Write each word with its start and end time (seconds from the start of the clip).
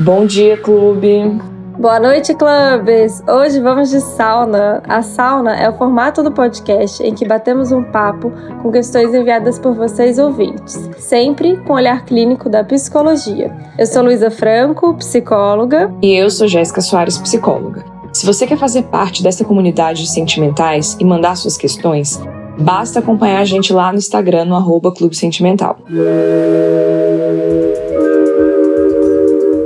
Bom 0.00 0.26
dia, 0.26 0.56
clube! 0.56 1.40
Boa 1.78 2.00
noite, 2.00 2.34
clubes! 2.34 3.22
Hoje 3.28 3.60
vamos 3.60 3.90
de 3.90 4.00
sauna. 4.00 4.82
A 4.88 5.00
sauna 5.00 5.54
é 5.54 5.70
o 5.70 5.74
formato 5.74 6.24
do 6.24 6.32
podcast 6.32 7.00
em 7.04 7.14
que 7.14 7.24
batemos 7.24 7.70
um 7.70 7.84
papo 7.84 8.32
com 8.60 8.72
questões 8.72 9.14
enviadas 9.14 9.60
por 9.60 9.74
vocês 9.74 10.18
ouvintes, 10.18 10.90
sempre 10.98 11.56
com 11.58 11.74
o 11.74 11.76
olhar 11.76 12.04
clínico 12.04 12.48
da 12.48 12.64
psicologia. 12.64 13.54
Eu 13.78 13.86
sou 13.86 14.02
Luísa 14.02 14.28
Franco, 14.28 14.94
psicóloga. 14.94 15.88
E 16.02 16.16
eu 16.16 16.28
sou 16.30 16.48
Jéssica 16.48 16.80
Soares, 16.80 17.16
psicóloga. 17.16 17.95
Se 18.16 18.24
você 18.24 18.46
quer 18.46 18.56
fazer 18.56 18.84
parte 18.84 19.22
dessa 19.22 19.44
comunidade 19.44 20.04
de 20.04 20.10
sentimentais 20.10 20.96
e 20.98 21.04
mandar 21.04 21.36
suas 21.36 21.58
questões, 21.58 22.18
basta 22.58 22.98
acompanhar 22.98 23.42
a 23.42 23.44
gente 23.44 23.74
lá 23.74 23.92
no 23.92 23.98
Instagram, 23.98 24.46
no 24.46 24.56
arroba 24.56 24.90
Clube 24.90 25.14
Sentimental. 25.14 25.78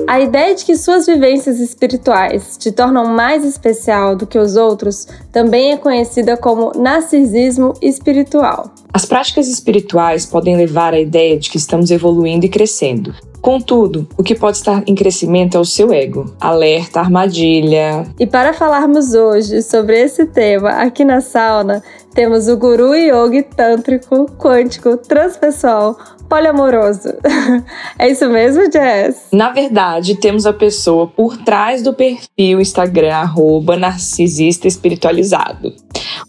A 0.09 0.21
ideia 0.21 0.53
de 0.57 0.65
que 0.65 0.77
suas 0.77 1.07
vivências 1.07 1.61
espirituais 1.61 2.57
te 2.59 2.73
tornam 2.73 3.07
mais 3.07 3.45
especial 3.45 4.17
do 4.17 4.27
que 4.27 4.37
os 4.37 4.57
outros 4.57 5.07
também 5.31 5.71
é 5.71 5.77
conhecida 5.77 6.37
como 6.37 6.73
narcisismo 6.77 7.75
espiritual. 7.81 8.73
As 8.93 9.05
práticas 9.05 9.47
espirituais 9.47 10.27
podem 10.27 10.57
levar 10.57 10.93
à 10.93 10.99
ideia 10.99 11.39
de 11.39 11.49
que 11.49 11.57
estamos 11.57 11.93
evoluindo 11.93 12.45
e 12.45 12.49
crescendo. 12.49 13.15
Contudo, 13.41 14.07
o 14.19 14.23
que 14.23 14.35
pode 14.35 14.59
estar 14.59 14.83
em 14.87 14.95
crescimento 14.95 15.57
é 15.57 15.61
o 15.61 15.65
seu 15.65 15.93
ego. 15.93 16.35
Alerta, 16.41 17.01
armadilha. 17.01 18.07
E 18.19 18.27
para 18.27 18.53
falarmos 18.53 19.15
hoje 19.15 19.63
sobre 19.63 19.99
esse 19.99 20.27
tema 20.27 20.71
aqui 20.71 21.05
na 21.05 21.21
sauna, 21.21 21.83
temos 22.15 22.49
o 22.49 22.57
guru 22.57 22.95
yogi 22.95 23.43
tântrico, 23.43 24.27
quântico, 24.39 24.97
transpessoal, 24.99 25.97
poliamoroso. 26.29 27.15
é 27.99 28.11
isso 28.11 28.29
mesmo, 28.29 28.71
Jess? 28.71 29.29
Na 29.33 29.51
verdade, 29.51 30.17
temos 30.17 30.45
a 30.45 30.53
pessoa 30.53 31.07
por 31.07 31.39
trás 31.39 31.83
do 31.83 31.95
perfil 31.95 32.61
Instagram, 32.61 33.15
arroba 33.15 33.77
narcisista 33.77 34.69
espiritualizado. 34.69 35.73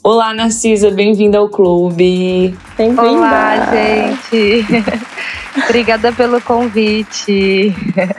Olá, 0.03 0.33
Narcisa, 0.33 0.89
bem-vinda 0.89 1.37
ao 1.37 1.49
clube. 1.49 2.57
Bem-vinda. 2.77 3.01
Olá, 3.03 3.69
gente. 3.71 4.65
Obrigada 5.65 6.11
pelo 6.11 6.41
convite. 6.41 7.75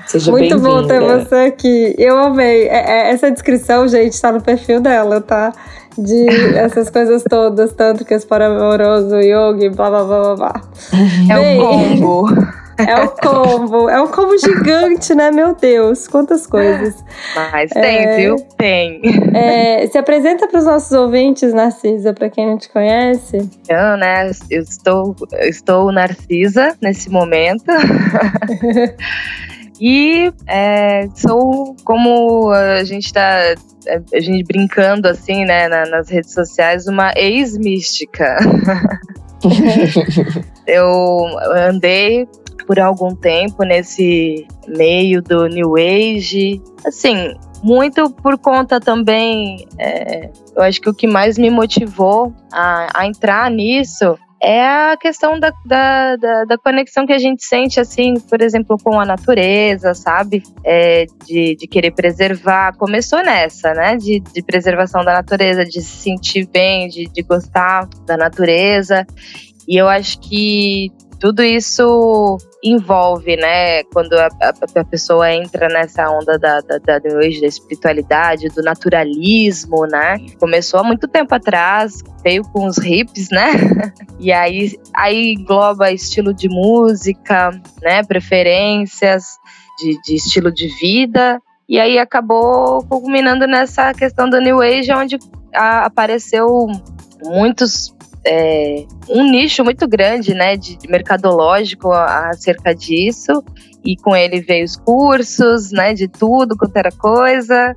Seja 0.06 0.30
Muito 0.30 0.58
bom 0.58 0.86
ter 0.86 1.00
você 1.00 1.34
aqui. 1.34 1.94
Eu 1.98 2.18
amei. 2.18 2.68
É- 2.68 3.08
é- 3.08 3.10
essa 3.10 3.30
descrição, 3.30 3.88
gente, 3.88 4.20
tá 4.20 4.32
no 4.32 4.40
perfil 4.40 4.80
dela, 4.80 5.20
tá? 5.20 5.52
De 5.96 6.26
essas 6.56 6.88
coisas 6.88 7.22
todas, 7.28 7.72
tântricas, 7.72 8.24
poliamoroso, 8.24 9.16
yogi, 9.16 9.68
blá 9.70 9.90
blá 9.90 10.04
blá 10.04 10.20
blá 10.22 10.36
blá. 10.36 10.60
É 11.28 11.34
Bem, 11.34 11.60
o 11.60 11.66
combo. 11.66 12.52
É 12.78 12.94
o 13.04 13.08
combo. 13.10 13.88
É 13.88 14.00
um 14.00 14.08
combo 14.08 14.36
gigante, 14.38 15.14
né? 15.14 15.30
Meu 15.30 15.54
Deus, 15.54 16.08
quantas 16.08 16.46
coisas. 16.46 17.04
Mas 17.34 17.70
tem, 17.70 18.04
É. 18.06 18.16
viu? 18.16 18.36
Tem. 18.56 19.00
É, 19.34 19.86
se 19.86 19.98
apresenta 19.98 20.48
para 20.48 20.58
os 20.58 20.64
nossos 20.64 20.92
ouvintes, 20.92 21.52
Narcisa, 21.52 22.12
para 22.12 22.30
quem 22.30 22.46
não 22.46 22.58
te 22.58 22.68
conhece. 22.70 23.36
Então, 23.36 23.96
né, 23.96 24.30
eu 24.50 24.62
estou, 24.62 25.14
eu 25.32 25.48
estou 25.48 25.92
narcisa 25.92 26.74
nesse 26.80 27.10
momento. 27.10 27.64
e 29.80 30.32
é, 30.46 31.08
sou 31.14 31.76
como 31.84 32.50
a 32.50 32.84
gente 32.84 33.12
tá 33.12 33.54
a 34.14 34.20
gente 34.20 34.44
brincando 34.44 35.08
assim, 35.08 35.44
né, 35.44 35.66
na- 35.66 35.86
nas 35.86 36.08
redes 36.08 36.32
sociais, 36.32 36.86
uma 36.86 37.12
ex-mística. 37.16 38.36
eu 40.66 41.26
andei 41.52 42.28
por 42.72 42.80
algum 42.80 43.14
tempo 43.14 43.64
nesse 43.64 44.46
meio 44.66 45.20
do 45.20 45.46
New 45.46 45.76
Age, 45.76 46.58
assim, 46.86 47.34
muito 47.62 48.10
por 48.10 48.38
conta 48.38 48.80
também. 48.80 49.66
é, 49.78 50.30
eu 50.56 50.62
acho 50.62 50.80
que 50.80 50.88
o 50.88 50.94
que 50.94 51.06
mais 51.06 51.36
me 51.36 51.50
motivou 51.50 52.32
a, 52.50 52.88
a 52.94 53.06
entrar 53.06 53.50
nisso 53.50 54.18
é 54.42 54.64
a 54.64 54.96
questão 54.98 55.38
da, 55.38 55.52
da, 55.66 56.16
da, 56.16 56.44
da 56.46 56.56
conexão 56.56 57.04
que 57.04 57.12
a 57.12 57.18
gente 57.18 57.44
sente, 57.44 57.78
assim, 57.78 58.14
por 58.20 58.40
exemplo, 58.40 58.78
com 58.82 58.98
a 58.98 59.04
natureza, 59.04 59.92
sabe? 59.92 60.42
É, 60.64 61.04
de, 61.26 61.54
de 61.54 61.66
querer 61.66 61.90
preservar. 61.90 62.74
Começou 62.78 63.22
nessa, 63.22 63.74
né? 63.74 63.98
De, 63.98 64.18
de 64.18 64.42
preservação 64.42 65.04
da 65.04 65.12
natureza, 65.12 65.62
de 65.62 65.82
se 65.82 66.02
sentir 66.04 66.48
bem, 66.48 66.88
de, 66.88 67.04
de 67.04 67.22
gostar 67.22 67.86
da 68.06 68.16
natureza. 68.16 69.06
E 69.68 69.76
eu 69.76 69.88
acho 69.88 70.18
que 70.20 70.90
tudo 71.22 71.40
isso 71.40 72.36
envolve, 72.64 73.36
né? 73.36 73.84
Quando 73.84 74.12
a, 74.14 74.26
a- 74.26 74.80
a 74.80 74.84
pessoa 74.84 75.32
entra 75.32 75.68
nessa 75.68 76.10
onda 76.10 76.36
da, 76.36 76.60
da, 76.60 76.78
da 76.78 76.98
da 76.98 77.24
espiritualidade, 77.46 78.48
do 78.48 78.60
naturalismo, 78.60 79.86
né? 79.86 80.16
Começou 80.40 80.80
há 80.80 80.82
muito 80.82 81.06
tempo 81.06 81.32
atrás, 81.32 82.02
veio 82.24 82.42
com 82.42 82.66
os 82.66 82.76
hips, 82.78 83.28
né? 83.30 83.52
E 84.18 84.32
aí, 84.32 84.78
aí 84.94 85.32
engloba 85.34 85.90
estilo 85.92 86.32
de 86.34 86.48
música, 86.48 87.50
né? 87.80 88.02
Preferências 88.04 89.24
de, 89.80 90.00
de 90.02 90.14
estilo 90.16 90.52
de 90.52 90.66
vida. 90.80 91.40
E 91.68 91.78
aí 91.78 91.98
acabou 91.98 92.84
culminando 92.88 93.46
nessa 93.46 93.94
questão 93.94 94.28
do 94.28 94.40
New 94.40 94.60
Age, 94.60 94.92
onde 94.92 95.18
a- 95.54 95.86
apareceu 95.86 96.66
muitos 97.24 97.94
é, 98.24 98.84
um 99.08 99.30
nicho 99.30 99.64
muito 99.64 99.86
grande, 99.88 100.34
né, 100.34 100.56
de 100.56 100.78
mercadológico 100.88 101.90
acerca 101.92 102.74
disso. 102.74 103.42
E 103.84 103.96
com 103.96 104.14
ele 104.14 104.40
veio 104.40 104.64
os 104.64 104.76
cursos, 104.76 105.72
né, 105.72 105.92
de 105.92 106.06
tudo 106.06 106.56
quanto 106.56 106.76
era 106.76 106.92
coisa. 106.92 107.74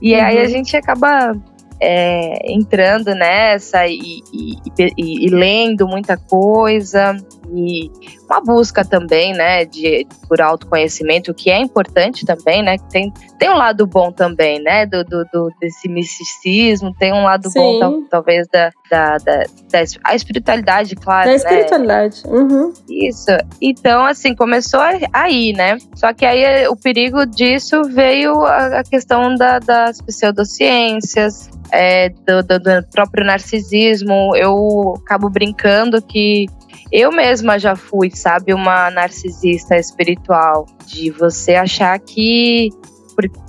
E 0.00 0.14
aí 0.14 0.36
Uhum. 0.36 0.42
a 0.42 0.46
gente 0.46 0.76
acaba 0.76 1.34
é, 1.80 2.52
entrando 2.52 3.14
nessa 3.14 3.86
e, 3.86 4.20
e- 4.32 4.56
e- 4.96 5.26
e 5.26 5.28
lendo 5.28 5.86
muita 5.86 6.16
coisa. 6.16 7.16
E 7.52 7.90
uma 8.28 8.40
busca 8.40 8.84
também, 8.84 9.32
né, 9.32 9.64
de, 9.64 10.06
por 10.28 10.40
autoconhecimento, 10.40 11.32
que 11.32 11.50
é 11.50 11.58
importante 11.58 12.26
também, 12.26 12.62
né, 12.62 12.76
que 12.78 12.88
tem, 12.90 13.12
tem 13.38 13.48
um 13.50 13.56
lado 13.56 13.86
bom 13.86 14.12
também, 14.12 14.60
né, 14.62 14.84
do, 14.86 15.02
do, 15.04 15.24
do- 15.32 15.50
desse 15.60 15.88
misticismo, 15.88 16.94
tem 16.98 17.12
um 17.12 17.24
lado 17.24 17.48
bom 17.54 17.72
Sim. 17.74 17.80
tal- 17.80 18.02
talvez 18.10 18.46
da, 18.48 18.70
da, 18.90 19.16
da, 19.18 19.38
da 19.70 19.78
a 20.04 20.14
espiritualidade, 20.14 20.94
claro, 20.94 21.24
Da 21.26 21.30
né, 21.30 21.36
espiritualidade. 21.36 22.22
Uhum. 22.26 22.72
isso. 22.88 23.30
Então, 23.60 24.04
assim, 24.04 24.34
começou 24.34 24.80
aí, 25.12 25.52
né? 25.52 25.78
Só 25.94 26.12
que 26.12 26.26
aí 26.26 26.42
eh, 26.42 26.68
o 26.68 26.76
perigo 26.76 27.24
disso 27.26 27.82
veio 27.84 28.42
a, 28.44 28.80
a 28.80 28.84
questão 28.84 29.34
da- 29.34 29.58
das 29.58 30.00
pseudociências, 30.02 31.48
é, 31.70 32.08
do, 32.08 32.42
do- 32.42 32.58
do 32.58 32.86
próprio 32.92 33.24
narcisismo. 33.24 34.34
Eu 34.36 34.94
acabo 35.04 35.28
brincando 35.28 36.00
que 36.02 36.46
eu 36.90 37.10
mesma 37.12 37.58
já 37.58 37.76
fui, 37.76 38.10
sabe, 38.10 38.52
uma 38.54 38.90
narcisista 38.90 39.76
espiritual. 39.76 40.66
De 40.86 41.10
você 41.10 41.54
achar 41.54 41.98
que 41.98 42.70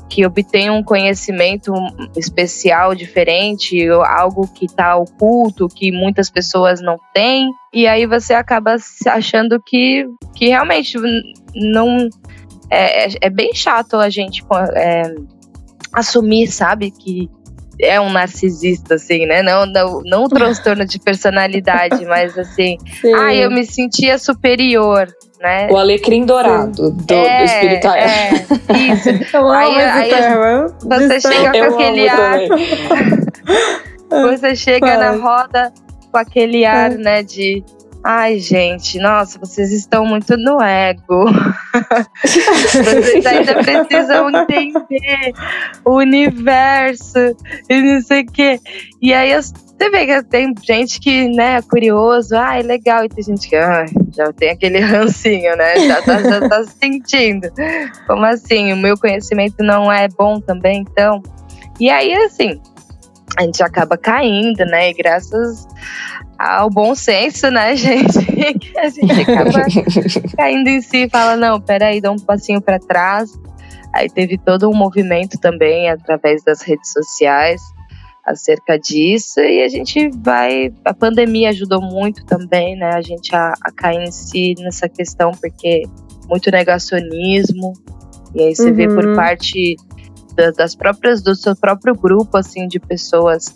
que 0.09 0.25
obtém 0.25 0.71
um 0.71 0.83
conhecimento 0.83 1.71
especial, 2.17 2.95
diferente, 2.95 3.87
algo 3.89 4.47
que 4.47 4.65
está 4.65 4.95
oculto, 4.97 5.67
que 5.67 5.91
muitas 5.91 6.31
pessoas 6.31 6.81
não 6.81 6.97
têm, 7.13 7.47
e 7.71 7.87
aí 7.87 8.07
você 8.07 8.33
acaba 8.33 8.75
achando 9.07 9.61
que, 9.61 10.05
que 10.35 10.47
realmente 10.47 10.97
não. 11.55 12.09
É, 12.71 13.05
é- 13.05 13.15
é 13.21 13.29
bem 13.29 13.53
chato 13.53 13.97
a 13.97 14.09
gente 14.09 14.43
é, 14.75 15.03
assumir, 15.93 16.47
sabe, 16.47 16.91
que 16.91 17.29
é 17.81 17.99
um 17.99 18.09
narcisista, 18.11 18.95
assim, 18.95 19.25
né? 19.25 19.41
Não, 19.41 19.65
não, 19.65 20.01
não 20.03 20.23
o 20.25 20.29
transtorno 20.29 20.85
de 20.85 20.99
personalidade, 20.99 22.03
mas 22.07 22.37
assim, 22.37 22.77
Sim. 23.01 23.13
ah, 23.15 23.33
eu 23.33 23.49
me 23.49 23.65
sentia 23.65 24.17
superior, 24.17 25.07
né? 25.39 25.67
O 25.71 25.77
alecrim 25.77 26.25
dourado 26.25 26.91
do, 26.91 27.05
do 27.05 27.13
espiritual. 27.45 27.95
é, 27.95 28.31
isso. 28.91 29.09
Eu 29.33 29.47
amo 29.47 29.53
Aí- 29.53 29.81
aí 29.81 30.09
termo. 30.09 30.67
você 30.83 31.21
chega 31.21 31.51
com 31.69 31.73
aquele 31.75 32.09
ar, 32.09 32.39
você 34.09 34.55
chega 34.55 34.97
na 34.97 35.11
roda 35.11 35.71
com 36.11 36.17
aquele 36.17 36.65
ar, 36.65 36.91
É. 36.91 36.97
né, 36.97 37.23
de 37.23 37.63
Ai, 38.03 38.39
gente, 38.39 38.97
nossa, 38.97 39.37
vocês 39.37 39.73
estão 39.73 40.05
muito 40.05 40.37
no 40.37 40.61
ego. 40.61 41.25
vocês 42.23 43.25
ainda 43.25 43.55
precisam 43.55 44.29
entender 44.29 45.33
o 45.83 45.97
universo 45.97 47.35
e 47.69 47.81
não 47.81 48.01
sei 48.01 48.21
o 48.21 48.25
quê. 48.25 48.59
E 49.01 49.13
aí 49.13 49.33
você 49.35 49.89
vê 49.89 50.05
que 50.05 50.23
tem 50.23 50.53
gente 50.63 50.99
que, 50.99 51.27
né, 51.27 51.57
é 51.57 51.61
curioso, 51.61 52.35
ai, 52.35 52.61
legal, 52.61 53.03
e 53.03 53.09
tem 53.09 53.23
gente 53.23 53.49
que 53.49 53.55
já 53.55 54.31
tem 54.33 54.51
aquele 54.51 54.79
rancinho, 54.83 55.55
né? 55.57 55.79
Já 55.79 56.01
tá, 56.01 56.21
já 56.21 56.49
tá 56.49 56.63
sentindo. 56.63 57.49
Como 58.07 58.25
assim? 58.25 58.71
O 58.71 58.77
meu 58.77 58.97
conhecimento 58.97 59.61
não 59.61 59.91
é 59.91 60.07
bom 60.07 60.39
também, 60.39 60.85
então? 60.89 61.21
E 61.79 61.89
aí, 61.89 62.13
assim, 62.13 62.61
a 63.37 63.43
gente 63.43 63.61
acaba 63.61 63.97
caindo, 63.97 64.65
né? 64.65 64.89
E 64.89 64.93
graças 64.93 65.65
ao 66.39 66.69
bom 66.69 66.95
senso, 66.95 67.51
né, 67.51 67.75
gente? 67.77 68.17
a 68.77 68.89
gente 68.89 69.21
acaba 69.21 69.65
caindo 70.37 70.69
em 70.69 70.81
si 70.81 71.05
e 71.05 71.09
fala, 71.09 71.35
não, 71.35 71.59
peraí, 71.59 71.99
dá 71.99 72.11
um 72.11 72.17
passinho 72.17 72.61
para 72.61 72.79
trás. 72.79 73.29
Aí 73.93 74.09
teve 74.09 74.37
todo 74.37 74.69
um 74.69 74.73
movimento 74.73 75.37
também 75.39 75.89
através 75.89 76.43
das 76.43 76.61
redes 76.61 76.91
sociais 76.93 77.61
acerca 78.25 78.77
disso 78.77 79.39
e 79.39 79.63
a 79.63 79.67
gente 79.67 80.09
vai. 80.19 80.71
A 80.85 80.93
pandemia 80.93 81.49
ajudou 81.49 81.81
muito 81.81 82.23
também, 82.25 82.77
né? 82.77 82.91
A 82.93 83.01
gente 83.01 83.35
a, 83.35 83.53
a 83.61 83.71
cair 83.71 84.03
em 84.03 84.11
si 84.11 84.53
nessa 84.59 84.87
questão, 84.87 85.31
porque 85.31 85.83
muito 86.29 86.51
negacionismo, 86.51 87.73
e 88.35 88.43
aí 88.43 88.55
você 88.55 88.69
uhum. 88.69 88.75
vê 88.75 88.87
por 88.87 89.05
uhum. 89.07 89.15
parte 89.15 89.75
da, 90.35 90.51
das 90.51 90.75
próprias, 90.75 91.23
do 91.23 91.35
seu 91.35 91.55
próprio 91.55 91.95
grupo, 91.95 92.37
assim, 92.37 92.67
de 92.67 92.79
pessoas 92.79 93.55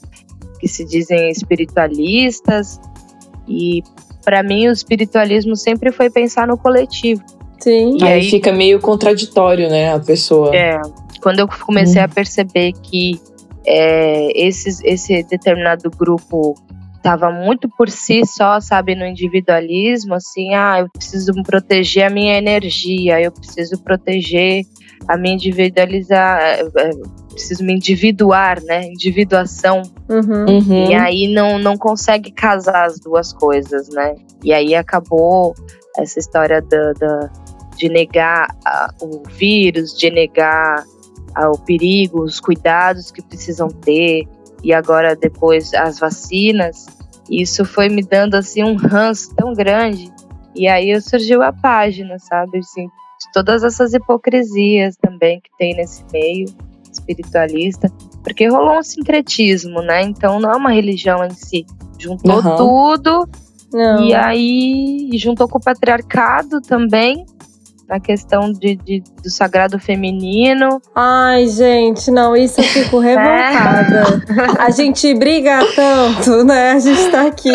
que 0.64 0.68
se 0.70 0.86
dizem 0.86 1.30
espiritualistas. 1.30 2.80
E 3.46 3.84
para 4.24 4.42
mim 4.42 4.70
o 4.70 4.72
espiritualismo 4.72 5.58
sempre 5.58 5.92
foi 5.92 6.10
pensar 6.10 6.48
no 6.48 6.58
coletivo. 6.58 7.22
Sim. 7.60 7.98
E 8.00 8.04
aí, 8.04 8.14
aí 8.14 8.30
fica 8.30 8.54
meio 8.54 8.80
contraditório, 8.80 9.70
né, 9.70 9.94
a 9.94 10.00
pessoa. 10.00 10.56
É. 10.56 10.80
Quando 11.22 11.40
eu 11.40 11.50
comecei 11.66 12.02
hum. 12.02 12.06
a 12.06 12.08
perceber 12.08 12.72
que 12.82 13.20
é, 13.66 14.32
esses, 14.48 14.82
esse 14.86 15.22
determinado 15.24 15.90
grupo 15.90 16.56
estava 16.96 17.30
muito 17.30 17.68
por 17.68 17.90
si 17.90 18.26
só, 18.26 18.62
sabe, 18.62 18.96
no 18.96 19.06
individualismo, 19.06 20.14
assim, 20.14 20.54
ah, 20.56 20.80
eu 20.80 20.90
preciso 20.90 21.34
proteger 21.44 22.06
a 22.06 22.10
minha 22.10 22.38
energia, 22.38 23.20
eu 23.20 23.34
preciso 23.34 23.84
proteger 23.84 24.64
a 25.08 25.18
minha 25.18 25.36
individualizar, 25.36 26.42
é, 26.42 26.62
é, 26.62 26.90
preciso 27.30 27.64
me 27.64 27.74
individuar, 27.74 28.62
né, 28.64 28.86
individuação. 28.86 29.82
Uhum. 30.10 30.46
Uhum. 30.48 30.86
E 30.90 30.94
aí 30.94 31.34
não, 31.34 31.58
não 31.58 31.78
consegue 31.78 32.32
casar 32.32 32.86
as 32.86 33.00
duas 33.00 33.34
coisas, 33.34 33.90
né, 33.90 34.16
e 34.44 34.54
aí 34.54 34.76
acabou 34.76 35.56
essa 35.98 36.20
história 36.20 36.62
da, 36.62 36.94
da 36.94 37.30
de 37.76 37.90
negar 37.90 38.56
o 39.02 39.24
vírus, 39.30 39.98
de 39.98 40.12
negar 40.12 40.84
o 41.52 41.58
perigo, 41.58 42.24
os 42.24 42.40
cuidados 42.40 43.12
que 43.12 43.22
precisam 43.22 43.68
ter, 43.68 44.28
e 44.64 44.72
agora 44.72 45.16
depois 45.16 45.74
as 45.74 46.00
vacinas, 46.00 46.86
isso 47.30 47.66
foi 47.66 47.90
me 47.90 48.04
dando 48.04 48.36
assim 48.36 48.64
um 48.64 48.76
ranço 48.76 49.34
tão 49.36 49.54
grande. 49.54 50.12
E 50.56 50.68
aí 50.68 51.00
surgiu 51.02 51.42
a 51.42 51.52
página, 51.52 52.18
sabe? 52.20 52.60
Assim, 52.60 52.88
de 53.24 53.32
todas 53.32 53.64
essas 53.64 53.94
hipocrisias 53.94 54.96
também 54.98 55.40
que 55.40 55.50
tem 55.58 55.76
nesse 55.76 56.04
meio 56.12 56.46
espiritualista, 56.92 57.92
porque 58.24 58.48
rolou 58.48 58.80
um 58.80 58.84
sincretismo, 58.84 59.82
né? 59.82 60.04
Então 60.04 60.40
não 60.40 60.52
é 60.52 60.56
uma 60.56 60.72
religião 60.72 61.24
em 61.24 61.32
si. 61.32 61.66
Juntou 61.98 62.44
uhum. 62.44 62.56
tudo 62.58 63.30
não. 63.72 64.04
e 64.04 64.14
aí 64.14 65.10
juntou 65.16 65.48
com 65.48 65.58
o 65.58 65.62
patriarcado 65.62 66.62
também 66.62 67.26
na 67.94 68.00
questão 68.00 68.52
de, 68.52 68.76
de, 68.76 69.04
do 69.22 69.30
sagrado 69.30 69.78
feminino. 69.78 70.82
Ai, 70.96 71.48
gente, 71.48 72.10
não, 72.10 72.36
isso 72.36 72.60
eu 72.60 72.64
fico 72.64 73.04
é. 73.04 73.14
revoltada. 73.14 74.24
É. 74.60 74.64
A 74.64 74.72
gente 74.72 75.14
briga 75.14 75.60
tanto, 75.76 76.44
né? 76.44 76.72
A 76.72 76.80
gente 76.80 77.12
tá 77.12 77.28
aqui 77.28 77.52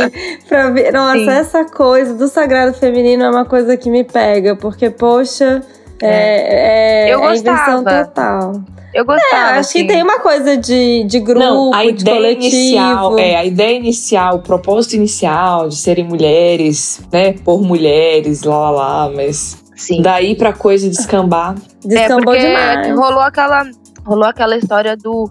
pra 0.48 0.70
ver. 0.70 0.92
Nossa, 0.92 1.18
Sim. 1.18 1.28
essa 1.28 1.64
coisa 1.64 2.14
do 2.14 2.28
sagrado 2.28 2.72
feminino 2.74 3.24
é 3.24 3.30
uma 3.30 3.44
coisa 3.44 3.76
que 3.76 3.90
me 3.90 4.04
pega, 4.04 4.54
porque, 4.54 4.90
poxa, 4.90 5.60
é, 6.00 7.08
é, 7.08 7.14
eu 7.14 7.24
é 7.28 7.36
invenção 7.36 7.82
total. 7.82 8.52
Eu 8.94 9.04
gostava. 9.04 9.36
É, 9.36 9.50
acho 9.50 9.60
assim. 9.60 9.80
que 9.80 9.92
tem 9.92 10.02
uma 10.02 10.20
coisa 10.20 10.56
de, 10.56 11.04
de 11.04 11.18
grupo, 11.18 11.40
Não, 11.40 11.74
a 11.74 11.82
de 11.82 11.88
ideia 11.90 12.16
coletivo. 12.16 12.46
Inicial, 12.46 13.18
é, 13.18 13.36
a 13.36 13.44
ideia 13.44 13.76
inicial, 13.76 14.36
o 14.36 14.38
propósito 14.38 14.94
inicial 14.94 15.68
de 15.68 15.76
serem 15.76 16.04
mulheres, 16.04 17.00
né? 17.12 17.32
Por 17.32 17.60
mulheres, 17.60 18.44
lá 18.44 18.70
lá 18.70 18.70
lá, 18.70 19.10
mas 19.14 19.67
Sim. 19.78 20.02
Daí 20.02 20.34
pra 20.34 20.52
coisa 20.52 20.88
descambar. 20.90 21.54
Descambou 21.84 22.34
é 22.34 22.40
demais. 22.40 22.88
Rolou 22.98 23.20
aquela, 23.20 23.62
rolou 24.04 24.24
aquela 24.24 24.56
história 24.56 24.96
do, 24.96 25.30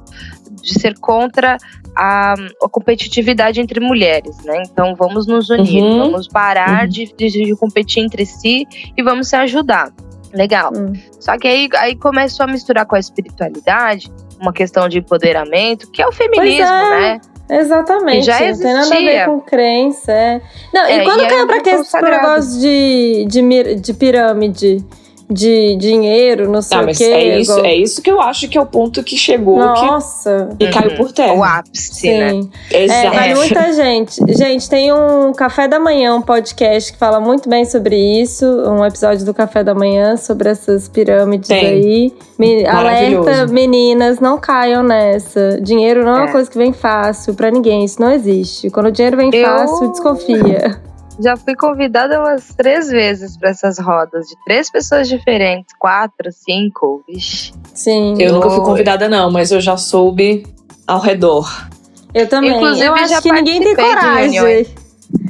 de 0.61 0.79
ser 0.79 0.97
contra 0.99 1.57
a, 1.93 2.33
a, 2.33 2.69
competitividade 2.69 3.59
entre 3.59 3.81
mulheres, 3.81 4.37
né? 4.45 4.63
Então 4.71 4.95
vamos 4.95 5.27
nos 5.27 5.49
unir, 5.49 5.83
uhum. 5.83 6.11
vamos 6.11 6.27
parar 6.29 6.83
uhum. 6.83 6.89
de, 6.89 7.13
de, 7.15 7.29
de, 7.29 7.55
competir 7.57 8.03
entre 8.03 8.25
si 8.25 8.65
e 8.95 9.03
vamos 9.03 9.27
se 9.27 9.35
ajudar. 9.35 9.91
Legal. 10.33 10.71
Uhum. 10.73 10.93
Só 11.19 11.37
que 11.37 11.47
aí, 11.47 11.69
aí 11.75 11.95
começou 11.95 12.45
a 12.45 12.47
misturar 12.47 12.85
com 12.85 12.95
a 12.95 12.99
espiritualidade, 12.99 14.09
uma 14.39 14.53
questão 14.53 14.87
de 14.87 14.99
empoderamento, 14.99 15.91
que 15.91 16.01
é 16.01 16.07
o 16.07 16.11
feminismo, 16.11 16.73
é. 16.73 16.99
né? 16.99 17.21
Exatamente. 17.49 18.25
Já 18.25 18.43
existia. 18.43 18.73
Não 18.73 18.89
tem 18.89 19.05
nada 19.05 19.11
a 19.11 19.13
ver 19.13 19.25
com 19.25 19.41
crença. 19.41 20.11
É. 20.11 20.41
Não, 20.73 20.85
é, 20.85 20.97
e 20.97 21.03
quando 21.03 21.23
e 21.23 21.27
caiu 21.27 21.47
pra 21.47 21.61
que 21.61 21.69
esse 21.69 22.01
negócio 22.01 22.59
de, 22.59 23.25
de, 23.27 23.75
de 23.75 23.93
pirâmide? 23.93 24.83
De 25.29 25.75
dinheiro, 25.75 26.49
não 26.49 26.61
sei 26.61 26.77
tá, 26.77 26.83
o 26.83 26.87
quê. 26.87 27.03
É 27.03 27.39
isso, 27.39 27.59
é 27.59 27.75
isso 27.75 28.01
que 28.01 28.09
eu 28.09 28.21
acho 28.21 28.47
que 28.47 28.57
é 28.57 28.61
o 28.61 28.65
ponto 28.65 29.03
que 29.03 29.17
chegou. 29.17 29.59
Nossa. 29.59 30.49
Que, 30.57 30.65
e 30.65 30.69
caiu 30.71 30.95
por 30.95 31.11
terra. 31.11 31.33
O 31.33 31.43
ápice, 31.43 32.09
né? 32.09 32.29
Sim. 32.29 32.41
né? 32.71 32.79
Exato. 32.83 33.07
É, 33.07 33.11
vai 33.11 33.35
muita 33.35 33.73
gente. 33.73 34.21
Gente, 34.29 34.69
tem 34.69 34.93
um 34.93 35.33
Café 35.33 35.67
da 35.67 35.79
Manhã, 35.79 36.15
um 36.15 36.21
podcast 36.21 36.93
que 36.93 36.97
fala 36.97 37.19
muito 37.19 37.49
bem 37.49 37.65
sobre 37.65 37.97
isso. 37.97 38.45
Um 38.45 38.85
episódio 38.85 39.25
do 39.25 39.33
Café 39.33 39.63
da 39.63 39.75
Manhã 39.75 40.15
sobre 40.15 40.49
essas 40.49 40.87
pirâmides 40.87 41.49
tem. 41.49 41.65
aí. 41.65 42.13
Me, 42.39 42.65
alerta, 42.65 43.47
meninas, 43.47 44.19
não 44.19 44.37
caiam 44.37 44.81
nessa. 44.81 45.59
Dinheiro 45.61 46.05
não 46.05 46.15
é. 46.15 46.19
é 46.19 46.21
uma 46.23 46.31
coisa 46.31 46.49
que 46.49 46.57
vem 46.57 46.71
fácil 46.71 47.33
para 47.33 47.51
ninguém. 47.51 47.83
Isso 47.83 47.99
não 47.99 48.11
existe. 48.11 48.69
Quando 48.69 48.87
o 48.87 48.91
dinheiro 48.91 49.17
vem 49.17 49.29
eu... 49.33 49.45
fácil, 49.45 49.91
desconfia 49.91 50.87
já 51.19 51.35
fui 51.35 51.55
convidada 51.55 52.19
umas 52.19 52.53
três 52.55 52.89
vezes 52.89 53.37
para 53.37 53.49
essas 53.49 53.79
rodas, 53.79 54.27
de 54.27 54.35
três 54.45 54.69
pessoas 54.69 55.07
diferentes, 55.07 55.73
quatro, 55.79 56.31
cinco, 56.31 57.03
vixi. 57.07 57.53
Sim. 57.73 58.15
Eu 58.19 58.33
nunca 58.33 58.49
fui 58.49 58.63
convidada, 58.63 59.09
não, 59.09 59.31
mas 59.31 59.51
eu 59.51 59.59
já 59.59 59.77
soube 59.77 60.45
ao 60.85 60.99
redor. 60.99 61.67
Eu 62.13 62.27
também. 62.27 62.55
Inclusive, 62.55 62.85
eu 62.85 62.95
acho 62.95 63.21
que 63.21 63.31
ninguém 63.31 63.61
tem 63.61 63.75
coragem. 63.75 64.67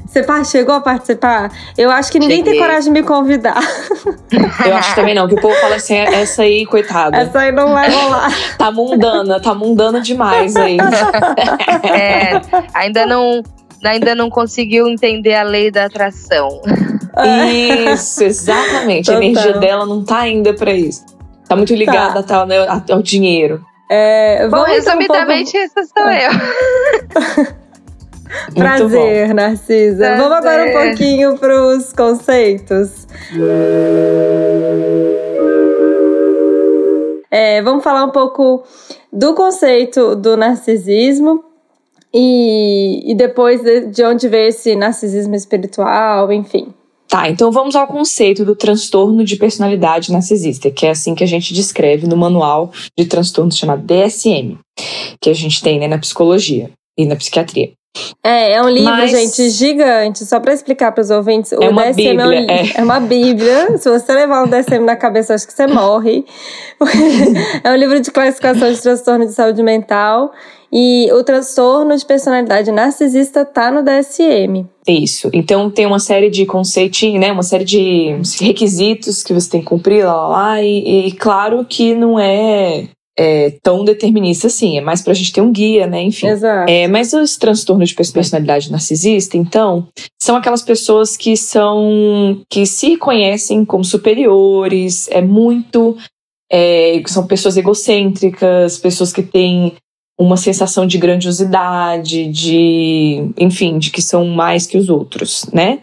Você 0.07 0.45
chegou 0.45 0.75
a 0.75 0.81
participar? 0.81 1.51
Eu 1.77 1.91
acho 1.91 2.11
que 2.11 2.17
ninguém 2.17 2.37
Cheguei. 2.37 2.53
tem 2.53 2.61
coragem 2.61 2.91
de 2.91 3.01
me 3.01 3.05
convidar. 3.05 3.59
Eu 4.65 4.75
acho 4.75 4.95
também 4.95 5.13
não, 5.13 5.27
que 5.27 5.35
o 5.35 5.41
povo 5.41 5.53
fala 5.55 5.75
assim, 5.75 5.95
é, 5.95 6.21
essa 6.21 6.41
aí, 6.41 6.65
coitada. 6.65 7.17
Essa 7.17 7.39
aí 7.41 7.51
não 7.51 7.73
vai 7.73 7.91
rolar. 7.91 8.31
tá 8.57 8.71
mundana, 8.71 9.39
tá 9.39 9.53
mundana 9.53 10.01
demais 10.01 10.55
aí. 10.55 10.77
É, 11.83 12.41
ainda 12.73 13.05
não 13.05 13.43
ainda 13.83 14.15
não 14.15 14.29
conseguiu 14.29 14.87
entender 14.87 15.35
a 15.35 15.43
lei 15.43 15.71
da 15.71 15.85
atração. 15.85 16.61
Isso, 17.93 18.23
exatamente. 18.23 19.11
a 19.11 19.15
energia 19.15 19.53
dela 19.53 19.85
não 19.85 20.03
tá 20.03 20.19
ainda 20.19 20.53
para 20.53 20.71
isso. 20.71 21.03
Tá 21.47 21.55
muito 21.55 21.73
ligada 21.73 22.21
tá. 22.21 22.45
Né, 22.45 22.57
ao 22.91 23.01
dinheiro. 23.01 23.65
É, 23.89 24.47
bom, 24.49 24.61
resumidamente, 24.63 25.57
um 25.57 25.67
pouco... 25.67 25.79
essa 25.79 25.93
sou 25.97 26.11
eu. 26.11 27.57
Prazer, 28.53 29.33
Narcisa. 29.33 29.97
Prazer. 29.97 30.17
Vamos 30.17 30.37
agora 30.37 30.65
um 30.65 30.73
pouquinho 30.73 31.37
para 31.37 31.59
os 31.63 31.93
conceitos. 31.93 33.07
É, 37.31 37.61
vamos 37.61 37.83
falar 37.83 38.03
um 38.03 38.11
pouco 38.11 38.63
do 39.11 39.33
conceito 39.33 40.15
do 40.15 40.35
narcisismo 40.35 41.46
e, 42.19 43.11
e 43.11 43.15
depois 43.15 43.61
de, 43.61 43.91
de 43.91 44.03
onde 44.03 44.27
veio 44.27 44.49
esse 44.49 44.75
narcisismo 44.75 45.35
espiritual, 45.35 46.33
enfim. 46.33 46.73
Tá, 47.07 47.29
então 47.29 47.51
vamos 47.51 47.75
ao 47.75 47.85
conceito 47.85 48.43
do 48.43 48.55
transtorno 48.55 49.23
de 49.23 49.35
personalidade 49.35 50.11
narcisista, 50.11 50.71
que 50.71 50.87
é 50.87 50.89
assim 50.89 51.13
que 51.13 51.23
a 51.23 51.27
gente 51.27 51.53
descreve 51.53 52.07
no 52.07 52.17
manual 52.17 52.71
de 52.97 53.05
transtorno 53.05 53.51
chamado 53.51 53.83
DSM, 53.83 54.57
que 55.21 55.29
a 55.29 55.33
gente 55.33 55.61
tem 55.61 55.79
né, 55.79 55.87
na 55.87 55.99
psicologia 55.99 56.71
e 56.97 57.05
na 57.05 57.15
psiquiatria. 57.15 57.71
É, 58.23 58.53
é 58.53 58.61
um 58.61 58.69
livro, 58.69 58.91
Mas... 58.91 59.11
gente, 59.11 59.49
gigante. 59.49 60.25
Só 60.25 60.39
para 60.39 60.53
explicar 60.53 60.91
para 60.91 61.01
os 61.01 61.09
ouvintes, 61.09 61.51
é 61.51 61.57
o 61.57 61.69
uma 61.69 61.85
DSM 61.85 61.95
bíblia, 61.95 62.23
é, 62.23 62.27
um, 62.27 62.49
é. 62.49 62.71
é 62.75 62.83
uma 62.83 62.99
bíblia. 62.99 63.77
Se 63.77 63.89
você 63.89 64.13
levar 64.13 64.43
um 64.43 64.47
DSM 64.47 64.83
na 64.83 64.95
cabeça, 64.95 65.33
acho 65.33 65.47
que 65.47 65.53
você 65.53 65.67
morre. 65.67 66.25
é 67.63 67.71
um 67.71 67.75
livro 67.75 67.99
de 67.99 68.11
classificação 68.11 68.71
de 68.71 68.81
transtorno 68.81 69.25
de 69.25 69.33
saúde 69.33 69.61
mental. 69.63 70.31
E 70.71 71.09
o 71.13 71.23
transtorno 71.23 71.95
de 71.95 72.05
personalidade 72.05 72.71
narcisista 72.71 73.45
tá 73.45 73.71
no 73.71 73.81
DSM. 73.81 74.65
Isso. 74.87 75.29
Então 75.33 75.69
tem 75.69 75.85
uma 75.85 75.99
série 75.99 76.29
de 76.29 76.45
conceitos, 76.45 77.01
né? 77.13 77.31
Uma 77.31 77.43
série 77.43 77.65
de 77.65 78.15
requisitos 78.41 79.23
que 79.23 79.33
você 79.33 79.49
tem 79.49 79.61
que 79.61 79.67
cumprir 79.67 80.05
lá, 80.05 80.13
lá, 80.13 80.27
lá. 80.27 80.61
E, 80.61 81.07
e 81.07 81.11
claro 81.13 81.65
que 81.65 81.95
não 81.95 82.19
é 82.19 82.89
é, 83.17 83.51
tão 83.63 83.83
determinista 83.83 84.45
assim, 84.45 84.77
é 84.77 84.81
mais 84.81 85.01
pra 85.01 85.13
gente 85.13 85.33
ter 85.33 85.41
um 85.41 85.51
guia, 85.51 85.87
né? 85.87 86.03
Enfim. 86.03 86.27
Exato. 86.27 86.71
É, 86.71 86.87
mas 86.87 87.13
os 87.13 87.35
transtornos 87.35 87.89
de 87.89 87.95
personalidade 87.95 88.71
narcisista, 88.71 89.35
então, 89.35 89.87
são 90.21 90.35
aquelas 90.35 90.61
pessoas 90.61 91.17
que 91.17 91.35
são 91.35 92.39
que 92.47 92.65
se 92.65 92.95
conhecem 92.95 93.65
como 93.65 93.83
superiores, 93.83 95.07
é 95.09 95.21
muito. 95.21 95.97
É, 96.49 97.01
são 97.07 97.25
pessoas 97.25 97.57
egocêntricas, 97.57 98.77
pessoas 98.77 99.11
que 99.11 99.23
têm 99.23 99.73
uma 100.19 100.37
sensação 100.37 100.87
de 100.87 100.97
grandiosidade, 100.97 102.27
de, 102.27 103.31
enfim, 103.37 103.77
de 103.77 103.91
que 103.91 104.01
são 104.01 104.25
mais 104.25 104.65
que 104.65 104.77
os 104.77 104.89
outros, 104.89 105.45
né? 105.53 105.79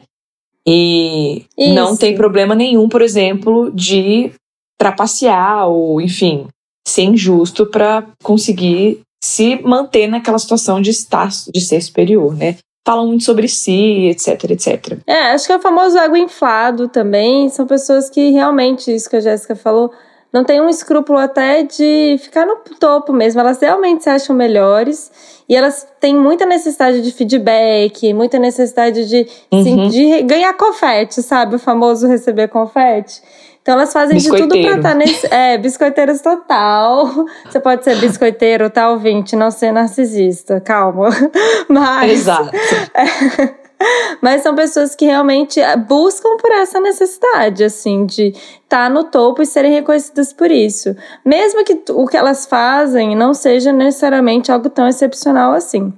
E 0.66 1.44
Isso. 1.56 1.74
não 1.74 1.96
tem 1.96 2.14
problema 2.14 2.54
nenhum, 2.54 2.88
por 2.88 3.02
exemplo, 3.02 3.70
de 3.72 4.32
trapacear 4.78 5.68
ou, 5.68 6.00
enfim, 6.00 6.48
ser 6.86 7.02
injusto 7.02 7.66
para 7.66 8.06
conseguir 8.22 9.00
se 9.22 9.60
manter 9.62 10.06
naquela 10.08 10.38
situação 10.38 10.80
de 10.80 10.90
estar, 10.90 11.28
de 11.52 11.60
ser 11.60 11.80
superior, 11.80 12.34
né? 12.34 12.56
Falam 12.86 13.06
muito 13.06 13.24
sobre 13.24 13.48
si, 13.48 14.08
etc, 14.08 14.50
etc. 14.50 14.98
É, 15.06 15.32
acho 15.32 15.46
que 15.46 15.52
é 15.52 15.56
o 15.56 15.60
famoso 15.60 15.96
ego 15.96 16.16
inflado 16.16 16.88
também. 16.88 17.48
São 17.48 17.66
pessoas 17.66 18.10
que 18.10 18.30
realmente, 18.30 18.94
isso 18.94 19.08
que 19.08 19.16
a 19.16 19.20
Jéssica 19.20 19.56
falou, 19.56 19.90
não 20.34 20.42
tem 20.42 20.60
um 20.60 20.68
escrúpulo 20.68 21.16
até 21.16 21.62
de 21.62 22.16
ficar 22.20 22.44
no 22.44 22.56
topo 22.80 23.12
mesmo. 23.12 23.40
Elas 23.40 23.60
realmente 23.60 24.02
se 24.02 24.10
acham 24.10 24.34
melhores 24.34 25.12
e 25.48 25.54
elas 25.54 25.86
têm 26.00 26.12
muita 26.12 26.44
necessidade 26.44 27.00
de 27.02 27.12
feedback, 27.12 28.12
muita 28.12 28.36
necessidade 28.36 29.08
de, 29.08 29.28
uhum. 29.52 29.62
sim, 29.62 29.88
de 29.88 30.22
ganhar 30.22 30.52
confete, 30.54 31.22
sabe? 31.22 31.54
O 31.54 31.58
famoso 31.58 32.08
receber 32.08 32.48
confete. 32.48 33.22
Então 33.62 33.74
elas 33.74 33.92
fazem 33.92 34.18
de 34.18 34.28
tudo 34.28 34.48
pra 34.48 34.76
estar 34.76 34.82
tá 34.82 34.94
nesse. 34.94 35.24
É, 35.32 35.56
biscoiteiros 35.56 36.20
total. 36.20 37.08
Você 37.48 37.60
pode 37.60 37.84
ser 37.84 37.96
biscoiteiro, 37.96 38.68
tá, 38.68 38.90
ouvinte? 38.90 39.36
Não 39.36 39.52
ser 39.52 39.70
narcisista, 39.70 40.60
calma. 40.60 41.10
Mas. 41.70 42.10
Exato. 42.10 42.50
É, 42.92 43.54
mas 44.20 44.42
são 44.42 44.54
pessoas 44.54 44.94
que 44.94 45.04
realmente 45.04 45.60
é, 45.60 45.76
buscam 45.76 46.36
por 46.36 46.50
essa 46.52 46.80
necessidade, 46.80 47.64
assim, 47.64 48.06
de 48.06 48.28
estar 48.28 48.58
tá 48.68 48.90
no 48.90 49.04
topo 49.04 49.42
e 49.42 49.46
serem 49.46 49.72
reconhecidas 49.72 50.32
por 50.32 50.50
isso. 50.50 50.94
Mesmo 51.24 51.64
que 51.64 51.80
o 51.90 52.06
que 52.06 52.16
elas 52.16 52.46
fazem 52.46 53.16
não 53.16 53.34
seja 53.34 53.72
necessariamente 53.72 54.50
algo 54.50 54.68
tão 54.70 54.86
excepcional 54.88 55.52
assim. 55.52 55.92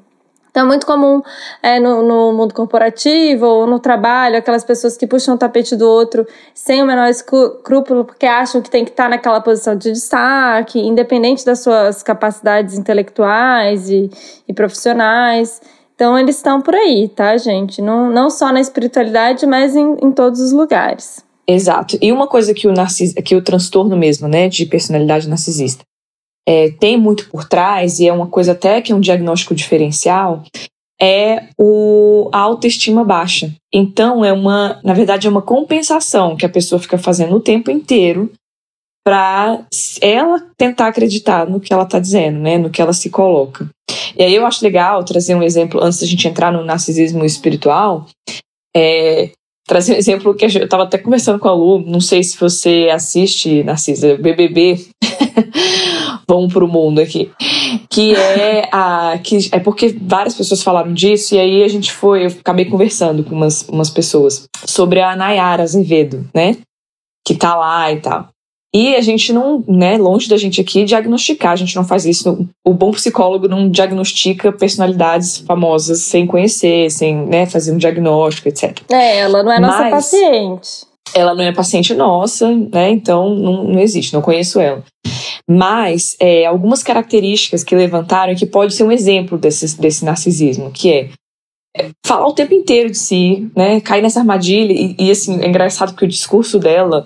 Então 0.57 0.65
é 0.65 0.69
muito 0.69 0.87
comum 0.87 1.21
é, 1.63 1.79
no, 1.79 2.03
no, 2.03 2.33
mundo 2.33 2.55
corporativo 2.55 3.45
ou 3.45 3.67
no 3.67 3.79
trabalho, 3.79 4.39
aquelas 4.39 4.65
pessoas 4.65 4.97
que 4.97 5.07
puxam 5.07 5.35
o 5.35 5.39
tapete 5.39 5.77
do 5.77 5.87
outro 5.87 6.27
sem 6.55 6.83
o 6.83 6.87
menor 6.87 7.11
escrúpulo, 7.11 8.07
porque 8.07 8.25
acham 8.25 8.63
que 8.63 8.71
tem 8.71 8.83
que 8.83 8.91
estar 8.91 9.11
naquela 9.11 9.39
posição 9.43 9.77
de 9.77 9.93
destaque, 9.93 10.81
independente 10.81 11.45
das 11.45 11.61
suas 11.61 12.03
capacidades 12.03 12.79
intelectuais 12.79 13.91
e, 13.91 14.09
e 14.49 14.55
profissionais. 14.55 15.61
Então 15.97 16.17
eles 16.19 16.37
estão 16.37 16.61
por 16.61 16.75
aí, 16.75 17.09
tá, 17.09 17.37
gente? 17.39 17.81
Não, 17.81 18.13
não 18.13 18.29
só 18.29 18.53
na 18.53 18.61
espiritualidade, 18.61 19.47
mas 19.47 19.75
em, 19.75 19.97
em 20.03 20.13
todos 20.13 20.41
os 20.41 20.53
lugares. 20.53 21.25
Exato. 21.49 21.97
E 22.03 22.13
uma 22.13 22.27
coisa 22.27 22.53
que 22.53 22.69
o, 22.69 22.73
narcis, 22.73 23.15
que 23.15 23.35
o 23.35 23.43
transtorno 23.43 23.97
mesmo, 23.97 24.29
né, 24.29 24.49
de 24.49 24.67
personalidade 24.67 25.27
narcisista, 25.27 25.83
é, 26.47 26.71
tem 26.71 26.99
muito 26.99 27.31
por 27.31 27.49
trás, 27.49 27.99
e 27.99 28.07
é 28.07 28.13
uma 28.13 28.27
coisa 28.27 28.53
até 28.53 28.81
que 28.83 28.93
é 28.93 28.95
um 28.95 29.01
diagnóstico 29.01 29.55
diferencial, 29.55 30.45
é 31.01 31.49
o, 31.59 32.29
a 32.33 32.39
autoestima 32.41 33.03
baixa. 33.03 33.53
Então, 33.73 34.25
é 34.25 34.33
uma, 34.33 34.79
na 34.85 34.93
verdade, 34.93 35.27
é 35.27 35.31
uma 35.31 35.43
compensação 35.43 36.37
que 36.37 36.45
a 36.45 36.49
pessoa 36.49 36.79
fica 36.79 36.99
fazendo 36.99 37.37
o 37.37 37.41
tempo 37.41 37.71
inteiro 37.71 38.31
para 39.07 39.65
ela 40.03 40.43
tentar 40.57 40.89
acreditar 40.89 41.49
no 41.49 41.61
que 41.61 41.73
ela 41.73 41.85
está 41.85 42.01
dizendo, 42.01 42.41
né, 42.41 42.59
no 42.59 42.71
que 42.71 42.83
ela 42.83 42.93
se 42.93 43.09
coloca. 43.09 43.71
E 44.19 44.23
aí 44.25 44.35
eu 44.35 44.45
acho 44.45 44.65
legal 44.65 45.05
trazer 45.05 45.37
um 45.37 45.45
exemplo 45.45 45.81
antes 45.81 46.01
da 46.01 46.07
gente 46.09 46.27
entrar 46.27 46.51
no 46.51 46.65
narcisismo 46.65 47.25
espiritual. 47.25 48.07
É, 48.77 49.31
trazer 49.65 49.95
um 49.95 49.97
exemplo 49.97 50.35
que 50.35 50.45
eu 50.45 50.49
estava 50.49 50.83
até 50.83 50.99
conversando 50.99 51.39
com 51.39 51.47
a 51.47 51.55
Lu, 51.55 51.79
não 51.87 52.01
sei 52.01 52.25
se 52.25 52.37
você 52.37 52.89
assiste, 52.93 53.63
Narcisa, 53.63 54.17
BBB, 54.17 54.85
vamos 56.29 56.53
pro 56.53 56.67
mundo 56.67 57.01
aqui, 57.01 57.31
que 57.89 58.13
é 58.13 58.69
a 58.73 59.21
que 59.23 59.49
é 59.53 59.61
porque 59.61 59.97
várias 60.01 60.35
pessoas 60.35 60.65
falaram 60.65 60.93
disso 60.93 61.37
e 61.37 61.39
aí 61.39 61.63
a 61.63 61.69
gente 61.69 61.93
foi, 61.93 62.25
eu 62.25 62.31
acabei 62.41 62.65
conversando 62.65 63.23
com 63.23 63.37
umas, 63.37 63.69
umas 63.69 63.89
pessoas 63.89 64.49
sobre 64.65 65.01
a 65.01 65.15
Nayara 65.15 65.63
Azevedo, 65.63 66.29
né? 66.35 66.57
Que 67.25 67.37
tá 67.37 67.55
lá 67.55 67.93
e 67.93 68.01
tal. 68.01 68.31
E 68.77 68.95
a 68.95 69.01
gente 69.01 69.33
não, 69.33 69.65
né, 69.67 69.97
longe 69.97 70.29
da 70.29 70.37
gente 70.37 70.61
aqui 70.61 70.85
diagnosticar, 70.85 71.53
a 71.53 71.57
gente 71.57 71.75
não 71.75 71.83
faz 71.83 72.05
isso. 72.05 72.47
O 72.63 72.75
bom 72.75 72.91
psicólogo 72.91 73.49
não 73.49 73.71
diagnostica 73.71 74.53
personalidades 74.53 75.39
famosas 75.39 76.03
sem 76.03 76.27
conhecer, 76.27 76.91
sem 76.91 77.17
né, 77.27 77.47
fazer 77.47 77.73
um 77.73 77.79
diagnóstico, 77.79 78.49
etc. 78.49 78.79
É, 78.91 79.21
ela 79.21 79.43
não 79.43 79.51
é 79.51 79.59
nossa 79.59 79.79
Mas 79.85 79.91
paciente. 79.91 80.69
Ela 81.15 81.35
não 81.35 81.43
é 81.43 81.53
paciente 81.53 81.95
nossa, 81.95 82.51
né? 82.51 82.91
Então 82.91 83.35
não, 83.35 83.65
não 83.65 83.81
existe, 83.81 84.13
não 84.13 84.21
conheço 84.21 84.61
ela. 84.61 84.85
Mas 85.49 86.15
é, 86.21 86.45
algumas 86.45 86.83
características 86.83 87.65
que 87.65 87.75
levantaram 87.75 88.35
que 88.35 88.45
pode 88.45 88.75
ser 88.75 88.85
um 88.85 88.93
exemplo 88.93 89.39
desse, 89.39 89.81
desse 89.81 90.05
narcisismo, 90.05 90.71
que 90.71 90.93
é 90.93 91.09
falar 92.05 92.27
o 92.27 92.33
tempo 92.33 92.55
inteiro 92.55 92.91
de 92.91 92.99
si, 92.99 93.51
né? 93.57 93.81
Cair 93.81 94.03
nessa 94.03 94.21
armadilha. 94.21 94.73
E, 94.73 94.97
e 94.99 95.11
assim, 95.11 95.41
é 95.41 95.49
engraçado 95.49 95.95
que 95.95 96.05
o 96.05 96.09
discurso 96.09 96.59
dela 96.59 97.05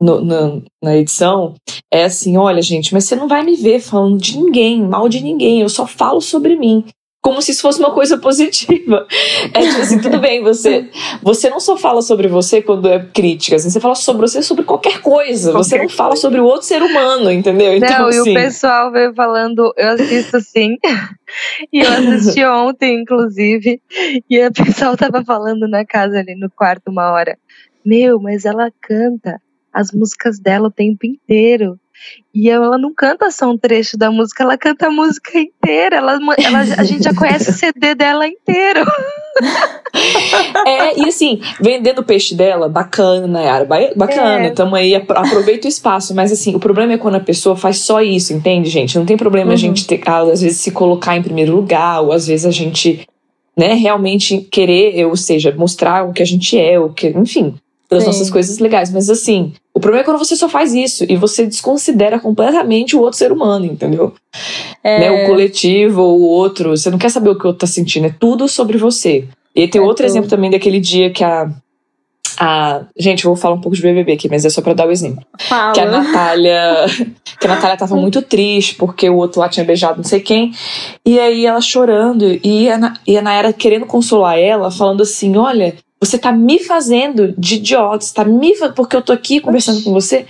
no, 0.00 0.20
no, 0.20 0.62
na 0.82 0.96
edição 0.96 1.54
é 1.92 2.04
assim: 2.04 2.36
olha, 2.36 2.62
gente, 2.62 2.92
mas 2.92 3.04
você 3.04 3.16
não 3.16 3.28
vai 3.28 3.42
me 3.42 3.56
ver 3.56 3.80
falando 3.80 4.18
de 4.18 4.38
ninguém, 4.38 4.82
mal 4.82 5.08
de 5.08 5.20
ninguém, 5.20 5.60
eu 5.60 5.68
só 5.68 5.86
falo 5.86 6.20
sobre 6.20 6.56
mim 6.56 6.84
como 7.22 7.40
se 7.40 7.52
isso 7.52 7.62
fosse 7.62 7.78
uma 7.78 7.92
coisa 7.94 8.18
positiva. 8.18 9.06
É 9.54 9.60
tipo 9.60 9.80
assim, 9.80 10.00
tudo 10.00 10.18
bem, 10.18 10.42
você, 10.42 10.90
você 11.22 11.48
não 11.48 11.60
só 11.60 11.76
fala 11.76 12.02
sobre 12.02 12.26
você 12.26 12.60
quando 12.60 12.88
é 12.88 12.98
crítica, 12.98 13.54
assim, 13.54 13.70
você 13.70 13.78
fala 13.78 13.94
sobre 13.94 14.22
você 14.22 14.42
sobre 14.42 14.64
qualquer 14.64 15.00
coisa. 15.00 15.52
Qualquer 15.52 15.64
você 15.64 15.78
não 15.78 15.88
fala 15.88 16.16
sobre 16.16 16.40
o 16.40 16.44
outro 16.44 16.66
ser 16.66 16.82
humano, 16.82 17.30
entendeu? 17.30 17.76
Então, 17.76 18.00
não, 18.00 18.06
assim, 18.08 18.18
e 18.18 18.20
o 18.32 18.34
pessoal 18.34 18.90
veio 18.90 19.14
falando, 19.14 19.72
eu 19.76 19.88
assisto 19.90 20.40
sim. 20.40 20.76
e 21.72 21.80
eu 21.80 21.92
assisti 21.92 22.44
ontem, 22.44 23.00
inclusive, 23.00 23.80
e 24.28 24.44
o 24.44 24.52
pessoal 24.52 24.96
tava 24.96 25.24
falando 25.24 25.68
na 25.68 25.86
casa 25.86 26.18
ali 26.18 26.34
no 26.34 26.50
quarto 26.50 26.88
uma 26.88 27.12
hora. 27.12 27.38
Meu, 27.86 28.20
mas 28.20 28.44
ela 28.44 28.68
canta 28.80 29.40
as 29.72 29.92
músicas 29.92 30.40
dela 30.40 30.68
o 30.68 30.72
tempo 30.72 31.06
inteiro. 31.06 31.78
E 32.34 32.48
ela 32.48 32.78
não 32.78 32.94
canta 32.94 33.30
só 33.30 33.50
um 33.50 33.58
trecho 33.58 33.96
da 33.96 34.10
música, 34.10 34.42
ela 34.42 34.56
canta 34.56 34.86
a 34.86 34.90
música 34.90 35.38
inteira. 35.38 35.96
Ela, 35.96 36.18
ela, 36.38 36.58
a 36.78 36.84
gente 36.84 37.04
já 37.04 37.14
conhece 37.14 37.50
o 37.50 37.52
CD 37.52 37.94
dela 37.94 38.26
inteiro. 38.26 38.84
É, 40.66 41.00
e 41.00 41.08
assim, 41.08 41.40
vendendo 41.60 42.00
o 42.00 42.04
peixe 42.04 42.34
dela, 42.34 42.68
bacana, 42.68 43.26
Nayara, 43.26 43.64
bacana, 43.96 44.46
é. 44.46 44.50
tamo 44.50 44.74
aí, 44.74 44.94
aproveita 44.94 45.66
o 45.66 45.68
espaço. 45.68 46.14
Mas 46.14 46.32
assim, 46.32 46.54
o 46.54 46.60
problema 46.60 46.92
é 46.94 46.98
quando 46.98 47.16
a 47.16 47.20
pessoa 47.20 47.56
faz 47.56 47.78
só 47.78 48.00
isso, 48.00 48.32
entende, 48.32 48.70
gente? 48.70 48.98
Não 48.98 49.04
tem 49.04 49.16
problema 49.16 49.48
uhum. 49.48 49.54
a 49.54 49.56
gente, 49.56 49.86
ter, 49.86 50.00
às 50.06 50.40
vezes, 50.40 50.58
se 50.58 50.70
colocar 50.70 51.16
em 51.16 51.22
primeiro 51.22 51.54
lugar, 51.54 52.00
ou 52.02 52.12
às 52.12 52.26
vezes 52.26 52.46
a 52.46 52.50
gente, 52.50 53.06
né, 53.56 53.74
realmente 53.74 54.38
querer, 54.50 55.04
ou 55.06 55.16
seja, 55.16 55.54
mostrar 55.56 56.08
o 56.08 56.12
que 56.12 56.22
a 56.22 56.26
gente 56.26 56.58
é, 56.58 56.78
o 56.78 56.90
que, 56.90 57.08
enfim, 57.08 57.54
das 57.92 58.06
nossas 58.06 58.30
coisas 58.30 58.58
legais. 58.58 58.90
Mas 58.90 59.10
assim, 59.10 59.52
o 59.74 59.80
problema 59.80 60.02
é 60.02 60.04
quando 60.04 60.18
você 60.18 60.36
só 60.36 60.48
faz 60.48 60.74
isso 60.74 61.04
e 61.08 61.16
você 61.16 61.46
desconsidera 61.46 62.18
completamente 62.18 62.96
o 62.96 63.00
outro 63.00 63.18
ser 63.18 63.32
humano, 63.32 63.66
entendeu? 63.66 64.14
É... 64.82 65.00
Né, 65.00 65.24
o 65.24 65.26
coletivo, 65.26 66.02
o 66.02 66.22
outro. 66.22 66.76
Você 66.76 66.90
não 66.90 66.98
quer 66.98 67.10
saber 67.10 67.30
o 67.30 67.38
que 67.38 67.44
o 67.44 67.48
outro 67.48 67.60
tá 67.60 67.66
sentindo, 67.66 68.06
é 68.06 68.14
tudo 68.18 68.48
sobre 68.48 68.78
você. 68.78 69.26
E 69.54 69.68
tem 69.68 69.80
é 69.80 69.84
outro 69.84 70.04
tudo. 70.04 70.12
exemplo 70.12 70.30
também 70.30 70.50
daquele 70.50 70.80
dia 70.80 71.10
que 71.10 71.22
a. 71.24 71.50
A, 72.38 72.86
gente, 72.98 73.24
eu 73.24 73.30
vou 73.30 73.36
falar 73.36 73.54
um 73.54 73.60
pouco 73.60 73.76
de 73.76 73.82
BBB 73.82 74.12
aqui, 74.12 74.28
mas 74.28 74.44
é 74.44 74.48
só 74.48 74.62
pra 74.62 74.72
dar 74.72 74.88
o 74.88 74.90
exemplo. 74.90 75.22
Fala. 75.38 75.74
Que 75.74 75.80
a 75.80 75.84
Natália. 75.84 76.86
que 77.38 77.46
a 77.46 77.48
Natália 77.48 77.76
tava 77.76 77.94
muito 77.94 78.22
triste 78.22 78.74
porque 78.74 79.08
o 79.08 79.16
outro 79.16 79.40
lá 79.40 79.48
tinha 79.48 79.64
beijado 79.64 79.98
não 79.98 80.04
sei 80.04 80.20
quem. 80.20 80.50
E 81.04 81.20
aí 81.20 81.44
ela 81.44 81.60
chorando. 81.60 82.40
E 82.42 82.70
a, 82.70 82.94
e 83.06 83.18
a 83.18 83.22
Nayara 83.22 83.52
querendo 83.52 83.84
consolar 83.84 84.38
ela, 84.38 84.70
falando 84.70 85.02
assim: 85.02 85.36
olha, 85.36 85.74
você 86.02 86.18
tá 86.18 86.32
me 86.32 86.58
fazendo 86.58 87.32
de 87.38 87.54
idiota, 87.54 88.04
você 88.04 88.12
tá 88.12 88.24
me 88.24 88.52
porque 88.74 88.96
eu 88.96 89.02
tô 89.02 89.12
aqui 89.12 89.40
conversando 89.40 89.84
com 89.84 89.92
você. 89.92 90.26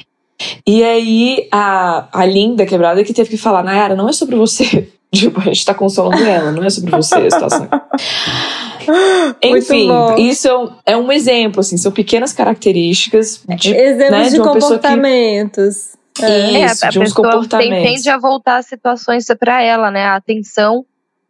E 0.67 0.85
aí 0.85 1.49
a, 1.51 2.09
a 2.13 2.27
linda 2.27 2.67
quebrada 2.67 3.03
que 3.03 3.15
teve 3.15 3.31
que 3.31 3.37
falar, 3.39 3.63
Nayara, 3.63 3.97
não 3.97 4.07
é 4.07 4.13
sobre 4.13 4.37
você. 4.37 4.93
Tipo, 5.13 5.41
a 5.41 5.45
gente 5.45 5.65
tá 5.65 5.75
consolando 5.75 6.25
ela, 6.25 6.53
não 6.53 6.65
é 6.65 6.71
sobre 6.71 6.91
você 6.91 7.17
a 7.17 7.31
situação. 7.31 7.69
Enfim, 9.43 9.91
isso 10.19 10.73
é 10.87 10.97
um 10.97 11.13
exemplo, 11.13 11.61
assim, 11.61 11.77
são 11.77 11.93
pequenas 11.93 12.33
características 12.33 13.43
de, 13.47 13.75
Exemplos 13.75 14.11
né, 14.11 14.25
de, 14.25 14.37
de 14.37 14.41
comportamentos. 14.41 15.91
Que, 16.15 16.25
é, 16.25 16.65
isso, 16.65 16.87
a 16.87 16.89
de 16.89 16.99
uns 16.99 17.13
comportamentos. 17.13 17.93
tende 17.93 18.09
a 18.09 18.19
voltar 18.19 18.57
as 18.57 18.67
situações 18.67 19.27
para 19.39 19.63
ela, 19.63 19.91
né? 19.91 20.05
A 20.07 20.17
atenção 20.17 20.85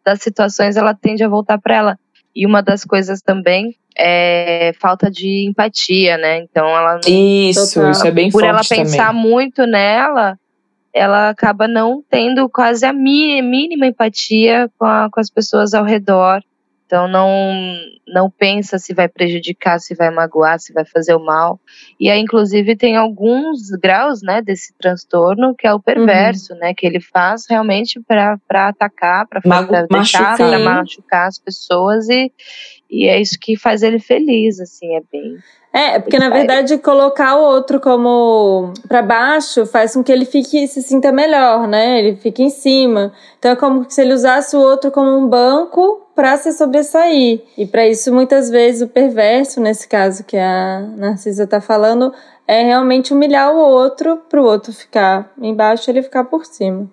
das 0.04 0.22
situações 0.22 0.76
ela 0.76 0.94
tende 0.94 1.24
a 1.24 1.28
voltar 1.28 1.60
para 1.60 1.74
ela. 1.74 1.98
E 2.34 2.46
uma 2.46 2.62
das 2.62 2.84
coisas 2.84 3.20
também 3.20 3.76
é 3.96 4.72
falta 4.80 5.10
de 5.10 5.46
empatia, 5.46 6.16
né? 6.16 6.38
Então 6.38 6.66
ela 6.66 7.00
Isso, 7.06 7.74
total, 7.74 7.90
isso 7.90 8.06
é 8.06 8.10
bem 8.10 8.30
por 8.30 8.44
ela 8.44 8.62
pensar 8.66 9.08
também. 9.08 9.30
muito 9.30 9.66
nela, 9.66 10.38
ela 10.92 11.30
acaba 11.30 11.66
não 11.66 12.02
tendo 12.08 12.48
quase 12.48 12.84
a 12.84 12.92
mínima 12.92 13.86
empatia 13.86 14.70
com, 14.78 14.84
a, 14.84 15.08
com 15.10 15.20
as 15.20 15.30
pessoas 15.30 15.74
ao 15.74 15.84
redor. 15.84 16.42
Então 16.92 17.08
não 17.08 17.30
não 18.06 18.30
pensa 18.30 18.78
se 18.78 18.92
vai 18.92 19.08
prejudicar, 19.08 19.80
se 19.80 19.94
vai 19.94 20.10
magoar, 20.10 20.60
se 20.60 20.74
vai 20.74 20.84
fazer 20.84 21.14
o 21.14 21.24
mal. 21.24 21.58
E 21.98 22.10
aí 22.10 22.20
inclusive 22.20 22.76
tem 22.76 22.96
alguns 22.96 23.70
graus, 23.80 24.20
né, 24.22 24.42
desse 24.42 24.74
transtorno 24.78 25.54
que 25.54 25.66
é 25.66 25.72
o 25.72 25.80
perverso, 25.80 26.52
uhum. 26.52 26.58
né, 26.58 26.74
que 26.74 26.86
ele 26.86 27.00
faz 27.00 27.46
realmente 27.48 27.98
para 28.06 28.38
atacar, 28.68 29.26
para 29.26 29.40
deixar, 29.90 30.36
para 30.36 30.58
machucar 30.58 31.28
as 31.28 31.38
pessoas 31.38 32.10
e 32.10 32.30
e 32.92 33.08
é 33.08 33.20
isso 33.20 33.38
que 33.40 33.56
faz 33.56 33.82
ele 33.82 33.98
feliz, 33.98 34.60
assim, 34.60 34.94
é 34.94 35.02
bem 35.10 35.38
é, 35.72 35.98
porque 35.98 36.18
na 36.18 36.28
verdade 36.28 36.76
colocar 36.76 37.34
o 37.36 37.42
outro 37.42 37.80
como 37.80 38.74
para 38.86 39.00
baixo 39.00 39.64
faz 39.64 39.94
com 39.94 40.04
que 40.04 40.12
ele 40.12 40.26
fique 40.26 40.68
se 40.68 40.82
sinta 40.82 41.10
melhor, 41.10 41.66
né? 41.66 41.98
Ele 41.98 42.14
fique 42.16 42.42
em 42.42 42.50
cima. 42.50 43.10
Então 43.38 43.52
é 43.52 43.56
como 43.56 43.86
se 43.88 44.02
ele 44.02 44.12
usasse 44.12 44.54
o 44.54 44.60
outro 44.60 44.90
como 44.90 45.16
um 45.16 45.26
banco 45.26 46.02
para 46.14 46.36
se 46.36 46.52
sobressair. 46.52 47.42
E 47.56 47.64
para 47.64 47.88
isso 47.88 48.12
muitas 48.12 48.50
vezes 48.50 48.82
o 48.82 48.88
perverso, 48.88 49.62
nesse 49.62 49.88
caso 49.88 50.24
que 50.24 50.36
a 50.36 50.80
Narcisa 50.94 51.46
tá 51.46 51.58
falando, 51.58 52.12
é 52.46 52.62
realmente 52.62 53.14
humilhar 53.14 53.50
o 53.50 53.58
outro 53.58 54.18
para 54.28 54.42
o 54.42 54.44
outro 54.44 54.74
ficar 54.74 55.32
embaixo 55.40 55.88
e 55.88 55.90
ele 55.90 56.02
ficar 56.02 56.24
por 56.24 56.44
cima. 56.44 56.86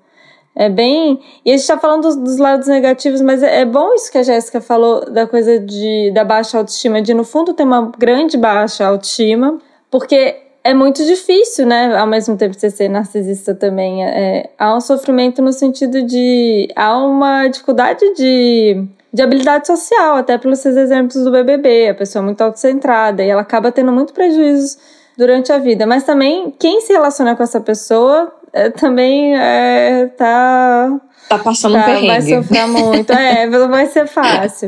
É 0.60 0.68
bem. 0.68 1.22
E 1.46 1.52
a 1.52 1.54
gente 1.54 1.62
está 1.62 1.78
falando 1.78 2.02
dos, 2.02 2.18
dos, 2.18 2.38
lados 2.38 2.68
negativos, 2.68 3.22
mas 3.22 3.42
é, 3.42 3.62
é, 3.62 3.66
bom 3.66 3.94
isso 3.94 4.12
que 4.12 4.18
a 4.18 4.24
Jéssica 4.24 4.60
falou 4.60 5.10
da 5.10 5.26
coisa 5.26 5.58
de, 5.58 6.12
da 6.14 6.26
baixa 6.26 6.58
autoestima, 6.58 7.02
de 7.02 7.14
no 7.14 7.24
fundo 7.24 7.54
ter 7.54 7.64
uma 7.64 7.90
grande 7.98 8.36
baixa 8.36 8.86
autoestima, 8.86 9.58
porque 9.90 10.36
é 10.62 10.74
muito 10.74 11.06
difícil, 11.06 11.66
né? 11.66 11.98
Ao 11.98 12.06
mesmo 12.06 12.36
tempo 12.36 12.60
você 12.60 12.70
ser 12.70 12.90
narcisista 12.90 13.56
também. 13.56 14.04
É, 14.04 14.50
há 14.60 14.76
um 14.76 14.82
sofrimento 14.82 15.42
no 15.42 15.54
sentido 15.54 16.04
de. 16.04 16.68
Há 16.76 16.98
uma 16.98 17.48
dificuldade 17.48 18.14
de, 18.16 18.84
de 19.14 19.22
habilidade 19.22 19.66
social, 19.66 20.18
até 20.18 20.38
pelos 20.38 20.60
seus 20.60 20.76
exemplos 20.76 21.24
do 21.24 21.32
BBB. 21.32 21.88
A 21.88 21.96
pessoa 21.96 22.22
é 22.22 22.26
muito 22.26 22.42
autocentrada 22.42 23.24
e 23.24 23.30
ela 23.30 23.44
acaba 23.44 23.72
tendo 23.72 23.94
muito 23.94 24.12
prejuízo 24.12 24.78
durante 25.18 25.54
a 25.54 25.58
vida. 25.58 25.88
Mas 25.88 26.04
também, 26.04 26.54
quem 26.60 26.82
se 26.82 26.92
relaciona 26.92 27.34
com 27.34 27.44
essa 27.44 27.62
pessoa 27.62 28.34
é, 28.54 28.70
também 28.70 29.36
é, 29.36 30.08
tá. 30.18 31.00
Tá 31.28 31.38
passando 31.38 31.74
tá, 31.74 31.80
um 31.80 31.84
perrengue. 31.84 32.08
Vai 32.08 32.22
sofrer 32.22 32.68
muito. 32.68 33.14
é, 33.14 33.46
não 33.48 33.70
vai 33.70 33.86
ser 33.88 34.08
fácil. 34.08 34.68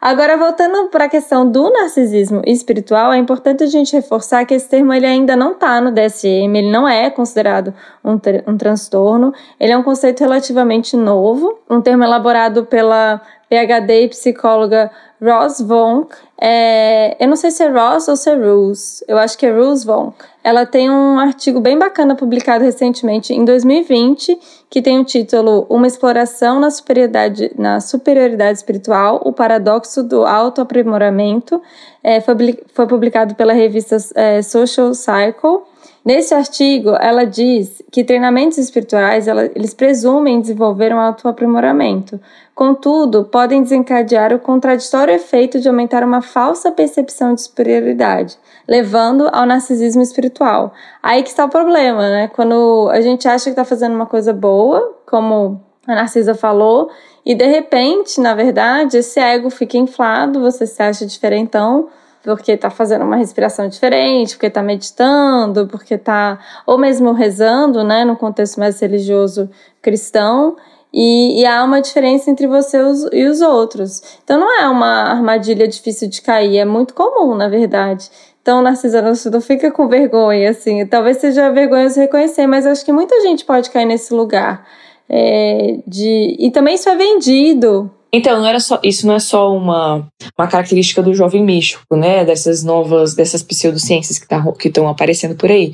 Agora, 0.00 0.38
voltando 0.38 0.88
para 0.88 1.04
a 1.04 1.08
questão 1.10 1.48
do 1.48 1.70
narcisismo 1.70 2.40
espiritual, 2.46 3.12
é 3.12 3.18
importante 3.18 3.62
a 3.62 3.66
gente 3.66 3.92
reforçar 3.94 4.46
que 4.46 4.54
esse 4.54 4.66
termo 4.66 4.94
ele 4.94 5.04
ainda 5.04 5.36
não 5.36 5.52
está 5.52 5.78
no 5.78 5.92
DSM, 5.92 6.56
ele 6.56 6.70
não 6.70 6.88
é 6.88 7.10
considerado 7.10 7.74
um, 8.02 8.18
um 8.46 8.56
transtorno, 8.56 9.34
ele 9.60 9.72
é 9.72 9.76
um 9.76 9.82
conceito 9.82 10.20
relativamente 10.20 10.96
novo, 10.96 11.58
um 11.68 11.82
termo 11.82 12.02
elaborado 12.02 12.64
pela 12.64 13.20
PhD 13.50 14.04
e 14.04 14.08
psicóloga 14.08 14.90
Ross 15.20 15.60
Vonk. 15.60 16.14
É, 16.40 17.16
eu 17.22 17.28
não 17.28 17.34
sei 17.34 17.50
se 17.50 17.64
é 17.64 17.68
Ross 17.68 18.06
ou 18.06 18.16
se 18.16 18.30
é 18.30 18.34
Rose. 18.34 19.04
Eu 19.08 19.18
acho 19.18 19.36
que 19.36 19.44
é 19.44 19.50
Rose 19.50 19.84
Vonk. 19.84 20.14
Ela 20.42 20.64
tem 20.64 20.88
um 20.88 21.18
artigo 21.18 21.60
bem 21.60 21.76
bacana 21.76 22.14
publicado 22.14 22.64
recentemente, 22.64 23.34
em 23.34 23.44
2020, 23.44 24.38
que 24.70 24.80
tem 24.80 25.00
o 25.00 25.04
título 25.04 25.66
Uma 25.68 25.88
exploração 25.88 26.60
na 26.60 26.70
superioridade, 26.70 27.50
na 27.58 27.80
superioridade 27.80 28.56
espiritual, 28.56 29.20
o 29.24 29.32
paradoxo 29.32 30.02
do 30.02 30.24
autoaprimoramento. 30.24 31.60
É, 32.02 32.20
foi, 32.20 32.34
foi 32.72 32.86
publicado 32.86 33.34
pela 33.34 33.52
revista 33.52 33.96
é, 34.14 34.40
Social 34.42 34.94
Cycle. 34.94 35.64
Nesse 36.02 36.34
artigo, 36.34 36.96
ela 36.98 37.24
diz 37.24 37.82
que 37.92 38.02
treinamentos 38.02 38.56
espirituais 38.56 39.28
ela, 39.28 39.44
eles 39.54 39.74
presumem 39.74 40.40
desenvolver 40.40 40.94
um 40.94 40.98
autoaprimoramento. 40.98 42.18
Contudo, 42.54 43.24
podem 43.24 43.62
desencadear 43.62 44.32
o 44.32 44.38
contraditório 44.38 45.14
efeito 45.14 45.60
de 45.60 45.68
aumentar 45.68 46.02
uma 46.02 46.22
falsa 46.22 46.72
percepção 46.72 47.34
de 47.34 47.42
superioridade, 47.42 48.38
levando 48.66 49.28
ao 49.30 49.44
narcisismo 49.44 50.00
espiritual. 50.00 50.72
Aí 51.02 51.22
que 51.22 51.28
está 51.28 51.44
o 51.44 51.50
problema, 51.50 52.08
né? 52.08 52.28
Quando 52.28 52.88
a 52.90 53.00
gente 53.02 53.28
acha 53.28 53.44
que 53.44 53.50
está 53.50 53.64
fazendo 53.64 53.94
uma 53.94 54.06
coisa 54.06 54.32
boa, 54.32 54.96
como 55.06 55.60
a 55.86 55.94
Narcisa 55.94 56.34
falou, 56.34 56.90
e 57.26 57.34
de 57.34 57.46
repente, 57.46 58.20
na 58.20 58.34
verdade, 58.34 58.96
esse 58.96 59.20
ego 59.20 59.50
fica 59.50 59.76
inflado, 59.76 60.40
você 60.40 60.66
se 60.66 60.82
acha 60.82 61.04
diferentão, 61.04 61.88
porque 62.22 62.52
está 62.52 62.70
fazendo 62.70 63.04
uma 63.04 63.16
respiração 63.16 63.68
diferente, 63.68 64.34
porque 64.34 64.46
está 64.46 64.62
meditando, 64.62 65.66
porque 65.66 65.94
está 65.94 66.38
ou 66.66 66.78
mesmo 66.78 67.12
rezando, 67.12 67.82
né, 67.82 68.04
no 68.04 68.16
contexto 68.16 68.58
mais 68.58 68.78
religioso 68.80 69.50
cristão, 69.80 70.56
e, 70.92 71.40
e, 71.40 71.46
há 71.46 71.62
uma 71.62 71.80
diferença 71.80 72.30
entre 72.30 72.48
você 72.48 72.78
e 73.12 73.24
os 73.26 73.40
outros. 73.40 74.02
Então 74.24 74.40
não 74.40 74.60
é 74.60 74.68
uma 74.68 75.04
armadilha 75.04 75.68
difícil 75.68 76.08
de 76.08 76.20
cair, 76.20 76.58
é 76.58 76.64
muito 76.64 76.94
comum, 76.94 77.34
na 77.34 77.48
verdade. 77.48 78.10
Então, 78.42 78.62
Narcisa, 78.62 79.02
não 79.02 79.40
fica 79.40 79.70
com 79.70 79.86
vergonha, 79.86 80.50
assim. 80.50 80.84
Talvez 80.86 81.18
seja 81.18 81.50
vergonhoso 81.50 82.00
reconhecer, 82.00 82.46
mas 82.46 82.66
acho 82.66 82.84
que 82.84 82.92
muita 82.92 83.20
gente 83.20 83.44
pode 83.44 83.70
cair 83.70 83.84
nesse 83.84 84.12
lugar. 84.14 84.66
É, 85.08 85.78
de... 85.86 86.36
E 86.38 86.50
também 86.50 86.74
isso 86.74 86.88
é 86.88 86.96
vendido 86.96 87.90
então, 88.12 88.40
não 88.40 88.46
era 88.46 88.58
só, 88.58 88.80
isso 88.82 89.06
não 89.06 89.14
é 89.14 89.18
só 89.18 89.54
uma, 89.54 90.06
uma 90.36 90.48
característica 90.48 91.02
do 91.02 91.14
jovem 91.14 91.44
místico, 91.44 91.96
né? 91.96 92.24
Dessas 92.24 92.64
novas, 92.64 93.14
dessas 93.14 93.42
pseudociências 93.42 94.18
que 94.18 94.26
tá, 94.26 94.44
estão 94.64 94.88
aparecendo 94.88 95.36
por 95.36 95.50
aí. 95.50 95.72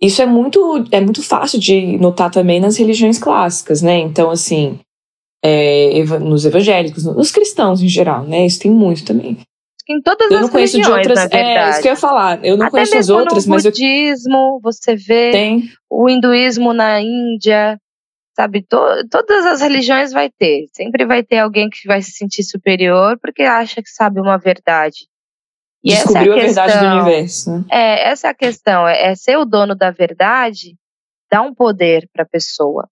Isso 0.00 0.22
é 0.22 0.26
muito, 0.26 0.84
é 0.90 1.00
muito 1.00 1.22
fácil 1.22 1.58
de 1.58 1.98
notar 1.98 2.30
também 2.30 2.58
nas 2.58 2.76
religiões 2.76 3.18
clássicas, 3.18 3.82
né? 3.82 3.98
Então, 3.98 4.30
assim, 4.30 4.78
é, 5.44 6.02
nos 6.20 6.46
evangélicos, 6.46 7.04
nos 7.04 7.30
cristãos 7.30 7.82
em 7.82 7.88
geral, 7.88 8.24
né? 8.24 8.46
Isso 8.46 8.60
tem 8.60 8.70
muito 8.70 9.04
também. 9.04 9.38
Em 9.86 10.00
todas 10.00 10.30
eu 10.30 10.38
não 10.38 10.46
as 10.46 10.50
conheço 10.50 10.78
religiões, 10.78 11.02
de 11.02 11.08
outras. 11.10 11.30
É, 11.30 11.70
isso 11.70 11.82
que 11.82 11.88
eu 11.88 11.92
ia 11.92 11.96
falar. 11.96 12.42
Eu 12.42 12.56
não 12.56 12.64
Até 12.64 12.70
conheço 12.70 12.96
as 12.96 13.10
outras, 13.10 13.46
mas. 13.46 13.66
O 13.66 13.68
budismo, 13.70 14.58
você 14.62 14.96
vê. 14.96 15.30
Tem. 15.30 15.64
O 15.90 16.08
hinduísmo 16.08 16.72
na 16.72 17.02
Índia 17.02 17.78
sabe? 18.34 18.62
To, 18.62 18.78
todas 19.10 19.46
as 19.46 19.60
religiões 19.60 20.12
vai 20.12 20.30
ter. 20.30 20.66
Sempre 20.72 21.06
vai 21.06 21.22
ter 21.22 21.38
alguém 21.38 21.68
que 21.70 21.86
vai 21.86 22.02
se 22.02 22.12
sentir 22.12 22.42
superior 22.42 23.18
porque 23.20 23.42
acha 23.42 23.82
que 23.82 23.88
sabe 23.88 24.20
uma 24.20 24.36
verdade. 24.36 25.08
E 25.82 25.90
Descobriu 25.90 26.32
é 26.32 26.38
a, 26.38 26.40
questão, 26.40 26.62
a, 26.62 26.66
verdade 26.66 26.86
do 26.86 26.94
universo. 26.96 27.50
Né? 27.50 27.64
É, 27.70 28.08
essa 28.08 28.28
é 28.28 28.30
a 28.30 28.34
questão. 28.34 28.88
É, 28.88 29.10
é 29.10 29.14
ser 29.14 29.36
o 29.36 29.44
dono 29.44 29.74
da 29.74 29.90
verdade 29.90 30.76
dá 31.30 31.42
um 31.42 31.54
poder 31.54 32.08
para 32.12 32.22
a 32.22 32.28
pessoa. 32.28 32.88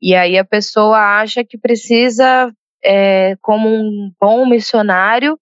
E 0.00 0.14
aí 0.14 0.38
a 0.38 0.44
pessoa 0.44 0.98
acha 0.98 1.44
que 1.44 1.58
precisa, 1.58 2.52
é, 2.84 3.34
como 3.40 3.68
um 3.68 4.12
bom 4.20 4.46
missionário, 4.46 5.38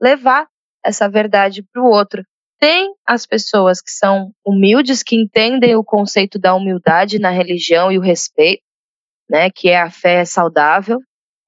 levar 0.00 0.48
essa 0.84 1.08
verdade 1.08 1.62
para 1.62 1.82
o 1.82 1.86
outro. 1.86 2.24
Tem 2.58 2.92
as 3.06 3.26
pessoas 3.26 3.80
que 3.80 3.90
são 3.90 4.32
humildes, 4.44 5.02
que 5.02 5.14
entendem 5.14 5.76
o 5.76 5.84
conceito 5.84 6.38
da 6.38 6.54
humildade 6.54 7.18
na 7.18 7.30
religião 7.30 7.92
e 7.92 7.98
o 7.98 8.02
respeito, 8.02 8.62
né, 9.30 9.48
que 9.50 9.68
é 9.68 9.80
a 9.80 9.90
fé 9.90 10.24
saudável. 10.24 10.98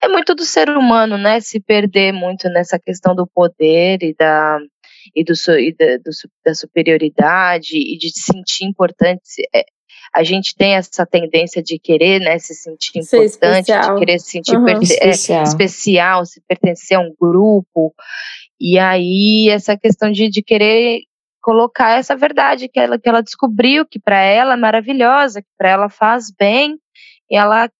É 0.02 0.08
muito 0.08 0.34
do 0.34 0.44
ser 0.44 0.68
humano, 0.70 1.18
né, 1.18 1.40
se 1.40 1.60
perder 1.60 2.12
muito 2.12 2.48
nessa 2.48 2.78
questão 2.78 3.14
do 3.14 3.26
poder 3.26 4.02
e 4.02 4.14
da 4.14 4.58
e, 5.14 5.24
do, 5.24 5.32
e 5.58 5.74
da, 5.74 5.96
do, 5.96 6.10
da 6.44 6.54
superioridade 6.54 7.76
e 7.76 7.98
de 7.98 8.10
se 8.10 8.32
sentir 8.32 8.64
importante. 8.64 9.42
É, 9.54 9.64
a 10.14 10.22
gente 10.22 10.54
tem 10.54 10.74
essa 10.74 11.06
tendência 11.06 11.62
de 11.62 11.78
querer, 11.78 12.20
né, 12.20 12.38
se 12.38 12.54
sentir 12.54 12.98
importante, 12.98 13.72
de 13.72 13.94
querer 13.98 14.18
se 14.18 14.30
sentir 14.30 14.56
uhum. 14.56 14.80
especial. 14.80 15.40
É, 15.40 15.42
especial, 15.42 16.26
se 16.26 16.40
pertencer 16.46 16.96
a 16.96 17.00
um 17.00 17.14
grupo. 17.18 17.94
E 18.60 18.78
aí 18.78 19.48
essa 19.50 19.76
questão 19.76 20.10
de, 20.10 20.28
de 20.28 20.42
querer 20.42 21.00
colocar 21.42 21.98
essa 21.98 22.14
verdade 22.14 22.68
que 22.68 22.78
ela, 22.78 22.98
que 22.98 23.08
ela 23.08 23.22
descobriu 23.22 23.84
que 23.84 23.98
para 23.98 24.20
ela 24.20 24.54
é 24.54 24.56
maravilhosa, 24.56 25.42
que 25.42 25.48
para 25.58 25.70
ela 25.70 25.88
faz 25.88 26.30
bem, 26.30 26.78
ela, 27.30 27.70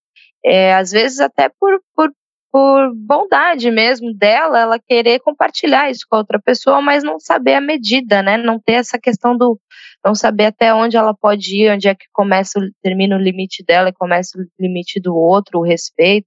é, 0.45 0.75
às 0.75 0.91
vezes, 0.91 1.21
até 1.21 1.49
por, 1.49 1.81
por, 1.95 2.11
por 2.51 2.95
bondade 2.95 3.71
mesmo 3.71 4.13
dela, 4.15 4.61
ela 4.61 4.79
querer 4.79 5.21
compartilhar 5.21 5.91
isso 5.91 6.07
com 6.09 6.17
a 6.17 6.19
outra 6.19 6.41
pessoa, 6.41 6.81
mas 6.81 7.03
não 7.03 7.19
saber 7.19 7.55
a 7.55 7.61
medida, 7.61 8.23
né? 8.23 8.37
Não 8.37 8.59
ter 8.59 8.75
essa 8.75 8.99
questão 8.99 9.37
do 9.37 9.59
não 10.05 10.15
saber 10.15 10.47
até 10.47 10.75
onde 10.75 10.97
ela 10.97 11.15
pode 11.15 11.57
ir, 11.57 11.71
onde 11.73 11.89
é 11.89 11.95
que 11.95 12.07
começa, 12.13 12.59
termina 12.83 13.17
o 13.17 13.21
limite 13.21 13.65
dela 13.65 13.89
e 13.89 13.93
começa 13.93 14.37
o 14.37 14.45
limite 14.61 15.01
do 15.01 15.15
outro, 15.15 15.61
o 15.61 15.65
respeito, 15.65 16.27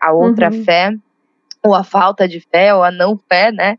a 0.00 0.12
outra 0.12 0.50
uhum. 0.52 0.64
fé 0.64 0.92
ou 1.66 1.74
a 1.74 1.84
falta 1.84 2.28
de 2.28 2.40
fé, 2.40 2.74
ou 2.74 2.82
a 2.82 2.90
não 2.90 3.18
fé, 3.28 3.50
né? 3.50 3.76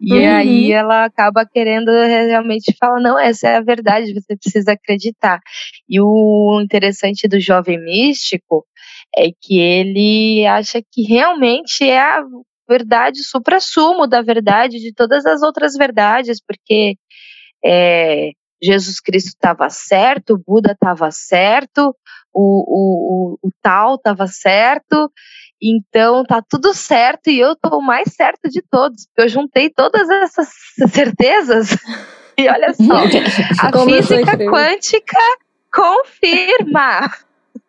E 0.00 0.12
uhum. 0.12 0.36
aí 0.36 0.72
ela 0.72 1.04
acaba 1.04 1.46
querendo 1.46 1.90
realmente 1.90 2.74
falar, 2.78 3.00
não, 3.00 3.18
essa 3.18 3.48
é 3.48 3.56
a 3.56 3.60
verdade, 3.60 4.12
você 4.12 4.36
precisa 4.36 4.72
acreditar. 4.72 5.40
E 5.88 6.00
o 6.00 6.60
interessante 6.62 7.28
do 7.28 7.40
jovem 7.40 7.78
místico 7.82 8.66
é 9.16 9.28
que 9.40 9.58
ele 9.58 10.46
acha 10.46 10.80
que 10.82 11.02
realmente 11.02 11.88
é 11.88 12.00
a 12.00 12.24
verdade, 12.68 13.20
o 13.20 13.24
supra-sumo 13.24 14.06
da 14.06 14.22
verdade, 14.22 14.78
de 14.78 14.92
todas 14.94 15.26
as 15.26 15.42
outras 15.42 15.74
verdades, 15.74 16.40
porque 16.40 16.96
é, 17.64 18.30
Jesus 18.62 19.00
Cristo 19.00 19.28
estava 19.28 19.68
certo, 19.68 20.34
o 20.34 20.38
Buda 20.38 20.72
estava 20.72 21.10
certo, 21.10 21.94
o, 22.32 22.40
o, 22.42 23.38
o, 23.42 23.48
o 23.48 23.50
tal 23.60 23.96
estava 23.96 24.26
certo, 24.26 25.10
então 25.60 26.24
tá 26.24 26.42
tudo 26.48 26.72
certo 26.72 27.28
e 27.28 27.38
eu 27.38 27.56
tô 27.56 27.76
o 27.78 27.82
mais 27.82 28.12
certo 28.14 28.48
de 28.48 28.62
todos, 28.62 29.06
porque 29.06 29.22
eu 29.22 29.28
juntei 29.28 29.68
todas 29.68 30.08
essas 30.08 30.48
certezas. 30.90 31.76
E 32.36 32.48
olha 32.48 32.72
só, 32.72 33.66
a 33.66 33.72
Como 33.72 33.90
física 33.90 34.38
quântica 34.38 35.18
confirma. 35.72 37.10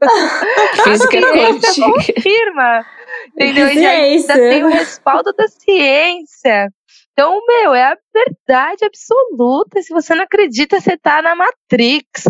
física 0.84 1.21
quântica 1.21 1.73
confirma. 1.82 2.86
Entendeu? 3.34 3.67
E 3.67 3.86
ainda 3.86 4.34
tem 4.34 4.63
o 4.63 4.69
respaldo 4.69 5.34
da 5.34 5.47
ciência. 5.47 6.69
Então, 7.13 7.39
meu, 7.47 7.73
é 7.76 7.84
a 7.84 7.97
verdade 8.13 8.86
absoluta. 8.86 9.82
Se 9.82 9.93
você 9.93 10.15
não 10.15 10.23
acredita, 10.23 10.82
você 10.82 10.97
tá 10.97 11.21
na 11.21 11.36
Matrix. 11.36 12.23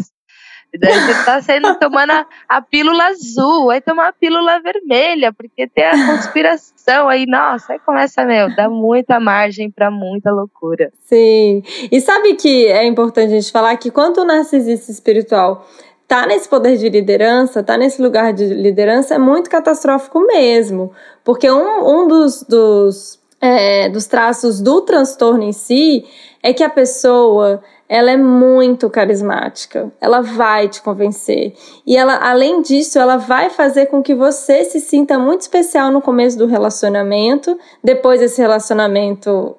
Você 0.74 1.26
tá 1.26 1.42
saindo 1.42 1.74
tomando 1.80 2.12
a, 2.12 2.26
a, 2.50 2.62
pílula 2.62 3.06
azul, 3.06 3.70
aí 3.70 3.80
tomar 3.80 4.08
a 4.08 4.14
pílula 4.14 4.60
vermelha, 4.60 5.32
porque 5.32 5.68
tem 5.68 5.86
a 5.86 6.08
conspiração 6.08 7.08
aí, 7.08 7.26
nossa, 7.28 7.74
aí 7.74 7.80
começa, 7.80 8.26
meu, 8.26 8.54
dá 8.56 8.68
muita 8.68 9.20
margem 9.20 9.70
para 9.70 9.92
muita 9.92 10.32
loucura. 10.32 10.92
Sim. 11.06 11.62
E 11.92 12.02
sabe 12.02 12.36
que 12.36 12.66
é 12.68 12.86
importante 12.86 13.34
a 13.34 13.40
gente 13.40 13.52
falar 13.52 13.78
que 13.78 13.92
quando 13.92 14.18
o 14.18 14.26
narcisista 14.26 14.92
espiritual 14.92 15.66
tá 16.08 16.26
nesse 16.26 16.50
poder 16.50 16.76
de 16.78 16.90
liderança, 16.90 17.64
tá 17.64 17.78
nesse 17.78 18.02
lugar 18.02 18.34
de 18.34 18.46
liderança, 18.46 19.16
é 19.16 19.20
muito 19.20 19.50
catastrófico 19.50 20.20
mesmo. 20.26 20.92
Porque 21.24 21.50
um, 21.50 22.02
um 22.02 22.08
dos, 22.08 22.44
dos, 22.44 23.20
é, 23.44 23.90
dos 23.90 24.08
traços 24.08 24.62
do 24.62 24.80
transtorno 24.80 25.44
em 25.44 25.52
si 25.52 26.06
é 26.42 26.54
que 26.54 26.64
a 26.64 26.70
pessoa 26.70 27.62
ela 27.90 28.10
é 28.10 28.16
muito 28.16 28.90
carismática, 28.90 29.92
ela 30.00 30.22
vai 30.22 30.70
te 30.70 30.82
convencer. 30.82 31.54
E 31.86 31.98
ela, 31.98 32.16
além 32.16 32.62
disso, 32.62 32.98
ela 32.98 33.18
vai 33.18 33.50
fazer 33.50 33.88
com 33.88 34.02
que 34.02 34.16
você 34.16 34.64
se 34.64 34.80
sinta 34.80 35.20
muito 35.20 35.42
especial 35.42 35.92
no 35.92 36.02
começo 36.02 36.38
do 36.38 36.48
relacionamento. 36.48 37.60
Depois 37.84 38.22
esse 38.22 38.42
relacionamento 38.42 39.58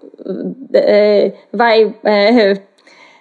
é, 0.73 1.33
vai 1.53 1.95
é, 2.03 2.55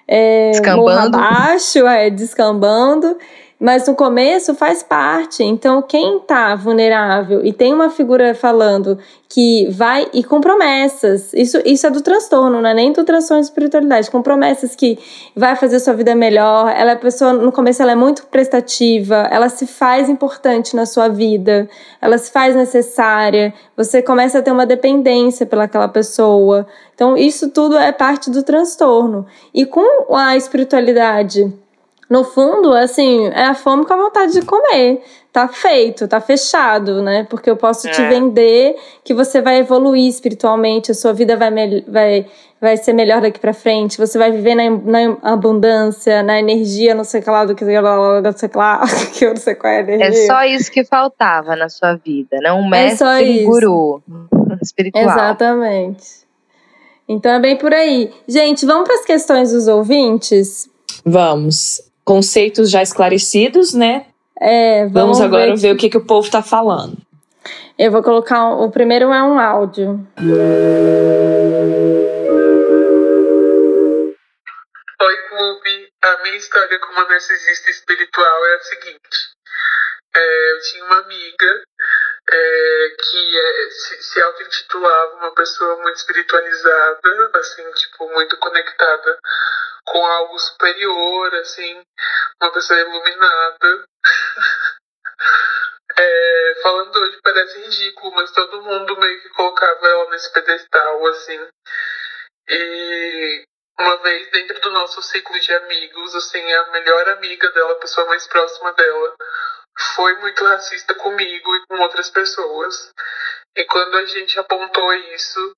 é, 0.08 0.52
descambando. 0.52 1.18
abaixo, 1.18 1.86
é, 1.86 2.10
descambando. 2.10 3.18
Mas 3.64 3.88
no 3.88 3.96
começo 3.96 4.54
faz 4.54 4.84
parte. 4.84 5.42
Então, 5.42 5.82
quem 5.82 6.18
está 6.18 6.54
vulnerável 6.54 7.46
e 7.46 7.54
tem 7.54 7.74
uma 7.74 7.90
figura 7.90 8.36
falando 8.36 9.00
que 9.30 9.70
vai 9.72 10.06
e 10.12 10.22
com 10.22 10.42
promessas, 10.42 11.34
isso, 11.34 11.58
isso 11.64 11.88
é 11.88 11.90
do 11.90 12.02
transtorno, 12.02 12.62
não 12.62 12.70
é 12.70 12.74
nem 12.74 12.92
do 12.92 13.06
transtorno 13.06 13.42
de 13.42 13.48
espiritualidade, 13.48 14.12
com 14.12 14.22
promessas 14.22 14.76
que 14.76 15.00
vai 15.34 15.56
fazer 15.56 15.80
sua 15.80 15.94
vida 15.94 16.14
melhor. 16.14 16.74
Ela 16.76 16.92
é 16.92 16.96
pessoa, 16.98 17.32
no 17.32 17.54
começo, 17.54 17.82
ela 17.82 17.94
é 17.94 17.96
muito 17.96 18.26
prestativa, 18.26 19.30
ela 19.32 19.48
se 19.48 19.66
faz 19.66 20.10
importante 20.10 20.76
na 20.76 20.86
sua 20.86 21.08
vida, 21.08 21.70
ela 22.02 22.18
se 22.18 22.30
faz 22.34 22.58
necessária. 22.58 23.54
Você 23.78 24.02
começa 24.02 24.40
a 24.40 24.42
ter 24.42 24.52
uma 24.52 24.66
dependência 24.66 25.46
pelaquela 25.46 25.88
pessoa. 25.88 26.68
Então, 26.94 27.16
isso 27.16 27.50
tudo 27.50 27.78
é 27.78 27.94
parte 27.94 28.30
do 28.30 28.44
transtorno. 28.44 29.26
E 29.54 29.66
com 29.66 30.14
a 30.14 30.36
espiritualidade 30.36 31.63
no 32.10 32.24
fundo, 32.24 32.74
assim, 32.74 33.28
é 33.28 33.46
a 33.46 33.54
fome 33.54 33.86
com 33.86 33.94
a 33.94 33.98
vontade 33.98 34.34
de 34.34 34.42
comer. 34.42 35.02
Tá 35.32 35.48
feito, 35.48 36.08
tá 36.08 36.22
fechado, 36.22 37.02
né? 37.02 37.26
Porque 37.28 37.50
eu 37.50 37.58
posso 37.58 37.88
é. 37.88 37.92
te 37.92 38.04
vender 38.04 38.76
que 39.04 39.14
você 39.14 39.42
vai 39.42 39.58
evoluir 39.58 40.08
espiritualmente, 40.08 40.92
a 40.92 40.94
sua 40.94 41.12
vida 41.12 41.36
vai, 41.36 41.52
vai, 41.88 42.28
vai 42.62 42.78
ser 42.78 42.94
melhor 42.94 43.20
daqui 43.20 43.40
para 43.40 43.54
frente, 43.54 43.98
você 43.98 44.18
vai 44.18 44.32
viver 44.32 44.54
na, 44.54 44.70
na, 44.70 45.18
abundância, 45.24 46.22
na 46.22 46.38
energia, 46.38 46.94
não 46.94 47.04
sei 47.04 47.20
o 47.20 47.24
que 47.24 47.30
lá, 47.32 47.46
do 47.46 47.56
que, 47.56 47.66
não 47.66 48.32
sei 48.36 48.50
lá, 48.54 48.82
que 49.18 49.26
eu 49.26 49.30
não 49.32 49.38
sei 49.38 49.56
qual 49.56 49.74
é 49.74 49.78
a 49.78 49.82
energia. 49.82 50.24
É 50.24 50.28
só 50.28 50.44
isso 50.44 50.72
que 50.72 50.84
faltava 50.84 51.56
na 51.56 51.68
sua 51.68 51.96
vida, 51.96 52.38
né? 52.40 52.52
Um 52.54 52.68
é 52.68 52.70
mestre, 52.70 53.08
é 53.08 53.42
um 53.42 53.46
guru 53.46 54.04
espiritual. 54.62 55.04
Exatamente. 55.04 56.24
Então 57.08 57.32
é 57.32 57.40
bem 57.40 57.58
por 57.58 57.74
aí. 57.74 58.12
Gente, 58.28 58.68
vamos 58.68 58.88
para 58.88 59.00
as 59.00 59.06
questões 59.06 59.52
dos 59.52 59.68
ouvintes? 59.68 60.70
Vamos 61.04 61.92
conceitos 62.04 62.70
já 62.70 62.82
esclarecidos, 62.82 63.74
né? 63.74 64.08
É, 64.40 64.86
vamos, 64.88 65.20
vamos 65.20 65.22
agora 65.22 65.56
ver, 65.56 65.62
ver 65.62 65.74
o 65.74 65.78
que, 65.78 65.90
que 65.90 65.98
o 65.98 66.06
povo 66.06 66.26
está 66.26 66.42
falando. 66.42 66.98
Eu 67.78 67.92
vou 67.92 68.04
colocar. 68.04 68.52
O 68.52 68.70
primeiro 68.72 69.12
é 69.12 69.24
um 69.24 69.40
áudio. 69.40 70.08
Oi, 75.02 75.18
clube. 75.30 75.90
A 76.02 76.24
minha 76.24 76.38
história 76.38 76.80
como 76.80 77.08
narcisista 77.08 77.72
espiritual 77.72 78.46
é 78.46 78.56
a 78.56 78.60
seguinte. 78.60 79.34
É, 80.16 80.52
eu 80.52 80.62
tinha 80.62 80.86
uma 80.86 81.00
amiga 81.00 81.64
é, 82.30 82.96
que 83.02 83.40
é, 83.40 83.70
se, 83.70 84.04
se 84.04 84.22
auto-intitulava 84.22 85.16
uma 85.16 85.34
pessoa 85.34 85.82
muito 85.82 85.96
espiritualizada, 85.96 87.32
assim, 87.34 87.64
tipo, 87.72 88.08
muito 88.14 88.38
conectada 88.38 89.18
com 89.86 90.06
algo 90.06 90.38
superior, 90.40 91.34
assim, 91.36 91.82
uma 92.42 92.52
pessoa 92.52 92.80
iluminada. 92.80 93.86
é, 95.98 96.56
falando 96.62 96.96
hoje 96.96 97.20
parece 97.24 97.60
ridículo, 97.60 98.16
mas 98.16 98.32
todo 98.32 98.62
mundo 98.62 98.98
meio 98.98 99.22
que 99.22 99.30
colocava 99.30 99.88
ela 99.88 100.10
nesse 100.10 100.32
pedestal, 100.34 101.08
assim. 101.08 101.48
E 102.48 103.46
uma 103.80 103.98
vez 103.98 104.30
dentro 104.32 104.60
do 104.62 104.72
nosso 104.72 105.02
ciclo 105.02 105.40
de 105.40 105.54
amigos, 105.54 106.16
assim, 106.16 106.54
a 106.54 106.72
melhor 106.72 107.10
amiga 107.10 107.50
dela, 107.52 107.74
a 107.74 107.80
pessoa 107.80 108.08
mais 108.08 108.28
próxima 108.28 108.72
dela, 108.74 109.16
foi 109.96 110.16
muito 110.20 110.44
racista 110.46 110.94
comigo 110.96 111.56
e 111.56 111.66
com 111.68 111.80
outras 111.80 112.10
pessoas. 112.10 112.92
E 113.56 113.66
quando 113.66 113.98
a 113.98 114.06
gente 114.06 114.40
apontou 114.40 114.94
isso, 114.94 115.56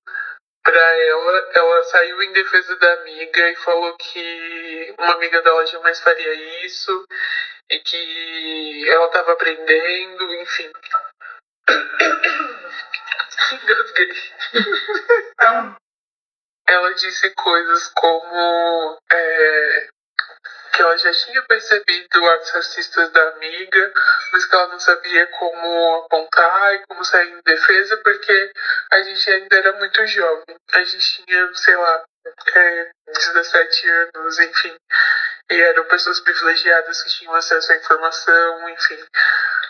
para 0.66 0.80
ela, 0.80 1.50
ela 1.54 1.82
saiu 1.84 2.20
em 2.24 2.32
defesa 2.32 2.74
da 2.76 2.92
amiga 2.94 3.50
e 3.50 3.56
falou 3.56 3.96
que 3.96 4.94
uma 4.98 5.14
amiga 5.14 5.40
dela 5.42 5.64
jamais 5.64 6.00
faria 6.00 6.34
isso 6.66 7.06
e 7.70 7.78
que 7.78 8.88
ela 8.88 9.06
estava 9.06 9.32
aprendendo, 9.32 10.34
enfim. 10.34 10.72
ela 16.68 16.94
disse 16.94 17.30
coisas 17.30 17.86
como 17.94 18.98
é, 19.12 19.88
que 20.76 20.82
ela 20.82 20.96
já 20.98 21.10
tinha 21.10 21.42
percebido 21.44 22.26
atos 22.28 22.50
racistas 22.50 23.10
da 23.10 23.28
amiga, 23.30 23.92
mas 24.30 24.44
que 24.44 24.54
ela 24.54 24.68
não 24.68 24.78
sabia 24.78 25.26
como 25.28 26.04
apontar 26.04 26.74
e 26.74 26.86
como 26.86 27.02
sair 27.02 27.32
em 27.32 27.40
defesa, 27.42 27.96
porque 28.04 28.52
a 28.92 29.02
gente 29.02 29.30
ainda 29.30 29.56
era 29.56 29.72
muito 29.78 30.06
jovem. 30.06 30.56
A 30.74 30.84
gente 30.84 31.24
tinha, 31.24 31.54
sei 31.54 31.76
lá, 31.76 32.04
é, 32.54 32.90
17 33.08 33.88
anos, 33.88 34.38
enfim. 34.38 34.76
E 35.50 35.60
eram 35.62 35.84
pessoas 35.84 36.20
privilegiadas 36.20 37.02
que 37.02 37.10
tinham 37.10 37.34
acesso 37.34 37.72
à 37.72 37.76
informação, 37.76 38.68
enfim. 38.68 39.02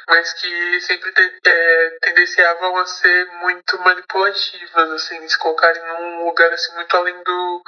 Mas 0.09 0.33
que 0.33 0.81
sempre 0.81 1.12
te, 1.12 1.40
é, 1.47 1.99
tendenciavam 2.01 2.77
a 2.79 2.87
ser 2.87 3.27
muito 3.42 3.79
manipulativas, 3.79 4.90
assim, 4.90 5.29
se 5.29 5.38
colocarem 5.38 5.85
num 5.85 6.25
lugar 6.25 6.53
assim, 6.53 6.75
muito 6.75 6.97
além 6.97 7.23
do, 7.23 7.62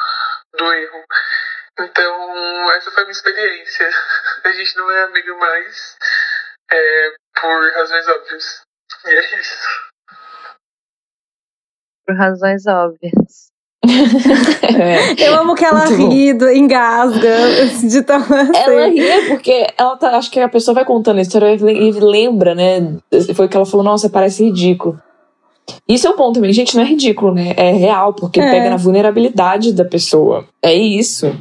do 0.54 0.72
erro. 0.72 1.04
Então, 1.80 2.70
essa 2.72 2.90
foi 2.90 3.02
a 3.02 3.06
minha 3.06 3.12
experiência. 3.12 3.88
A 4.44 4.52
gente 4.52 4.76
não 4.76 4.90
é 4.90 5.04
amigo 5.04 5.38
mais, 5.38 5.96
é, 6.72 7.10
por 7.40 7.72
razões 7.74 8.08
óbvias. 8.08 8.62
E 9.06 9.10
é 9.10 9.40
isso. 9.40 9.68
Por 12.06 12.16
razões 12.16 12.66
óbvias. 12.66 13.48
é, 13.86 15.28
eu 15.28 15.34
amo 15.36 15.54
que 15.54 15.64
ela 15.64 15.84
ri, 15.84 16.30
engasga 16.56 17.36
de 17.88 18.02
tão 18.02 18.16
assim. 18.16 18.56
Ela 18.56 18.88
ri 18.88 19.28
porque 19.28 19.66
ela 19.78 19.96
tá, 19.96 20.16
acho 20.16 20.30
que 20.30 20.40
a 20.40 20.48
pessoa 20.48 20.74
vai 20.74 20.84
contando 20.84 21.18
a 21.18 21.22
história 21.22 21.54
e 21.54 21.92
lembra, 21.92 22.54
né? 22.54 22.98
Foi 23.36 23.48
que 23.48 23.56
ela 23.56 23.64
falou, 23.64 23.84
nossa, 23.84 24.10
parece 24.10 24.44
ridículo. 24.44 25.00
Isso 25.88 26.06
é 26.06 26.10
o 26.10 26.14
ponto 26.14 26.34
também, 26.34 26.52
gente, 26.52 26.76
não 26.76 26.82
é 26.82 26.86
ridículo, 26.86 27.32
né? 27.34 27.54
É 27.56 27.70
real, 27.72 28.14
porque 28.14 28.40
é. 28.40 28.50
pega 28.50 28.70
na 28.70 28.76
vulnerabilidade 28.76 29.72
da 29.72 29.84
pessoa. 29.84 30.46
É 30.62 30.74
isso. 30.74 31.34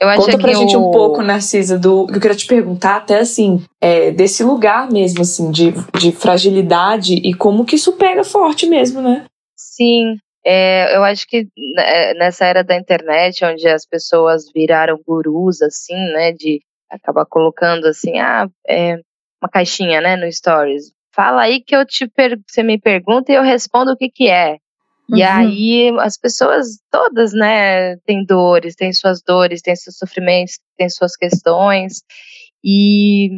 Eu 0.00 0.08
acho 0.08 0.22
Conta 0.22 0.38
pra 0.38 0.52
gente 0.52 0.76
um 0.76 0.90
pouco, 0.90 1.22
Narcisa, 1.22 1.78
do 1.78 2.06
que 2.06 2.16
eu 2.16 2.20
queria 2.20 2.36
te 2.36 2.46
perguntar, 2.46 2.96
até 2.96 3.18
assim, 3.18 3.62
é, 3.80 4.10
desse 4.10 4.42
lugar 4.42 4.90
mesmo, 4.90 5.22
assim, 5.22 5.50
de, 5.50 5.72
de 5.98 6.12
fragilidade 6.12 7.14
e 7.14 7.34
como 7.34 7.64
que 7.64 7.76
isso 7.76 7.92
pega 7.94 8.24
forte 8.24 8.66
mesmo, 8.66 9.00
né? 9.00 9.24
Sim, 9.56 10.16
é, 10.44 10.96
eu 10.96 11.04
acho 11.04 11.26
que 11.26 11.46
né, 11.74 12.14
nessa 12.14 12.44
era 12.44 12.62
da 12.64 12.76
internet, 12.76 13.44
onde 13.44 13.66
as 13.68 13.86
pessoas 13.86 14.44
viraram 14.54 15.00
gurus, 15.06 15.60
assim, 15.62 15.96
né, 16.12 16.32
de 16.32 16.60
acabar 16.90 17.26
colocando 17.26 17.86
assim, 17.86 18.18
ah, 18.18 18.48
é, 18.66 18.94
uma 19.42 19.48
caixinha, 19.52 20.00
né, 20.00 20.16
no 20.16 20.30
Stories. 20.32 20.92
Fala 21.14 21.42
aí 21.42 21.60
que 21.60 21.74
eu 21.74 21.84
te 21.84 22.06
per 22.08 22.38
você 22.46 22.62
me 22.62 22.78
pergunta 22.78 23.32
e 23.32 23.34
eu 23.34 23.42
respondo 23.42 23.92
o 23.92 23.96
que 23.96 24.08
que 24.08 24.28
é. 24.28 24.58
E 25.10 25.22
uhum. 25.22 25.28
aí 25.28 25.90
as 26.00 26.18
pessoas 26.18 26.78
todas, 26.90 27.32
né, 27.32 27.96
têm 27.98 28.24
dores, 28.24 28.74
têm 28.74 28.92
suas 28.92 29.22
dores, 29.22 29.62
têm 29.62 29.74
seus 29.74 29.96
sofrimentos, 29.96 30.58
têm 30.76 30.88
suas 30.90 31.16
questões. 31.16 32.02
E, 32.62 33.28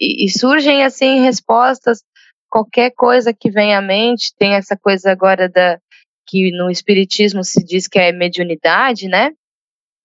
e, 0.00 0.24
e 0.24 0.30
surgem, 0.30 0.84
assim, 0.84 1.20
respostas, 1.20 2.02
qualquer 2.48 2.92
coisa 2.92 3.32
que 3.32 3.50
vem 3.50 3.74
à 3.74 3.80
mente, 3.82 4.34
tem 4.38 4.54
essa 4.54 4.76
coisa 4.76 5.10
agora 5.10 5.48
da 5.48 5.78
que 6.26 6.50
no 6.52 6.70
espiritismo 6.70 7.44
se 7.44 7.62
diz 7.62 7.86
que 7.86 7.98
é 7.98 8.12
mediunidade, 8.12 9.06
né? 9.06 9.32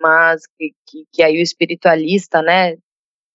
Mas 0.02 0.42
que, 0.58 0.74
que, 0.86 1.06
que 1.14 1.24
aí 1.24 1.38
o 1.38 1.42
espiritualista, 1.42 2.42
né, 2.42 2.76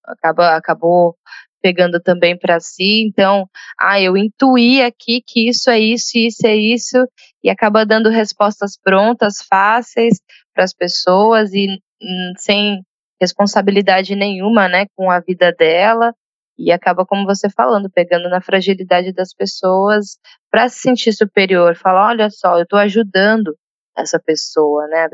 acaba, 0.05 0.57
acabou 0.57 1.17
pegando 1.63 2.01
também 2.01 2.37
para 2.37 2.61
si. 2.61 3.07
Então, 3.07 3.49
ah, 3.81 4.01
eu 4.01 4.17
intuí 4.17 4.83
aqui 4.83 5.23
que 5.27 5.49
isso 5.49 5.71
é 5.71 5.79
isso, 5.79 6.19
isso 6.19 6.47
é 6.47 6.57
isso, 6.57 6.97
e 7.43 7.49
acaba 7.49 7.87
dando 7.87 8.11
respostas 8.11 8.77
prontas, 8.77 9.37
fáceis 9.49 10.21
para 10.55 10.65
as 10.65 10.75
pessoas 10.75 11.53
e 11.55 11.69
hum, 12.03 12.33
sem 12.37 12.83
responsabilidade 13.21 14.17
nenhuma, 14.17 14.69
né, 14.69 14.87
com 14.97 15.11
a 15.11 15.21
vida 15.21 15.53
dela. 15.53 16.13
E 16.59 16.71
acaba, 16.71 17.07
como 17.07 17.25
você 17.25 17.49
falando, 17.49 17.91
pegando 17.91 18.29
na 18.29 18.41
fragilidade 18.41 19.13
das 19.13 19.33
pessoas 19.35 20.19
para 20.51 20.69
se 20.69 20.81
sentir 20.81 21.13
superior. 21.13 21.75
Falar, 21.77 22.09
olha 22.09 22.29
só, 22.31 22.59
eu 22.59 22.65
estou 22.65 22.79
ajudando 22.79 23.57
essa 23.97 24.21
pessoa, 24.21 24.87
né? 24.89 25.09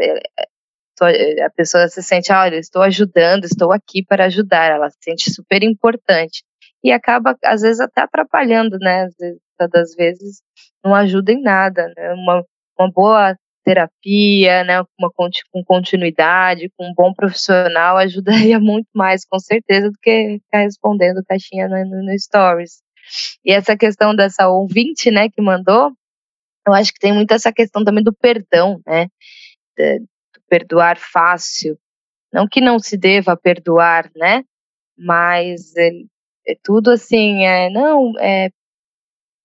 É, 1.06 1.42
a 1.42 1.50
pessoa 1.50 1.88
se 1.88 2.02
sente, 2.02 2.32
olha, 2.32 2.56
estou 2.56 2.82
ajudando, 2.82 3.44
estou 3.44 3.72
aqui 3.72 4.04
para 4.04 4.26
ajudar. 4.26 4.70
Ela 4.70 4.90
se 4.90 4.98
sente 5.02 5.30
super 5.32 5.62
importante. 5.62 6.42
E 6.82 6.92
acaba, 6.92 7.36
às 7.44 7.62
vezes, 7.62 7.80
até 7.80 8.02
atrapalhando, 8.02 8.78
né? 8.78 9.08
Às 9.74 9.94
vezes, 9.94 10.42
não 10.84 10.94
ajuda 10.94 11.32
em 11.32 11.42
nada. 11.42 11.92
Né? 11.96 12.12
Uma, 12.14 12.44
uma 12.78 12.90
boa 12.90 13.36
terapia, 13.68 14.64
né, 14.64 14.80
uma, 14.98 15.10
com 15.12 15.62
continuidade, 15.62 16.70
com 16.74 16.88
um 16.88 16.94
bom 16.94 17.12
profissional, 17.12 17.98
ajudaria 17.98 18.58
muito 18.58 18.88
mais, 18.94 19.26
com 19.26 19.38
certeza, 19.38 19.90
do 19.90 19.98
que 20.00 20.38
ficar 20.42 20.60
respondendo 20.60 21.22
caixinha 21.28 21.68
no, 21.68 21.84
no, 21.84 22.18
Stories. 22.18 22.80
E 23.44 23.52
essa 23.52 23.76
questão 23.76 24.14
dessa 24.16 24.48
ouvinte, 24.48 25.10
né, 25.10 25.28
que 25.28 25.42
mandou, 25.42 25.92
eu 26.66 26.72
acho 26.72 26.92
que 26.94 26.98
tem 26.98 27.12
muito 27.12 27.32
essa 27.32 27.52
questão 27.52 27.84
também 27.84 28.02
do 28.02 28.14
perdão, 28.14 28.80
né, 28.86 29.08
perdoar 30.48 30.98
fácil. 30.98 31.78
Não 32.32 32.46
que 32.48 32.60
não 32.60 32.78
se 32.78 32.96
deva 32.96 33.36
perdoar, 33.36 34.10
né, 34.14 34.44
mas 34.96 35.74
é, 35.76 35.90
é 36.46 36.56
tudo 36.62 36.90
assim, 36.90 37.44
é, 37.44 37.70
não, 37.70 38.12
é, 38.18 38.50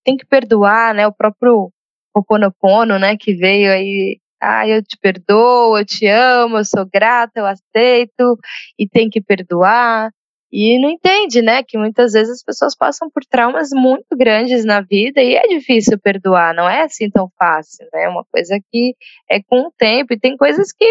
tem 0.04 0.16
que 0.16 0.26
perdoar, 0.26 0.94
né, 0.94 1.06
o 1.06 1.12
próprio 1.12 1.72
Ho'oponopono, 2.14 2.98
né, 2.98 3.16
que 3.16 3.34
veio 3.34 3.72
aí, 3.72 4.18
ah, 4.40 4.68
eu 4.68 4.82
te 4.82 4.98
perdoo, 4.98 5.78
eu 5.78 5.84
te 5.84 6.06
amo, 6.06 6.58
eu 6.58 6.64
sou 6.64 6.86
grata, 6.86 7.40
eu 7.40 7.46
aceito, 7.46 8.38
e 8.78 8.88
tem 8.88 9.08
que 9.08 9.20
perdoar. 9.20 10.10
E 10.56 10.78
não 10.78 10.88
entende, 10.88 11.42
né, 11.42 11.64
que 11.66 11.76
muitas 11.76 12.12
vezes 12.12 12.34
as 12.34 12.42
pessoas 12.44 12.76
passam 12.76 13.10
por 13.12 13.24
traumas 13.28 13.70
muito 13.72 14.16
grandes 14.16 14.64
na 14.64 14.80
vida 14.80 15.20
e 15.20 15.34
é 15.34 15.48
difícil 15.48 15.98
perdoar, 15.98 16.54
não 16.54 16.70
é 16.70 16.82
assim 16.82 17.10
tão 17.10 17.28
fácil, 17.36 17.84
né? 17.92 18.04
É 18.04 18.08
uma 18.08 18.24
coisa 18.32 18.56
que 18.70 18.94
é 19.28 19.40
com 19.42 19.62
o 19.62 19.72
tempo 19.76 20.12
e 20.14 20.20
tem 20.20 20.36
coisas 20.36 20.72
que 20.72 20.86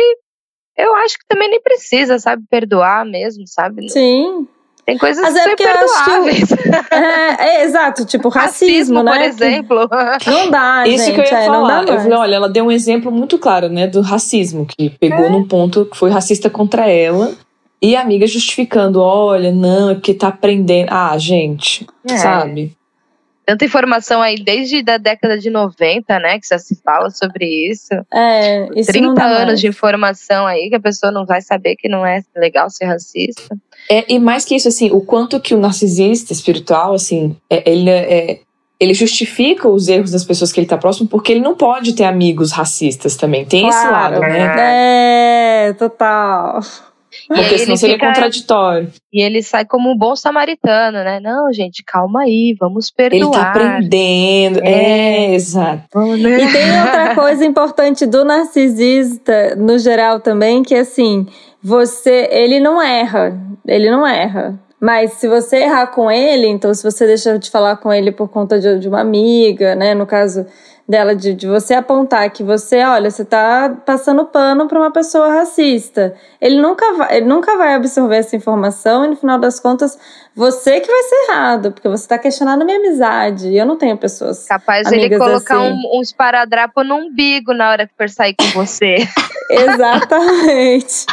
eu 0.78 0.94
acho 0.96 1.18
que 1.18 1.26
também 1.30 1.50
nem 1.50 1.62
precisa, 1.62 2.20
sabe, 2.20 2.44
perdoar 2.50 3.06
mesmo, 3.06 3.48
sabe? 3.48 3.90
Sim. 3.90 4.46
Tem 4.86 4.98
coisas 4.98 5.24
Mas 5.24 5.34
é 5.34 5.56
que 5.56 5.64
perdoáveis. 5.64 6.50
Que, 6.50 6.70
é, 6.94 7.62
é, 7.62 7.64
exato, 7.64 8.06
tipo 8.06 8.28
racismo, 8.30 9.02
racismo 9.02 9.04
né? 9.04 9.12
por 9.14 9.22
exemplo. 9.22 9.90
Não 10.28 10.52
dá, 10.52 10.84
Isso 10.86 11.06
gente, 11.06 11.16
que 11.16 11.22
eu 11.22 11.26
ia 11.26 11.44
é, 11.44 11.46
falar. 11.46 11.88
Eu 11.88 12.00
falei, 12.02 12.18
olha, 12.18 12.36
ela 12.36 12.50
deu 12.50 12.66
um 12.66 12.72
exemplo 12.72 13.10
muito 13.10 13.38
claro, 13.38 13.70
né, 13.70 13.88
do 13.88 14.02
racismo, 14.02 14.66
que 14.66 14.90
pegou 14.90 15.28
é. 15.28 15.30
num 15.30 15.48
ponto 15.48 15.86
que 15.86 15.96
foi 15.96 16.10
racista 16.10 16.50
contra 16.50 16.90
ela. 16.90 17.34
E 17.84 17.98
a 17.98 18.02
amiga 18.02 18.26
justificando, 18.26 19.02
olha, 19.02 19.52
não, 19.52 19.90
é 19.90 19.96
porque 19.96 20.14
tá 20.14 20.30
aprendendo. 20.30 20.88
Ah, 20.90 21.18
gente, 21.18 21.86
é. 22.08 22.16
sabe? 22.16 22.78
Tanta 23.46 23.66
informação 23.66 24.22
aí 24.22 24.42
desde 24.42 24.82
da 24.82 24.98
década 24.98 25.38
de 25.38 25.50
90, 25.50 26.18
né? 26.18 26.40
Que 26.40 26.48
já 26.48 26.58
se 26.58 26.82
fala 26.82 27.10
sobre 27.10 27.46
isso. 27.70 27.90
É, 28.14 28.70
isso 28.80 28.90
30 28.90 29.22
anos 29.22 29.46
mais. 29.48 29.60
de 29.60 29.68
informação 29.68 30.48
aí 30.48 30.70
que 30.70 30.76
a 30.76 30.80
pessoa 30.80 31.12
não 31.12 31.26
vai 31.26 31.42
saber 31.42 31.76
que 31.76 31.90
não 31.90 32.06
é 32.06 32.22
legal 32.34 32.70
ser 32.70 32.86
racista. 32.86 33.54
É, 33.90 34.06
e 34.08 34.18
mais 34.18 34.46
que 34.46 34.56
isso, 34.56 34.70
assim, 34.70 34.90
o 34.90 35.02
quanto 35.02 35.42
que 35.42 35.54
o 35.54 35.60
narcisista 35.60 36.32
espiritual, 36.32 36.94
assim, 36.94 37.36
é, 37.50 37.70
ele 37.70 37.90
é, 37.90 38.40
ele 38.80 38.94
justifica 38.94 39.68
os 39.68 39.90
erros 39.90 40.12
das 40.12 40.24
pessoas 40.24 40.54
que 40.54 40.60
ele 40.62 40.68
tá 40.68 40.78
próximo 40.78 41.10
porque 41.10 41.34
ele 41.34 41.42
não 41.42 41.54
pode 41.54 41.94
ter 41.94 42.06
amigos 42.06 42.54
racistas 42.54 43.18
também. 43.18 43.44
Tem 43.44 43.68
claro, 43.68 43.76
esse 43.76 43.92
lado, 43.92 44.20
né? 44.22 45.68
É, 45.68 45.74
total. 45.74 46.62
Porque 47.28 47.58
senão 47.60 47.76
seria 47.76 47.96
fica, 47.96 48.08
contraditório. 48.08 48.92
E 49.12 49.22
ele 49.22 49.42
sai 49.42 49.66
como 49.66 49.92
um 49.92 49.98
bom 49.98 50.16
samaritano, 50.16 51.04
né? 51.04 51.20
Não, 51.20 51.52
gente, 51.52 51.84
calma 51.84 52.22
aí, 52.22 52.56
vamos 52.60 52.92
perdoar. 52.92 53.22
Ele 53.22 53.32
tá 53.32 53.50
aprendendo. 53.50 54.60
É, 54.64 55.32
é 55.32 55.36
exato. 55.36 55.84
E 56.16 56.52
tem 56.52 56.82
outra 56.82 57.16
coisa 57.16 57.46
importante 57.46 58.06
do 58.06 58.26
narcisista, 58.26 59.56
no 59.56 59.78
geral 59.78 60.20
também, 60.20 60.64
que 60.64 60.76
é 60.76 60.80
assim, 60.80 61.28
você, 61.62 62.28
ele 62.32 62.60
não 62.60 62.82
erra, 62.82 63.40
ele 63.66 63.90
não 63.90 64.06
erra. 64.06 64.60
Mas 64.84 65.14
se 65.14 65.30
você 65.30 65.60
errar 65.60 65.88
com 65.88 66.12
ele, 66.12 66.46
então 66.46 66.74
se 66.74 66.84
você 66.84 67.08
deixa 67.08 67.40
de 67.40 67.50
falar 67.50 67.78
com 67.78 67.94
ele 67.94 68.12
por 68.12 68.28
conta 68.28 68.60
de, 68.60 68.80
de 68.80 68.90
uma 68.90 69.00
amiga, 69.00 69.76
né, 69.76 69.94
no 69.94 70.06
caso 70.06 70.46
dela 70.88 71.16
de, 71.16 71.34
de 71.34 71.48
você 71.48 71.74
apontar 71.74 72.30
que 72.30 72.44
você, 72.44 72.84
olha, 72.84 73.10
você 73.10 73.24
tá 73.24 73.74
passando 73.86 74.26
pano 74.26 74.68
para 74.68 74.80
uma 74.80 74.92
pessoa 74.92 75.34
racista. 75.34 76.14
Ele 76.42 76.62
nunca 76.62 76.94
vai, 76.94 77.18
ele 77.18 77.26
nunca 77.26 77.58
vai 77.58 77.74
absorver 77.74 78.18
essa 78.18 78.36
informação 78.36 79.06
e 79.06 79.08
no 79.10 79.16
final 79.16 79.40
das 79.40 79.60
contas 79.60 79.98
você 80.36 80.82
que 80.82 80.92
vai 80.92 81.04
ser 81.04 81.16
errado, 81.30 81.72
porque 81.72 81.88
você 81.88 82.08
tá 82.08 82.18
questionando 82.18 82.64
a 82.64 82.66
minha 82.66 82.78
amizade. 82.78 83.50
E 83.50 83.58
eu 83.58 83.66
não 83.66 83.78
tenho 83.78 83.96
pessoas. 83.98 84.46
Capaz 84.46 84.88
de 84.88 84.96
ele 84.96 85.18
colocar 85.18 85.62
assim. 85.62 85.74
um, 85.74 86.00
um 86.00 86.02
esparadrapo 86.02 86.84
no 86.84 86.96
umbigo 86.96 87.54
na 87.54 87.70
hora 87.70 87.88
que 87.88 87.94
for 87.96 88.10
sair 88.10 88.36
com 88.36 88.46
você. 88.48 88.96
Exatamente. 89.50 91.06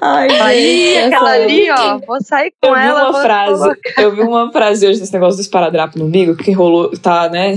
Ai, 0.00 0.28
Aí, 0.40 0.94
gente, 0.94 1.14
aquela 1.14 1.30
ali, 1.30 1.70
ó, 1.70 1.98
vou 1.98 2.22
sair 2.22 2.52
com 2.62 2.68
eu 2.68 2.76
ela. 2.76 3.04
Vi 3.04 3.10
uma 3.10 3.22
frase, 3.22 3.80
eu 3.98 4.14
vi 4.14 4.20
uma 4.22 4.52
frase 4.52 4.86
hoje 4.86 5.00
desse 5.00 5.12
negócio 5.12 5.36
do 5.36 5.42
esparadrapo 5.42 5.98
no 5.98 6.04
umbigo 6.04 6.36
que 6.36 6.52
rolou, 6.52 6.96
tá, 6.98 7.28
né? 7.28 7.54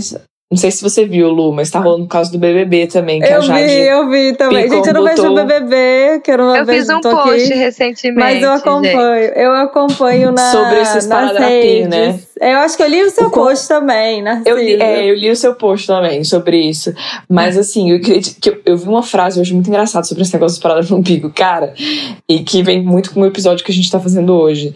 Não 0.51 0.57
sei 0.57 0.69
se 0.69 0.83
você 0.83 1.05
viu, 1.05 1.29
Lu, 1.29 1.53
mas 1.53 1.69
tá 1.71 1.79
rolando 1.79 2.03
por 2.03 2.09
causa 2.09 2.29
do 2.29 2.37
BBB 2.37 2.85
também. 2.87 3.21
Que 3.21 3.31
eu 3.31 3.37
a 3.37 3.39
Jade 3.39 3.63
vi, 3.63 3.87
eu 3.87 4.09
vi 4.09 4.33
também. 4.33 4.69
Gente, 4.69 4.85
eu 4.85 4.93
não 4.93 5.01
botou... 5.01 5.15
vejo 5.15 5.31
o 5.31 5.35
BBB, 5.35 6.21
quero 6.25 6.43
uma 6.43 6.57
eu 6.57 6.65
vez. 6.65 6.89
Eu 6.89 6.97
fiz 6.97 7.05
um 7.05 7.09
post 7.09 7.45
aqui, 7.45 7.53
recentemente. 7.53 8.19
Mas 8.19 8.43
eu 8.43 8.51
acompanho, 8.51 9.23
gente. 9.23 9.39
eu 9.39 9.51
acompanho 9.53 10.31
na, 10.33 10.51
Sobre 10.51 10.81
esses 10.81 11.07
nas 11.07 11.37
redes. 11.37 11.87
né? 11.87 12.19
Eu 12.41 12.57
acho 12.57 12.75
que 12.75 12.83
eu 12.83 12.87
li 12.89 13.01
o 13.01 13.09
seu 13.09 13.27
o 13.27 13.31
post 13.31 13.65
com... 13.65 13.75
também, 13.75 14.21
Narciso. 14.21 14.49
Eu 14.49 14.57
li, 14.57 14.73
é, 14.73 15.09
eu 15.09 15.15
li 15.15 15.31
o 15.31 15.35
seu 15.37 15.55
post 15.55 15.87
também 15.87 16.21
sobre 16.25 16.57
isso. 16.57 16.93
Mas 17.29 17.57
assim, 17.57 17.89
eu, 17.89 18.01
que 18.01 18.49
eu, 18.49 18.61
eu 18.65 18.77
vi 18.77 18.89
uma 18.89 19.03
frase 19.03 19.39
hoje 19.39 19.53
muito 19.53 19.69
engraçada 19.69 20.03
sobre 20.05 20.23
esse 20.23 20.33
negócio 20.33 20.57
de 20.57 20.63
parada 20.63 20.85
no 20.89 20.97
umbigo, 20.97 21.29
cara. 21.29 21.73
E 22.27 22.39
que 22.39 22.61
vem 22.61 22.83
muito 22.83 23.13
com 23.13 23.21
o 23.21 23.25
episódio 23.25 23.63
que 23.63 23.71
a 23.71 23.75
gente 23.75 23.89
tá 23.89 24.01
fazendo 24.01 24.33
hoje. 24.33 24.75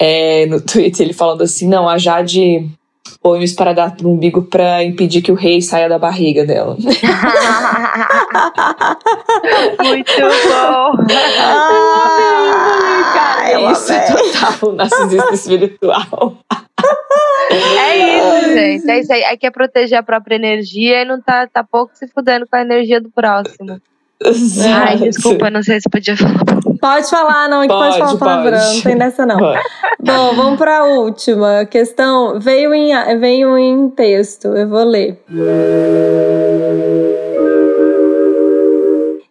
É, 0.00 0.46
no 0.46 0.60
Twitter, 0.60 1.06
ele 1.06 1.12
falando 1.12 1.42
assim, 1.42 1.68
não, 1.68 1.88
a 1.88 1.96
Jade 1.96 2.68
põe 3.22 3.40
o 3.40 3.42
esparadrapo 3.42 4.02
no 4.02 4.10
umbigo 4.10 4.42
pra 4.42 4.82
impedir 4.82 5.22
que 5.22 5.30
o 5.30 5.36
rei 5.36 5.62
saia 5.62 5.88
da 5.88 5.98
barriga 5.98 6.44
dela. 6.44 6.76
Muito 9.84 10.22
bom! 10.48 10.96
Ai, 11.48 13.02
cara, 13.14 13.50
é 13.50 13.72
isso 13.72 13.92
é 13.92 14.00
total 14.06 14.72
narcisista 14.72 15.34
espiritual. 15.34 16.38
É 17.52 17.96
isso, 18.18 18.54
gente. 18.54 18.90
É 18.90 18.98
isso 18.98 19.12
aí. 19.12 19.24
Aí 19.24 19.36
quer 19.36 19.52
proteger 19.52 19.98
a 19.98 20.02
própria 20.02 20.34
energia 20.34 21.02
e 21.02 21.04
não 21.04 21.20
tá, 21.20 21.46
tá 21.46 21.62
pouco 21.62 21.94
se 21.94 22.08
fudendo 22.08 22.46
com 22.46 22.56
a 22.56 22.62
energia 22.62 23.00
do 23.00 23.10
próximo. 23.10 23.80
Exato. 24.24 24.88
Ai, 24.88 24.96
desculpa, 24.98 25.50
não 25.50 25.62
sei 25.62 25.80
se 25.80 25.88
podia 25.88 26.16
falar. 26.16 26.44
Pode 26.80 27.08
falar, 27.08 27.48
não, 27.48 27.62
que 27.62 27.68
pode, 27.68 27.98
pode 27.98 27.98
falar 27.98 28.16
palavrão, 28.18 28.58
pode. 28.58 28.74
não 28.74 28.82
tem 28.82 28.96
dessa 28.98 29.26
não. 29.26 29.38
Pode. 29.38 29.60
Bom, 30.00 30.34
vamos 30.34 30.58
para 30.58 30.78
a 30.78 30.84
última 30.84 31.64
questão. 31.64 32.40
Veio 32.40 32.74
em, 32.74 32.92
veio 33.18 33.56
em 33.56 33.88
texto, 33.90 34.48
eu 34.48 34.68
vou 34.68 34.84
ler. 34.84 35.22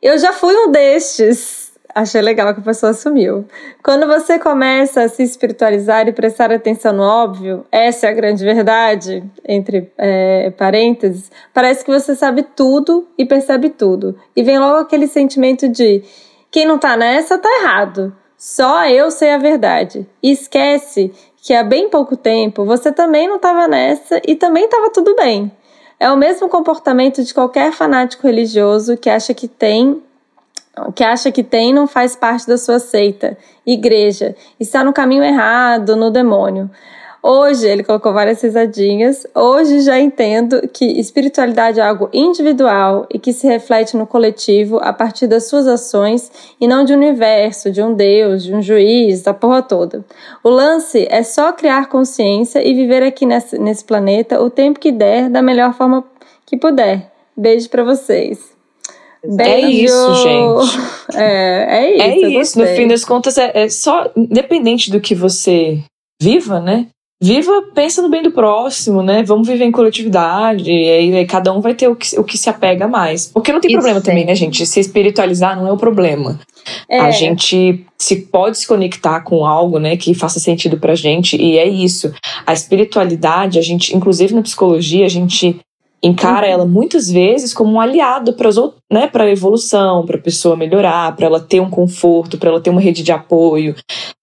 Eu 0.02 0.18
já 0.18 0.34
fui 0.34 0.56
um 0.56 0.72
destes 0.72 1.61
Achei 1.94 2.22
legal 2.22 2.54
que 2.54 2.62
a 2.62 2.64
pessoa 2.64 2.92
assumiu. 2.92 3.46
Quando 3.84 4.08
você 4.08 4.40
começa 4.40 5.04
a 5.04 5.10
se 5.10 5.24
espiritualizar 5.24 6.08
e 6.08 6.14
prestar 6.14 6.52
atenção 6.52 6.94
no 6.94 7.04
óbvio, 7.04 7.66
essa 7.72 8.08
é 8.08 8.10
a 8.10 8.14
grande 8.14 8.44
verdade, 8.44 9.24
entre 9.48 9.92
é, 9.98 10.52
parênteses, 10.52 11.32
parece 11.54 11.84
que 11.84 11.92
você 11.92 12.16
sabe 12.16 12.44
tudo 12.56 13.08
e 13.18 13.26
percebe 13.26 13.70
tudo. 13.70 14.18
E 14.36 14.44
vem 14.44 14.60
logo 14.60 14.78
aquele 14.78 15.08
sentimento 15.08 15.68
de 15.68 16.04
quem 16.50 16.66
não 16.66 16.78
tá 16.78 16.96
nessa 16.96 17.38
tá 17.38 17.50
errado. 17.62 18.16
Só 18.38 18.88
eu 18.88 19.12
sei 19.12 19.32
a 19.32 19.38
verdade. 19.38 20.08
E 20.24 20.32
esquece 20.32 21.12
que 21.38 21.54
há 21.54 21.64
bem 21.64 21.90
pouco 21.90 22.16
tempo 22.16 22.66
você 22.66 22.92
também 22.92 23.28
não 23.28 23.36
estava 23.36 23.68
nessa 23.68 24.22
e 24.28 24.36
também 24.36 24.66
estava 24.66 24.90
tudo 24.90 25.16
bem. 25.16 25.52
É 26.00 26.12
o 26.12 26.18
mesmo 26.18 26.50
comportamento 26.50 27.24
de 27.24 27.34
qualquer 27.34 27.72
fanático 27.72 28.26
religioso 28.26 28.98
que 28.98 29.10
acha 29.10 29.34
que 29.34 29.48
tem 29.48 30.02
que 30.96 31.04
acha 31.04 31.32
que 31.32 31.44
tem 31.44 31.74
não 31.74 31.88
faz 31.88 32.16
parte 32.16 32.48
da 32.48 32.58
sua 32.58 32.80
seita, 32.80 33.38
igreja, 33.66 34.36
está 34.60 34.84
no 34.84 34.94
caminho 34.94 35.24
errado, 35.24 35.96
no 35.96 36.10
demônio. 36.10 36.70
Hoje, 37.24 37.68
ele 37.68 37.84
colocou 37.84 38.12
várias 38.14 38.42
risadinhas. 38.42 39.28
Hoje 39.36 39.82
já 39.82 40.00
entendo 40.00 40.68
que 40.68 41.00
espiritualidade 41.00 41.80
é 41.80 41.84
algo 41.84 42.10
individual 42.12 43.06
e 43.12 43.20
que 43.20 43.32
se 43.32 43.46
reflete 43.46 43.96
no 43.96 44.08
coletivo 44.08 44.80
a 44.82 44.92
partir 44.92 45.28
das 45.28 45.48
suas 45.48 45.68
ações 45.68 46.32
e 46.60 46.68
não 46.68 46.84
de 46.84 46.94
um 46.94 46.98
universo, 46.98 47.70
de 47.70 47.80
um 47.80 47.94
Deus, 47.94 48.44
de 48.44 48.56
um 48.56 48.62
juiz, 48.62 49.22
da 49.22 49.36
porra 49.36 49.62
toda. 49.62 50.04
O 50.44 50.50
lance 50.50 51.08
é 51.12 51.22
só 51.22 51.54
criar 51.54 51.90
consciência 51.90 52.68
e 52.68 52.74
viver 52.74 53.04
aqui 53.04 53.28
nesse, 53.28 53.56
nesse 53.60 53.86
planeta 53.86 54.42
o 54.42 54.50
tempo 54.50 54.80
que 54.80 54.92
der, 54.92 55.30
da 55.30 55.44
melhor 55.44 55.76
forma 55.76 56.04
que 56.44 56.58
puder. 56.58 57.12
Beijo 57.38 57.70
para 57.70 57.84
vocês. 57.84 58.61
Beijo. 59.24 59.48
É 59.48 59.70
isso, 59.70 60.16
gente. 60.16 61.16
É, 61.16 61.78
é 61.78 61.96
isso. 61.96 62.26
É 62.26 62.42
isso. 62.42 62.60
No 62.60 62.66
fim 62.68 62.88
das 62.88 63.06
contas, 63.06 63.38
é, 63.38 63.52
é 63.64 63.70
só, 63.70 64.10
independente 64.16 64.90
do 64.92 65.00
que 65.00 65.14
você 65.14 65.80
viva, 66.22 66.60
né? 66.60 66.88
Viva, 67.24 67.52
pensa 67.76 68.02
no 68.02 68.10
bem 68.10 68.24
do 68.24 68.32
próximo, 68.32 69.04
né? 69.04 69.22
Vamos 69.22 69.48
viver 69.48 69.66
em 69.66 69.72
coletividade. 69.72 70.72
E 70.72 70.90
aí, 70.90 71.16
aí 71.16 71.26
cada 71.28 71.54
um 71.54 71.62
vai 71.62 71.76
ter 71.76 71.88
o 71.88 71.96
que, 71.96 72.20
o 72.20 72.24
que 72.24 72.36
se 72.36 72.50
apega 72.50 72.88
mais. 72.88 73.28
Porque 73.28 73.52
não 73.52 73.60
tem 73.60 73.70
Isso 73.70 73.78
problema 73.78 74.02
também, 74.02 74.26
né, 74.26 74.34
gente? 74.34 74.66
Se 74.66 74.80
espiritualizar 74.80 75.56
não 75.56 75.68
é 75.68 75.72
o 75.72 75.78
problema. 75.78 76.40
É. 76.90 77.00
A 77.00 77.12
gente 77.12 77.86
se 77.96 78.16
pode 78.16 78.58
se 78.58 78.68
conectar 78.68 79.22
com 79.22 79.46
algo, 79.46 79.78
né, 79.78 79.96
que 79.98 80.16
faça 80.16 80.40
sentido 80.40 80.80
pra 80.80 80.96
gente. 80.96 81.38
E 81.38 81.60
é 81.60 81.68
isso. 81.68 82.12
A 82.46 82.54
espiritualidade, 82.54 83.60
a 83.60 83.62
gente, 83.62 83.96
inclusive 83.96 84.34
na 84.34 84.42
psicologia, 84.42 85.06
a 85.06 85.10
gente 85.10 85.60
encara 86.04 86.48
uhum. 86.48 86.54
ela 86.54 86.66
muitas 86.66 87.10
vezes 87.10 87.54
como 87.54 87.74
um 87.74 87.80
aliado 87.80 88.34
para 88.34 88.50
né, 88.92 89.10
a 89.14 89.30
evolução, 89.30 90.06
para 90.06 90.18
a 90.18 90.22
pessoa 90.22 90.56
melhorar, 90.56 91.16
para 91.16 91.28
ela 91.28 91.40
ter 91.40 91.60
um 91.60 91.70
conforto, 91.70 92.38
para 92.38 92.50
ela 92.50 92.62
ter 92.62 92.70
uma 92.70 92.82
rede 92.82 93.04
de 93.04 93.12
apoio. 93.12 93.76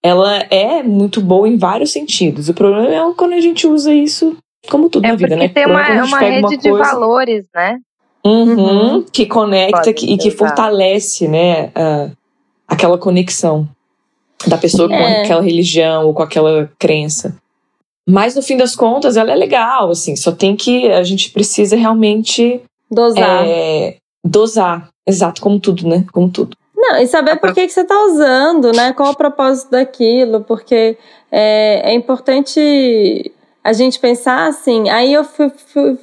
Ela 0.03 0.39
é 0.49 0.83
muito 0.83 1.21
boa 1.21 1.47
em 1.47 1.57
vários 1.57 1.91
sentidos. 1.91 2.49
O 2.49 2.53
problema 2.53 2.93
é 2.93 3.13
quando 3.13 3.33
a 3.33 3.41
gente 3.41 3.65
usa 3.65 3.93
isso 3.93 4.35
como 4.69 4.89
tudo 4.89 5.05
é 5.05 5.09
na 5.09 5.15
vida, 5.15 5.35
né? 5.35 5.47
Tem 5.47 5.65
uma, 5.65 5.87
é 5.87 6.03
uma 6.03 6.19
rede 6.19 6.45
uma 6.45 6.57
de 6.57 6.71
valores, 6.71 7.45
né? 7.55 7.77
Uhum, 8.25 8.95
uhum. 8.95 9.05
Que 9.09 9.25
conecta 9.25 9.93
que, 9.93 10.13
e 10.13 10.17
que 10.17 10.29
fortalece, 10.29 11.27
né, 11.27 11.71
aquela 12.67 12.97
conexão 12.97 13.67
da 14.45 14.57
pessoa 14.57 14.93
é. 14.93 14.97
com 14.97 15.21
aquela 15.21 15.41
religião 15.41 16.05
ou 16.05 16.13
com 16.13 16.21
aquela 16.21 16.69
crença. 16.77 17.37
Mas 18.09 18.35
no 18.35 18.41
fim 18.41 18.57
das 18.57 18.75
contas, 18.75 19.15
ela 19.17 19.31
é 19.31 19.35
legal, 19.35 19.91
assim, 19.91 20.15
só 20.15 20.31
tem 20.31 20.55
que. 20.55 20.89
A 20.89 21.03
gente 21.03 21.29
precisa 21.29 21.75
realmente. 21.75 22.59
Dosar. 22.89 23.45
É, 23.45 23.97
dosar, 24.25 24.89
exato, 25.07 25.39
como 25.41 25.59
tudo, 25.59 25.87
né? 25.87 26.03
Como 26.11 26.27
tudo. 26.29 26.57
Não, 26.75 26.97
e 26.97 27.05
saber 27.05 27.35
por 27.35 27.53
que, 27.53 27.67
que 27.67 27.73
você 27.73 27.81
está 27.81 28.03
usando, 28.05 28.71
né? 28.71 28.93
Qual 28.93 29.11
o 29.11 29.15
propósito 29.15 29.69
daquilo, 29.69 30.41
porque 30.41 30.97
é, 31.31 31.91
é 31.91 31.93
importante 31.93 33.31
a 33.69 33.73
gente 33.73 33.99
pensar 33.99 34.47
assim, 34.47 34.89
aí 34.89 35.13
eu 35.13 35.23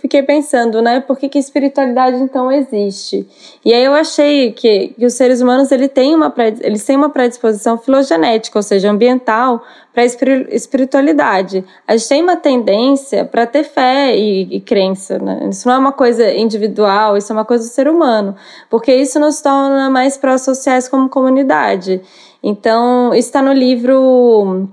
fiquei 0.01 0.23
pensando, 0.23 0.81
né, 0.81 1.01
por 1.01 1.19
que, 1.19 1.29
que 1.29 1.37
espiritualidade 1.37 2.17
então 2.19 2.53
existe? 2.53 3.27
E 3.65 3.75
aí 3.75 3.85
eu 3.85 3.93
achei 3.93 4.53
que, 4.53 4.95
que 4.97 5.05
os 5.05 5.15
seres 5.15 5.41
humanos 5.41 5.73
ele 5.73 5.89
tem 5.89 6.15
uma, 6.15 6.33
eles 6.61 6.85
têm 6.85 6.97
uma 6.97 7.11
predisposição 7.11 7.77
filogenética, 7.77 8.57
ou 8.57 8.63
seja, 8.63 8.89
ambiental, 8.89 9.65
para 9.93 10.05
espiritualidade. 10.05 11.65
A 11.89 11.97
gente 11.97 12.09
tem 12.09 12.23
uma 12.23 12.37
tendência 12.37 13.25
para 13.25 13.45
ter 13.45 13.65
fé 13.65 14.17
e, 14.17 14.43
e 14.43 14.61
crença, 14.61 15.19
né? 15.19 15.49
Isso 15.51 15.67
não 15.67 15.75
é 15.75 15.79
uma 15.79 15.93
coisa 15.93 16.33
individual, 16.33 17.17
isso 17.17 17.33
é 17.33 17.35
uma 17.35 17.45
coisa 17.45 17.65
do 17.65 17.71
ser 17.71 17.89
humano, 17.89 18.37
porque 18.71 18.95
isso 18.95 19.19
nos 19.19 19.41
torna 19.41 19.91
mais 19.91 20.17
pró-sociais 20.17 20.87
como 20.87 21.09
comunidade. 21.09 22.01
Então, 22.41 23.13
está 23.13 23.43
no 23.43 23.53
livro 23.53 24.69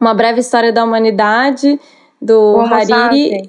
Uma 0.00 0.14
Breve 0.14 0.38
História 0.38 0.72
da 0.72 0.84
Humanidade, 0.84 1.80
do 2.20 2.60
Hariri. 2.60 3.46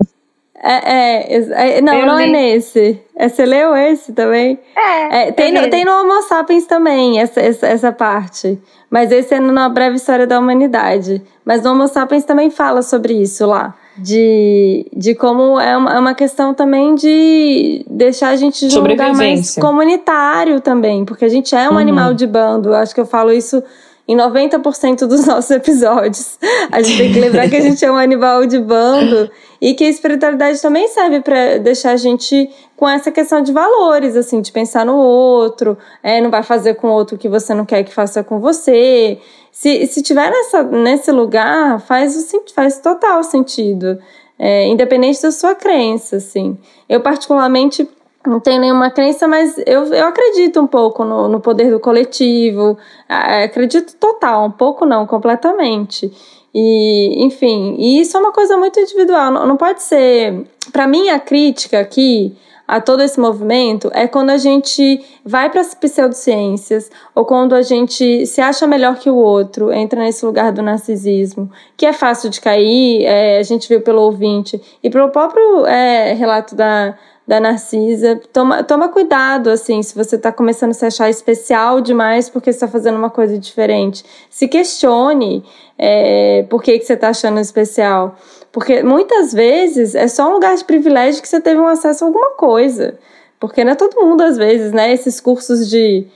É, 0.61 1.37
é, 1.37 1.77
é, 1.77 1.81
não, 1.81 1.93
eu 1.93 2.05
não 2.05 2.19
é 2.19 2.25
li. 2.25 2.29
é 2.29 2.33
nesse. 2.33 3.01
É, 3.15 3.29
você 3.29 3.45
leu 3.45 3.75
esse 3.75 4.11
também? 4.11 4.59
É. 4.75 5.27
é 5.27 5.31
tem, 5.31 5.53
no, 5.53 5.69
tem 5.69 5.85
no 5.85 5.91
Homo 5.91 6.21
Sapiens 6.23 6.65
também, 6.65 7.19
essa, 7.19 7.39
essa, 7.39 7.65
essa, 7.65 7.91
parte. 7.93 8.59
Mas 8.89 9.11
esse 9.11 9.33
é 9.33 9.39
numa 9.39 9.69
breve 9.69 9.95
história 9.95 10.27
da 10.27 10.37
humanidade. 10.37 11.21
Mas 11.45 11.63
no 11.63 11.71
Homo 11.71 11.87
Sapiens 11.87 12.25
também 12.25 12.49
fala 12.49 12.81
sobre 12.81 13.13
isso 13.13 13.45
lá. 13.45 13.73
De, 13.97 14.85
de 14.95 15.13
como 15.13 15.59
é 15.59 15.75
uma, 15.75 15.93
é 15.95 15.99
uma 15.99 16.13
questão 16.13 16.53
também 16.53 16.95
de 16.95 17.85
deixar 17.89 18.29
a 18.29 18.35
gente 18.35 18.67
de 18.67 18.79
um 18.79 18.81
lugar 18.81 19.13
mais 19.13 19.55
comunitário 19.55 20.59
também. 20.59 21.05
Porque 21.05 21.25
a 21.25 21.29
gente 21.29 21.55
é 21.55 21.69
um 21.69 21.73
uhum. 21.73 21.77
animal 21.77 22.13
de 22.13 22.27
bando. 22.27 22.69
Eu 22.69 22.75
acho 22.75 22.93
que 22.93 23.01
eu 23.01 23.05
falo 23.05 23.31
isso 23.31 23.63
em 24.09 24.17
90% 24.17 25.05
dos 25.05 25.23
nossos 25.27 25.51
episódios. 25.51 26.39
A 26.71 26.81
gente 26.81 26.97
tem 26.97 27.13
que 27.13 27.19
lembrar 27.19 27.47
que 27.47 27.55
a 27.55 27.61
gente 27.61 27.85
é 27.85 27.91
um 27.91 27.95
animal 27.95 28.47
de 28.47 28.57
bando 28.57 29.29
e 29.61 29.75
que 29.75 29.83
a 29.83 29.89
espiritualidade 29.89 30.59
também 30.59 30.87
serve 30.87 31.21
para 31.21 31.59
deixar 31.59 31.91
a 31.91 31.97
gente 31.97 32.49
com 32.75 32.89
essa 32.89 33.11
questão 33.11 33.39
de 33.43 33.51
valores, 33.51 34.15
assim, 34.15 34.41
de 34.41 34.51
pensar 34.51 34.83
no 34.83 34.95
outro, 34.95 35.77
é, 36.01 36.19
não 36.19 36.31
vai 36.31 36.41
fazer 36.41 36.73
com 36.73 36.87
o 36.87 36.91
outro 36.91 37.17
o 37.17 37.19
que 37.19 37.29
você 37.29 37.53
não 37.53 37.65
quer 37.65 37.83
que 37.83 37.93
faça 37.93 38.23
com 38.23 38.39
você. 38.39 39.19
Se, 39.51 39.85
se 39.85 40.01
tiver 40.01 40.31
nessa, 40.31 40.63
nesse 40.63 41.11
lugar, 41.11 41.79
faz, 41.81 42.31
faz 42.55 42.79
total 42.79 43.23
sentido. 43.23 43.99
É, 44.39 44.65
independente 44.67 45.21
da 45.21 45.31
sua 45.31 45.53
crença, 45.53 46.15
assim. 46.15 46.57
Eu, 46.87 47.01
particularmente, 47.01 47.87
não 48.25 48.39
tenho 48.39 48.59
nenhuma 48.59 48.91
crença, 48.91 49.27
mas 49.27 49.57
eu, 49.65 49.85
eu 49.93 50.07
acredito 50.07 50.59
um 50.59 50.67
pouco 50.67 51.03
no, 51.03 51.27
no 51.27 51.39
poder 51.39 51.71
do 51.71 51.79
coletivo. 51.79 52.77
Acredito 53.07 53.95
total, 53.95 54.45
um 54.45 54.51
pouco 54.51 54.85
não, 54.85 55.07
completamente. 55.07 56.11
E, 56.53 57.23
enfim, 57.23 57.75
e 57.77 58.01
isso 58.01 58.17
é 58.17 58.19
uma 58.19 58.31
coisa 58.31 58.57
muito 58.57 58.79
individual. 58.79 59.31
Não, 59.31 59.45
não 59.45 59.57
pode 59.57 59.81
ser. 59.83 60.45
Para 60.71 60.87
mim, 60.87 61.09
a 61.09 61.19
crítica 61.19 61.79
aqui 61.79 62.35
a 62.67 62.79
todo 62.79 63.01
esse 63.01 63.19
movimento 63.19 63.89
é 63.93 64.07
quando 64.07 64.29
a 64.29 64.37
gente 64.37 65.03
vai 65.25 65.49
para 65.49 65.61
as 65.61 65.73
pseudociências 65.73 66.91
ou 67.15 67.25
quando 67.25 67.55
a 67.55 67.63
gente 67.63 68.27
se 68.27 68.39
acha 68.41 68.67
melhor 68.67 68.99
que 68.99 69.09
o 69.09 69.15
outro, 69.15 69.71
entra 69.71 70.01
nesse 70.01 70.23
lugar 70.23 70.51
do 70.51 70.61
narcisismo, 70.61 71.49
que 71.75 71.83
é 71.83 71.93
fácil 71.93 72.29
de 72.29 72.39
cair, 72.39 73.05
é, 73.05 73.39
a 73.39 73.43
gente 73.43 73.67
viu 73.67 73.81
pelo 73.81 74.03
ouvinte 74.03 74.61
e 74.83 74.89
pelo 74.89 75.09
próprio 75.09 75.65
é, 75.65 76.13
relato 76.13 76.53
da, 76.53 76.95
da 77.29 77.39
Narcisa. 77.39 78.19
Toma, 78.33 78.63
toma 78.63 78.89
cuidado, 78.89 79.51
assim, 79.51 79.83
se 79.83 79.93
você 79.93 80.15
está 80.15 80.31
começando 80.31 80.71
a 80.71 80.73
se 80.73 80.83
achar 80.83 81.11
especial 81.11 81.79
demais 81.79 82.27
porque 82.27 82.49
está 82.49 82.67
fazendo 82.67 82.97
uma 82.97 83.11
coisa 83.11 83.37
diferente. 83.37 84.03
Se 84.31 84.47
questione 84.47 85.45
é, 85.77 86.43
por 86.49 86.63
que, 86.63 86.79
que 86.79 86.85
você 86.85 86.93
está 86.93 87.09
achando 87.09 87.39
especial. 87.39 88.15
Porque 88.51 88.81
muitas 88.81 89.31
vezes 89.31 89.93
é 89.93 90.07
só 90.07 90.27
um 90.27 90.33
lugar 90.33 90.57
de 90.57 90.65
privilégio 90.65 91.21
que 91.21 91.27
você 91.27 91.39
teve 91.39 91.61
um 91.61 91.67
acesso 91.67 92.03
a 92.03 92.07
alguma 92.07 92.31
coisa. 92.31 92.97
Porque 93.39 93.63
não 93.63 93.73
é 93.73 93.75
todo 93.75 94.01
mundo, 94.01 94.23
às 94.23 94.35
vezes, 94.35 94.71
né? 94.71 94.91
Esses 94.91 95.21
cursos 95.21 95.69
de 95.69 96.07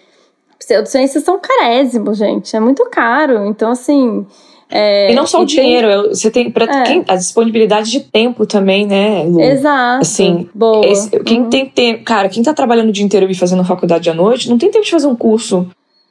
pseudociências 0.58 1.24
são 1.24 1.40
carésimos, 1.40 2.18
gente. 2.18 2.56
É 2.56 2.60
muito 2.60 2.90
caro. 2.90 3.46
Então, 3.46 3.70
assim 3.70 4.26
é, 4.76 5.12
e 5.12 5.16
não 5.16 5.28
só 5.28 5.44
o 5.44 5.46
dinheiro, 5.46 5.88
tem, 5.88 6.10
você 6.10 6.32
tem 6.32 6.50
pra, 6.50 6.66
é. 6.66 6.84
quem, 6.84 7.06
a 7.08 7.16
disponibilidade 7.16 7.92
de 7.92 8.00
tempo 8.00 8.44
também, 8.44 8.88
né, 8.88 9.24
Lu? 9.24 9.40
Exato. 9.40 10.02
Assim, 10.02 10.50
Boa. 10.52 10.84
Esse, 10.88 11.12
quem 11.20 11.42
uhum. 11.42 11.50
tem 11.50 11.68
tempo, 11.68 12.04
cara, 12.04 12.28
quem 12.28 12.42
tá 12.42 12.56
trabalhando 12.56 12.90
o 12.90 12.92
dia 12.92 13.06
inteiro 13.06 13.30
e 13.30 13.36
fazendo 13.36 13.64
faculdade 13.64 14.10
à 14.10 14.16
noite, 14.16 14.50
não 14.50 14.58
tem 14.58 14.72
tempo 14.72 14.84
de 14.84 14.90
fazer 14.90 15.06
um 15.06 15.16
curso, 15.16 15.68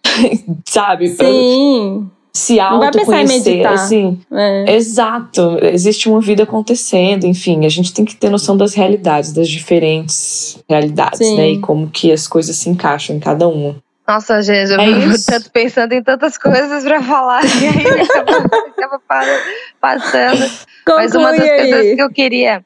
sabe? 0.64 1.08
Sim. 1.08 1.16
Pra 1.16 2.12
se 2.32 2.60
autoconhecer, 2.60 3.66
assim. 3.66 4.18
É. 4.32 4.76
Exato. 4.76 5.58
Existe 5.60 6.08
uma 6.08 6.20
vida 6.20 6.44
acontecendo, 6.44 7.26
enfim, 7.26 7.66
a 7.66 7.68
gente 7.68 7.92
tem 7.92 8.04
que 8.04 8.14
ter 8.14 8.30
noção 8.30 8.56
das 8.56 8.74
realidades, 8.74 9.32
das 9.32 9.48
diferentes 9.48 10.58
realidades, 10.68 11.18
Sim. 11.18 11.36
né, 11.36 11.50
e 11.50 11.58
como 11.58 11.88
que 11.88 12.12
as 12.12 12.28
coisas 12.28 12.54
se 12.56 12.70
encaixam 12.70 13.16
em 13.16 13.18
cada 13.20 13.48
uma. 13.48 13.74
Nossa, 14.06 14.42
gente, 14.42 14.72
eu 14.72 14.80
é 14.80 15.14
tanto 15.24 15.50
pensando 15.50 15.92
em 15.92 16.02
tantas 16.02 16.36
coisas 16.36 16.82
para 16.82 17.02
falar 17.02 17.42
e 17.46 17.66
aí 17.68 18.00
acaba 18.00 19.38
passando. 19.80 20.50
Conclui 20.84 21.02
Mas 21.04 21.14
uma 21.14 21.30
das 21.30 21.40
aí. 21.40 21.70
coisas 21.70 21.94
que 21.94 22.02
eu 22.02 22.10
queria, 22.10 22.64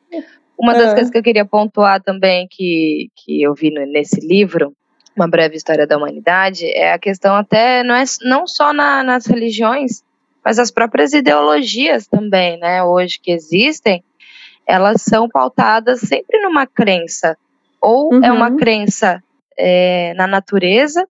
uma 0.59 0.72
das 0.72 0.90
ah. 0.90 0.94
coisas 0.94 1.11
que 1.11 1.18
eu 1.18 1.22
queria 1.22 1.44
pontuar 1.44 2.03
também 2.03 2.49
que, 2.51 3.11
que 3.14 3.42
eu 3.42 3.55
vi 3.55 3.70
nesse 3.70 4.20
livro, 4.27 4.72
uma 5.14 5.29
breve 5.29 5.57
história 5.57 5.87
da 5.87 5.99
humanidade, 5.99 6.66
é 6.66 6.92
a 6.92 6.99
questão 6.99 7.35
até 7.35 7.83
não 7.83 7.94
é 7.94 8.05
não 8.22 8.46
só 8.46 8.72
na, 8.72 9.03
nas 9.03 9.27
religiões, 9.27 10.02
mas 10.42 10.58
as 10.58 10.71
próprias 10.71 11.13
ideologias 11.13 12.06
também, 12.06 12.58
né? 12.58 12.83
Hoje 12.83 13.21
que 13.23 13.31
existem, 13.31 14.02
elas 14.67 15.02
são 15.02 15.29
pautadas 15.29 16.00
sempre 16.00 16.40
numa 16.40 16.67
crença 16.67 17.37
ou 17.81 18.15
uhum. 18.15 18.25
é 18.25 18.33
uma 18.33 18.48
uhum. 18.48 18.56
crença 18.56 19.23
é, 19.58 20.15
na 20.15 20.27
natureza 20.27 21.06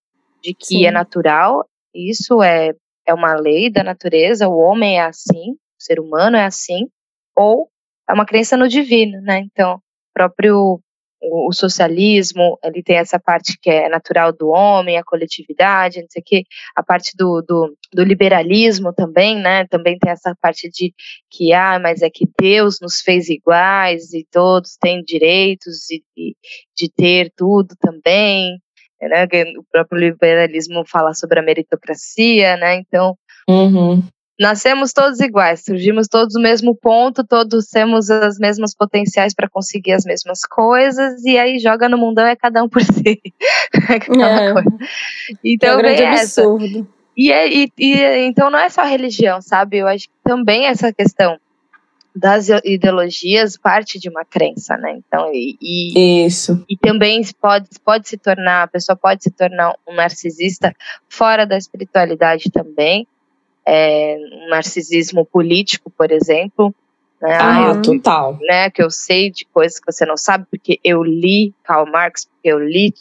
de 0.46 0.54
que 0.54 0.76
é 0.76 0.78
Sim. 0.78 0.86
é 0.86 0.90
natural, 0.92 1.68
isso 1.92 2.40
é, 2.40 2.72
é 3.04 3.12
uma 3.12 3.34
lei 3.34 3.68
da 3.68 3.82
natureza, 3.82 4.48
o 4.48 4.56
homem 4.56 4.98
é 4.98 5.02
assim, 5.02 5.52
o 5.52 5.82
ser 5.82 5.98
humano 5.98 6.36
é 6.36 6.44
assim, 6.44 6.86
ou 7.34 7.68
é 8.08 8.12
uma 8.12 8.24
crença 8.24 8.56
no 8.56 8.68
divino, 8.68 9.20
né? 9.22 9.40
Então, 9.40 9.74
o 9.74 9.80
próprio 10.14 10.80
o, 11.20 11.48
o, 11.48 11.52
socialismo, 11.52 12.58
ele 12.62 12.80
tem 12.80 12.96
essa 12.96 13.18
parte 13.18 13.58
que 13.60 13.68
é 13.68 13.88
natural 13.88 14.32
do 14.32 14.48
homem, 14.48 14.96
a 14.96 15.02
coletividade, 15.04 16.00
não 16.00 16.06
sei 16.08 16.20
o 16.20 16.24
quê, 16.24 16.44
a 16.76 16.82
parte 16.82 17.16
do, 17.16 17.42
do, 17.42 17.76
do, 17.92 18.04
liberalismo 18.04 18.92
também, 18.92 19.36
né? 19.36 19.66
Também 19.66 19.98
tem 19.98 20.12
essa 20.12 20.36
parte 20.40 20.70
de 20.70 20.94
que, 21.28 21.52
ah, 21.52 21.80
mas 21.80 22.02
é 22.02 22.10
que 22.10 22.28
Deus 22.38 22.78
nos 22.80 23.00
fez 23.00 23.28
iguais 23.28 24.12
e 24.12 24.24
todos 24.30 24.76
têm 24.80 25.02
direitos 25.02 25.90
e, 25.90 26.04
e 26.16 26.36
de 26.76 26.88
ter 26.88 27.32
tudo 27.34 27.74
também, 27.80 28.60
né? 29.00 29.26
O 29.58 29.64
próprio 29.70 30.00
liberalismo 30.00 30.84
fala 30.86 31.14
sobre 31.14 31.38
a 31.38 31.42
meritocracia, 31.42 32.56
né? 32.56 32.76
Então, 32.76 33.16
uhum 33.48 34.02
nascemos 34.38 34.92
todos 34.92 35.18
iguais, 35.20 35.64
surgimos 35.64 36.08
todos 36.08 36.34
no 36.34 36.42
mesmo 36.42 36.76
ponto, 36.76 37.24
todos 37.24 37.66
temos 37.66 38.10
as 38.10 38.38
mesmas 38.38 38.74
potenciais 38.74 39.34
para 39.34 39.48
conseguir 39.48 39.92
as 39.92 40.04
mesmas 40.04 40.40
coisas, 40.42 41.24
e 41.24 41.38
aí 41.38 41.58
joga 41.58 41.88
no 41.88 41.98
mundão 41.98 42.26
é 42.26 42.36
cada 42.36 42.62
um 42.62 42.68
por 42.68 42.82
si. 42.84 43.20
é. 43.74 44.52
Então, 45.42 45.80
é 45.80 45.82
um 45.82 45.86
essa. 45.86 46.42
absurdo. 46.42 46.86
E, 47.16 47.32
é, 47.32 47.48
e, 47.48 47.72
e, 47.78 48.26
então 48.26 48.50
não 48.50 48.58
é 48.58 48.68
só 48.68 48.84
religião, 48.84 49.40
sabe? 49.40 49.78
Eu 49.78 49.88
acho 49.88 50.04
que 50.04 50.14
também 50.22 50.66
essa 50.66 50.92
questão 50.92 51.38
das 52.16 52.48
ideologias 52.64 53.58
parte 53.58 53.98
de 53.98 54.08
uma 54.08 54.24
crença, 54.24 54.74
né? 54.78 54.98
Então, 54.98 55.30
e, 55.34 55.56
e, 55.60 56.24
Isso. 56.26 56.64
E 56.66 56.74
também 56.76 57.22
pode, 57.38 57.68
pode 57.84 58.08
se 58.08 58.16
tornar, 58.16 58.62
a 58.62 58.66
pessoa 58.66 58.96
pode 58.96 59.22
se 59.22 59.30
tornar 59.30 59.76
um 59.86 59.94
narcisista 59.94 60.74
fora 61.10 61.44
da 61.44 61.58
espiritualidade 61.58 62.50
também, 62.50 63.06
é, 63.66 64.16
um 64.32 64.48
narcisismo 64.48 65.26
político, 65.26 65.90
por 65.90 66.10
exemplo. 66.10 66.74
Né? 67.26 67.38
Ah, 67.40 67.80
total. 67.82 68.38
Né, 68.40 68.70
que 68.70 68.80
eu 68.80 68.90
sei 68.90 69.30
de 69.30 69.44
coisas 69.46 69.80
que 69.80 69.90
você 69.90 70.06
não 70.06 70.16
sabe, 70.16 70.46
porque 70.48 70.78
eu 70.84 71.02
li 71.02 71.52
Karl 71.64 71.90
Marx, 71.90 72.24
porque 72.24 72.48
eu 72.48 72.58
li 72.58 72.94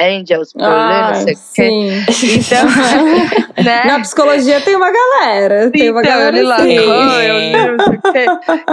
Angels, 0.00 0.52
ah, 0.58 1.12
não 1.12 1.22
sei 1.22 1.34
sim. 1.34 1.90
Então, 2.38 2.64
né? 3.62 3.84
Na 3.84 4.00
psicologia 4.00 4.60
tem 4.62 4.76
uma 4.76 4.90
galera. 4.90 5.70
Tem 5.70 5.90
uma 5.90 6.00
então, 6.00 6.12
galera 6.12 6.38
eu 6.38 6.50
assim. 6.50 6.72
eu 6.72 7.38
li 7.38 7.52
não 7.52 7.84
sei 7.84 7.96
o 7.96 8.12
quê. 8.12 8.26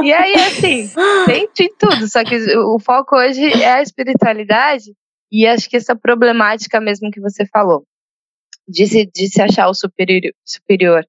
E 0.03 0.13
aí, 0.13 0.33
assim, 0.35 0.91
tem 1.25 1.49
de 1.53 1.69
tudo, 1.77 2.07
só 2.07 2.23
que 2.23 2.37
o 2.57 2.79
foco 2.79 3.17
hoje 3.17 3.61
é 3.61 3.73
a 3.73 3.81
espiritualidade 3.81 4.93
e 5.29 5.45
acho 5.45 5.69
que 5.69 5.75
essa 5.75 5.95
problemática 5.95 6.79
mesmo 6.79 7.11
que 7.11 7.19
você 7.19 7.45
falou. 7.45 7.83
De 8.65 8.87
se, 8.87 9.05
de 9.13 9.27
se 9.27 9.41
achar 9.41 9.67
o 9.67 9.73
superior, 9.73 10.31
superior 10.45 11.03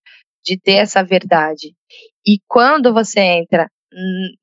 de 0.45 0.59
ter 0.59 0.75
essa 0.75 1.03
verdade. 1.03 1.75
E 2.27 2.39
quando 2.47 2.93
você 2.93 3.21
entra 3.21 3.71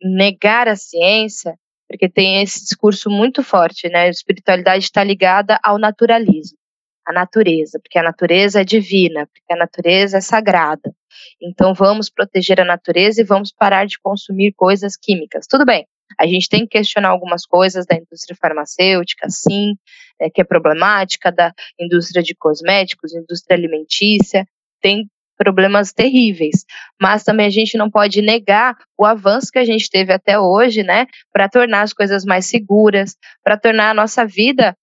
negar 0.01 0.67
a 0.67 0.75
ciência, 0.75 1.55
porque 1.87 2.09
tem 2.09 2.41
esse 2.41 2.61
discurso 2.61 3.09
muito 3.09 3.43
forte, 3.43 3.89
né? 3.89 4.03
A 4.03 4.09
espiritualidade 4.09 4.85
está 4.85 5.03
ligada 5.03 5.59
ao 5.63 5.77
naturalismo, 5.77 6.57
à 7.05 7.11
natureza, 7.11 7.79
porque 7.81 7.99
a 7.99 8.03
natureza 8.03 8.61
é 8.61 8.63
divina, 8.63 9.27
porque 9.27 9.53
a 9.53 9.57
natureza 9.57 10.17
é 10.17 10.21
sagrada. 10.21 10.93
Então 11.41 11.73
vamos 11.73 12.09
proteger 12.09 12.61
a 12.61 12.65
natureza 12.65 13.21
e 13.21 13.25
vamos 13.25 13.51
parar 13.51 13.85
de 13.85 13.99
consumir 13.99 14.53
coisas 14.53 14.95
químicas. 14.95 15.45
Tudo 15.47 15.65
bem, 15.65 15.85
a 16.19 16.25
gente 16.25 16.47
tem 16.47 16.61
que 16.61 16.77
questionar 16.77 17.09
algumas 17.09 17.45
coisas 17.45 17.85
da 17.85 17.95
indústria 17.95 18.37
farmacêutica, 18.39 19.29
sim, 19.29 19.75
é, 20.19 20.29
que 20.29 20.41
é 20.41 20.43
problemática, 20.43 21.31
da 21.31 21.53
indústria 21.79 22.21
de 22.23 22.35
cosméticos, 22.35 23.13
indústria 23.13 23.57
alimentícia, 23.57 24.45
tem 24.81 25.09
problemas 25.41 25.91
terríveis. 25.91 26.65
Mas 27.01 27.23
também 27.23 27.47
a 27.47 27.49
gente 27.49 27.75
não 27.75 27.89
pode 27.89 28.21
negar 28.21 28.77
o 28.95 29.03
avanço 29.03 29.51
que 29.51 29.57
a 29.57 29.65
gente 29.65 29.89
teve 29.89 30.13
até 30.13 30.39
hoje, 30.39 30.83
né, 30.83 31.07
para 31.33 31.49
tornar 31.49 31.81
as 31.81 31.93
coisas 31.93 32.23
mais 32.23 32.45
seguras, 32.45 33.15
para 33.43 33.57
tornar 33.57 33.89
a 33.89 33.93
nossa 33.95 34.23
vida 34.23 34.75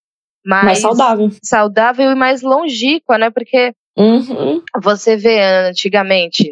mais, 0.44 0.64
mais, 0.64 0.78
saudável. 0.80 1.30
saudável 1.42 2.10
e 2.10 2.14
mais 2.16 2.42
longínqua, 2.42 3.18
né? 3.18 3.30
Porque 3.30 3.72
uhum. 3.96 4.60
você 4.82 5.16
vê 5.16 5.40
antigamente, 5.68 6.50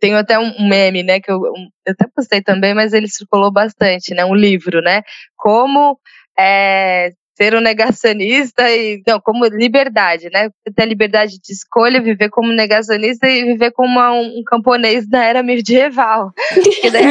tem 0.00 0.14
até 0.14 0.36
um 0.36 0.68
meme, 0.68 1.04
né, 1.04 1.20
que 1.20 1.30
eu, 1.30 1.40
eu 1.46 1.92
até 1.92 2.06
postei 2.12 2.42
também, 2.42 2.74
mas 2.74 2.92
ele 2.92 3.08
circulou 3.08 3.52
bastante, 3.52 4.14
né, 4.14 4.24
um 4.24 4.34
livro, 4.34 4.80
né, 4.82 5.02
como 5.36 5.98
é, 6.38 7.10
ser 7.36 7.54
um 7.54 7.60
negacionista 7.60 8.70
e 8.70 9.02
não, 9.06 9.20
como 9.20 9.44
liberdade, 9.46 10.30
né? 10.32 10.50
Ter 10.74 10.86
liberdade 10.86 11.40
de 11.40 11.52
escolha, 11.52 12.00
viver 12.00 12.30
como 12.30 12.52
negacionista 12.52 13.28
e 13.28 13.44
viver 13.44 13.72
como 13.72 13.88
uma, 13.88 14.12
um 14.12 14.42
camponês 14.46 15.06
da 15.08 15.22
era 15.22 15.42
medieval. 15.42 16.32
Porque 16.54 16.90
daí 16.90 17.06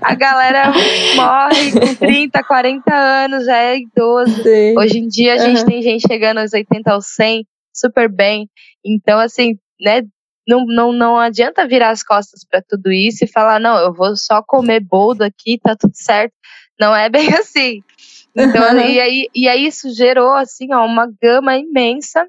a, 0.00 0.14
galera 0.14 0.72
morre 1.14 1.72
com 1.72 1.94
30, 1.94 2.42
40 2.42 2.94
anos, 2.94 3.44
já 3.44 3.56
é 3.56 3.78
idoso. 3.78 4.42
Sim. 4.42 4.76
Hoje 4.76 4.98
em 4.98 5.06
dia 5.06 5.34
a 5.34 5.38
gente 5.38 5.60
uhum. 5.60 5.66
tem 5.66 5.82
gente 5.82 6.06
chegando 6.08 6.38
aos 6.38 6.52
80, 6.52 6.90
aos 6.90 7.06
100, 7.06 7.46
super 7.72 8.08
bem. 8.08 8.48
Então, 8.84 9.18
assim, 9.18 9.56
né? 9.80 10.02
Não, 10.46 10.66
não, 10.66 10.92
não 10.92 11.18
adianta 11.20 11.68
virar 11.68 11.90
as 11.90 12.02
costas 12.02 12.44
para 12.44 12.60
tudo 12.60 12.90
isso 12.90 13.24
e 13.24 13.28
falar, 13.28 13.60
não, 13.60 13.76
eu 13.76 13.94
vou 13.94 14.16
só 14.16 14.42
comer 14.42 14.80
boldo 14.80 15.22
aqui, 15.22 15.56
tá 15.62 15.76
tudo 15.76 15.92
certo. 15.94 16.34
Não 16.80 16.96
é 16.96 17.08
bem 17.08 17.28
assim. 17.38 17.80
Então, 18.36 18.78
e, 18.80 19.00
aí, 19.00 19.28
e 19.34 19.48
aí 19.48 19.66
isso 19.66 19.92
gerou, 19.94 20.34
assim, 20.34 20.72
ó, 20.72 20.84
uma 20.86 21.06
gama 21.20 21.56
imensa 21.56 22.26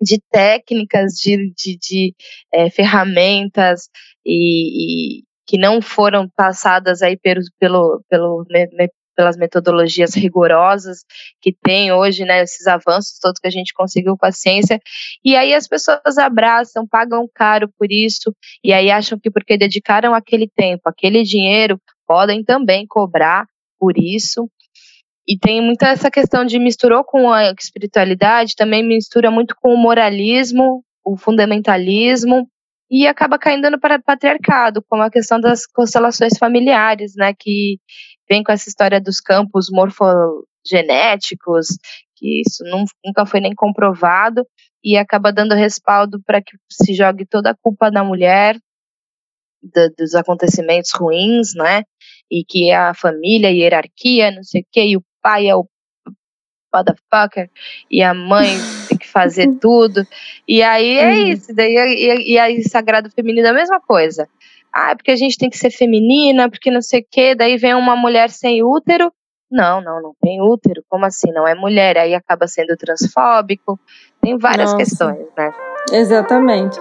de 0.00 0.20
técnicas, 0.30 1.14
de, 1.14 1.52
de, 1.56 1.78
de 1.78 2.14
é, 2.52 2.68
ferramentas 2.68 3.88
e, 4.24 5.20
e, 5.20 5.22
que 5.46 5.56
não 5.56 5.80
foram 5.80 6.28
passadas 6.36 7.00
aí 7.00 7.16
pelo, 7.16 7.40
pelo, 7.58 8.04
pelo 8.08 8.44
me, 8.50 8.88
pelas 9.16 9.36
metodologias 9.36 10.14
rigorosas 10.14 11.04
que 11.40 11.54
tem 11.62 11.92
hoje, 11.92 12.24
né, 12.24 12.42
esses 12.42 12.66
avanços 12.66 13.18
todos 13.20 13.40
que 13.40 13.46
a 13.46 13.50
gente 13.50 13.72
conseguiu 13.72 14.16
com 14.16 14.26
a 14.26 14.32
ciência, 14.32 14.80
e 15.24 15.36
aí 15.36 15.54
as 15.54 15.68
pessoas 15.68 16.18
abraçam, 16.18 16.86
pagam 16.86 17.28
caro 17.32 17.70
por 17.78 17.90
isso, 17.90 18.34
e 18.62 18.72
aí 18.72 18.90
acham 18.90 19.18
que 19.18 19.30
porque 19.30 19.56
dedicaram 19.56 20.14
aquele 20.14 20.48
tempo, 20.48 20.82
aquele 20.86 21.22
dinheiro, 21.22 21.80
podem 22.06 22.44
também 22.44 22.86
cobrar 22.86 23.46
por 23.78 23.96
isso, 23.96 24.48
e 25.26 25.38
tem 25.38 25.60
muita 25.62 25.88
essa 25.88 26.10
questão 26.10 26.44
de 26.44 26.58
misturou 26.58 27.02
com 27.02 27.32
a 27.32 27.50
espiritualidade, 27.52 28.54
também 28.56 28.82
mistura 28.82 29.30
muito 29.30 29.54
com 29.56 29.72
o 29.72 29.78
moralismo, 29.78 30.84
o 31.04 31.16
fundamentalismo, 31.16 32.48
e 32.90 33.06
acaba 33.06 33.38
caindo 33.38 33.70
no 33.70 33.80
patriarcado, 33.80 34.84
como 34.88 35.02
a 35.02 35.10
questão 35.10 35.40
das 35.40 35.66
constelações 35.66 36.36
familiares, 36.38 37.14
né, 37.16 37.32
que 37.38 37.78
vem 38.28 38.42
com 38.42 38.52
essa 38.52 38.68
história 38.68 39.00
dos 39.00 39.20
campos 39.20 39.68
morfogenéticos, 39.70 41.68
que 42.16 42.42
isso 42.42 42.62
nunca 43.04 43.24
foi 43.26 43.40
nem 43.40 43.54
comprovado, 43.54 44.46
e 44.82 44.96
acaba 44.98 45.32
dando 45.32 45.54
respaldo 45.54 46.22
para 46.26 46.42
que 46.42 46.56
se 46.70 46.94
jogue 46.94 47.24
toda 47.26 47.50
a 47.50 47.56
culpa 47.56 47.90
na 47.90 48.04
mulher, 48.04 48.58
do, 49.62 49.90
dos 49.98 50.14
acontecimentos 50.14 50.92
ruins, 50.92 51.54
né, 51.54 51.84
e 52.30 52.44
que 52.44 52.70
é 52.70 52.76
a 52.76 52.94
família, 52.94 53.48
a 53.48 53.52
hierarquia, 53.52 54.30
não 54.30 54.42
sei 54.42 54.60
o 54.60 54.66
quê, 54.70 54.84
e 54.84 54.96
o 54.96 55.02
pai 55.24 55.48
é 55.48 55.56
o 55.56 55.66
motherfucker 56.72 57.48
e 57.90 58.02
a 58.02 58.12
mãe 58.12 58.48
tem 58.88 58.98
que 58.98 59.08
fazer 59.08 59.48
tudo. 59.58 60.06
E 60.46 60.62
aí 60.62 60.98
é 60.98 61.08
uhum. 61.08 61.32
isso. 61.32 61.54
Daí, 61.54 61.74
e, 61.74 62.32
e 62.32 62.38
aí, 62.38 62.62
Sagrado 62.62 63.10
Feminino 63.10 63.46
é 63.46 63.50
a 63.50 63.54
mesma 63.54 63.80
coisa. 63.80 64.28
Ah, 64.72 64.90
é 64.90 64.94
porque 64.94 65.12
a 65.12 65.16
gente 65.16 65.38
tem 65.38 65.48
que 65.48 65.56
ser 65.56 65.70
feminina, 65.70 66.50
porque 66.50 66.70
não 66.70 66.82
sei 66.82 67.00
o 67.00 67.06
quê. 67.10 67.34
Daí 67.34 67.56
vem 67.56 67.74
uma 67.74 67.96
mulher 67.96 68.28
sem 68.28 68.62
útero. 68.62 69.10
Não, 69.50 69.80
não, 69.80 70.02
não 70.02 70.12
tem 70.20 70.42
útero. 70.42 70.82
Como 70.88 71.06
assim? 71.06 71.32
Não 71.32 71.46
é 71.46 71.54
mulher. 71.54 71.96
Aí 71.96 72.12
acaba 72.12 72.48
sendo 72.48 72.76
transfóbico. 72.76 73.78
Tem 74.20 74.36
várias 74.36 74.72
Nossa. 74.72 74.76
questões, 74.76 75.26
né? 75.36 75.50
Exatamente. 75.92 76.76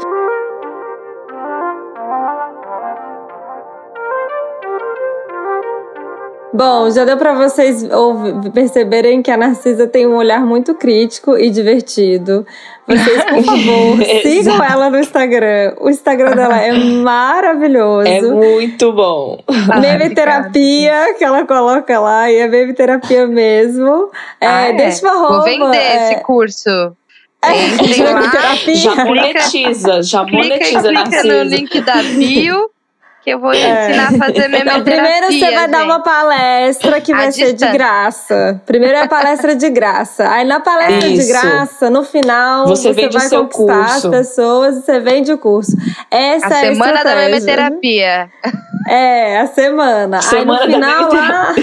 Bom, 6.53 6.91
já 6.91 7.03
deu 7.03 7.17
para 7.17 7.33
vocês 7.33 7.83
perceberem 8.53 9.23
que 9.23 9.31
a 9.31 9.37
Narcisa 9.37 9.87
tem 9.87 10.05
um 10.05 10.15
olhar 10.15 10.45
muito 10.45 10.75
crítico 10.75 11.35
e 11.35 11.49
divertido. 11.49 12.45
Vocês, 12.87 13.23
por 13.23 13.41
favor, 13.43 14.05
sigam 14.21 14.63
ela 14.63 14.87
no 14.91 14.99
Instagram. 14.99 15.73
O 15.81 15.89
Instagram 15.89 16.35
dela 16.35 16.59
é 16.59 16.71
maravilhoso. 17.01 18.07
É 18.07 18.21
muito 18.21 18.93
bom. 18.93 19.39
Meme 19.81 20.13
terapia 20.13 21.15
que 21.17 21.23
ela 21.23 21.43
coloca 21.43 21.99
lá 21.99 22.31
e 22.31 22.35
é 22.35 22.47
meme 22.47 22.73
terapia 22.73 23.25
mesmo. 23.25 24.11
É, 24.39 24.45
ah, 24.45 24.61
é. 24.67 24.73
Deixa 24.73 25.07
uma 25.07 25.17
roupa. 25.17 25.33
Vou 25.33 25.43
vender 25.45 25.77
é... 25.77 26.11
esse 26.11 26.21
curso. 26.21 26.69
É, 27.43 27.93
já 28.75 29.03
monetiza, 29.03 30.01
já 30.01 30.23
clica, 30.23 30.37
monetiza, 30.37 30.89
clica 30.89 31.23
no 31.23 31.43
link 31.43 31.81
da 31.81 32.01
bio 32.01 32.72
que 33.23 33.29
eu 33.29 33.39
vou 33.39 33.53
ensinar 33.53 34.09
a 34.09 34.17
fazer 34.17 34.47
memoterapia. 34.49 34.61
Então, 34.73 34.83
primeiro 34.83 35.25
você 35.27 35.51
vai 35.51 35.59
gente. 35.61 35.71
dar 35.71 35.83
uma 35.85 35.99
palestra 36.01 36.99
que 37.01 37.13
vai 37.13 37.31
ser 37.31 37.45
de 37.45 37.51
distância. 37.53 37.73
graça. 37.73 38.61
Primeiro 38.65 38.97
é 38.97 39.01
a 39.01 39.07
palestra 39.07 39.55
de 39.55 39.69
graça. 39.69 40.29
Aí 40.29 40.45
na 40.45 40.59
palestra 40.59 41.09
de 41.09 41.13
Isso. 41.15 41.27
graça, 41.29 41.89
no 41.89 42.03
final, 42.03 42.67
Você 42.67 42.89
você, 42.89 42.93
vende 43.01 43.15
o 43.15 43.19
vai 43.19 43.29
seu 43.29 43.41
conquistar 43.47 43.83
curso. 43.91 44.07
as 44.07 44.15
pessoas 44.15 44.75
e 44.77 44.81
você 44.81 44.99
vende 44.99 45.31
o 45.31 45.37
curso. 45.37 45.71
Essa 46.11 46.47
A 46.47 46.49
é 46.49 46.69
a 46.69 46.73
semana 46.73 47.03
da 47.03 47.15
memoterapia. 47.15 48.29
É, 48.89 49.39
a 49.39 49.47
semana. 49.47 50.21
Semana 50.21 50.63
Aí 50.65 50.71
da 50.71 50.77
no 50.77 51.09
final, 51.09 51.13
lá, 51.13 51.55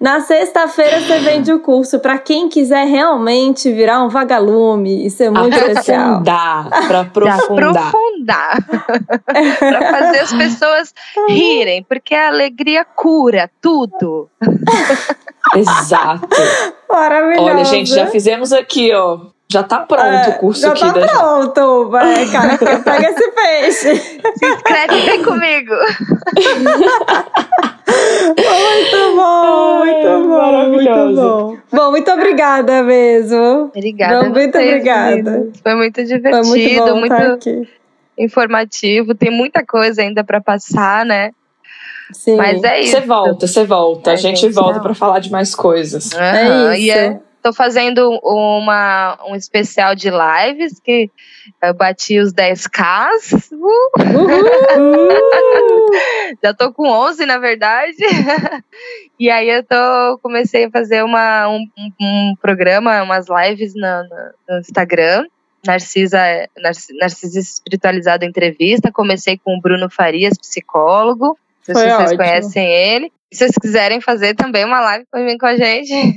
na 0.00 0.20
sexta-feira, 0.22 1.00
você 1.02 1.18
vende 1.18 1.52
o 1.52 1.60
curso 1.60 1.98
pra 1.98 2.16
quem 2.16 2.48
quiser 2.48 2.86
realmente 2.86 3.70
virar 3.70 4.02
um 4.02 4.08
vagalume 4.08 5.04
e 5.06 5.10
ser 5.10 5.30
muito 5.30 5.54
especial. 5.54 6.00
Aprofundar, 6.22 6.68
pra 6.70 6.80
Pra 6.88 7.00
aprofundar. 7.00 7.88
aprofundar. 7.88 8.58
pra 9.58 9.90
fazer 9.92 10.18
as 10.20 10.32
pessoas 10.32 10.94
rirem, 11.28 11.82
porque 11.82 12.14
a 12.14 12.28
alegria 12.28 12.84
cura 12.84 13.50
tudo. 13.60 14.28
Exato. 15.56 16.28
Maravilhoso. 16.88 17.48
Olha, 17.48 17.64
gente, 17.64 17.90
já 17.90 18.06
fizemos 18.06 18.52
aqui, 18.52 18.92
ó. 18.94 19.32
Já 19.50 19.62
tá 19.62 19.80
pronto 19.80 20.02
É, 20.02 20.28
o 20.30 20.38
curso 20.38 20.62
já 20.62 20.70
aqui 20.72 20.80
tá 20.80 20.92
da 20.92 21.06
pronto, 21.06 21.90
vai, 21.90 22.26
cara. 22.30 22.56
Pega 22.56 23.10
esse 23.10 23.30
peixe. 23.32 23.96
Se 24.38 24.46
inscreve 24.46 24.94
e 24.96 25.00
vem 25.02 25.22
comigo. 25.22 25.74
Muito 27.92 29.16
bom, 29.16 29.78
muito 29.78 30.06
bom, 30.06 30.18
muito 30.20 30.28
maravilhoso. 30.28 31.20
bom. 31.20 31.56
Bom, 31.70 31.90
muito 31.90 32.10
obrigada 32.10 32.82
mesmo. 32.82 33.64
Obrigada. 33.64 34.22
Não, 34.22 34.30
muito 34.30 34.52
vocês, 34.52 34.68
obrigada. 34.68 35.48
Foi 35.62 35.74
muito 35.74 35.94
Foi 35.96 36.04
divertido, 36.04 36.46
muito 36.46 36.84
bom 36.84 37.00
muito, 37.00 37.12
estar 37.12 37.32
aqui. 37.32 37.68
Informativo. 38.18 39.14
Tem 39.14 39.30
muita 39.30 39.64
coisa 39.64 40.02
ainda 40.02 40.22
pra 40.24 40.40
passar, 40.40 41.04
né? 41.04 41.30
Sim. 42.12 42.36
Mas 42.36 42.62
é 42.62 42.80
isso. 42.80 42.92
Você 42.92 43.00
volta, 43.00 43.46
você 43.46 43.64
volta. 43.64 44.10
Ai, 44.10 44.14
a 44.14 44.18
gente, 44.18 44.40
gente, 44.40 44.52
volta 44.52 44.80
pra 44.80 44.94
falar 44.94 45.18
de 45.18 45.30
mais 45.30 45.54
coisas. 45.54 46.12
Aham, 46.12 46.72
É 46.72 46.78
e 46.78 46.88
isso. 46.88 46.98
é- 46.98 47.20
tô 47.42 47.52
fazendo 47.52 48.08
uma, 48.22 49.18
um 49.26 49.34
especial 49.34 49.96
de 49.96 50.08
lives 50.10 50.78
que 50.78 51.10
eu 51.60 51.74
bati 51.74 52.20
os 52.20 52.32
10k. 52.32 53.08
Uh, 53.50 53.56
Uhul! 54.16 54.30
já 56.42 56.54
tô 56.54 56.72
com 56.72 56.88
11, 56.88 57.26
na 57.26 57.38
verdade. 57.38 57.96
e 59.18 59.28
aí 59.30 59.48
eu 59.48 59.64
tô 59.64 60.18
comecei 60.22 60.66
a 60.66 60.70
fazer 60.70 61.02
uma, 61.04 61.48
um, 61.48 61.66
um- 61.78 61.90
um 62.00 62.34
programa, 62.40 63.02
umas 63.02 63.26
lives 63.28 63.72
no, 63.74 63.80
no- 64.04 64.32
no 64.48 64.58
Instagram. 64.60 65.24
Narcisa, 65.66 66.18
Narci- 66.58 66.92
Narcisa 66.98 67.38
Espiritualizada 67.38 68.24
Entrevista. 68.24 68.90
Comecei 68.92 69.38
com 69.42 69.56
o 69.56 69.60
Bruno 69.60 69.88
Farias, 69.90 70.36
psicólogo. 70.38 71.36
Não 71.68 71.74
sei 71.74 71.74
se 71.76 71.82
vocês 71.82 72.00
ótimo. 72.10 72.16
conhecem 72.18 72.66
ele. 72.68 73.12
Se 73.32 73.38
vocês 73.38 73.52
quiserem 73.60 74.00
fazer 74.00 74.34
também 74.34 74.64
uma 74.64 74.80
live, 74.80 75.06
vir 75.14 75.38
com 75.38 75.46
a 75.46 75.56
gente. 75.56 75.92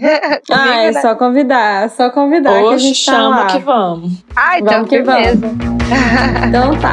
Ah, 0.51 0.57
Comigo, 0.57 0.79
é 0.79 0.91
né? 0.91 1.01
só 1.01 1.15
convidar, 1.15 1.89
só 1.91 2.09
convidar 2.09 2.51
que 2.51 2.57
a 2.57 2.61
Hoje 2.63 2.87
gente 2.87 3.05
tá 3.05 3.11
chama 3.13 3.39
lá. 3.41 3.47
que 3.47 3.59
vamos. 3.59 4.13
Ah, 4.35 4.59
então 4.59 4.73
Vamos 4.73 4.89
que 4.89 4.95
firmeza. 4.97 5.45
Então 6.47 6.71
tá. 6.79 6.91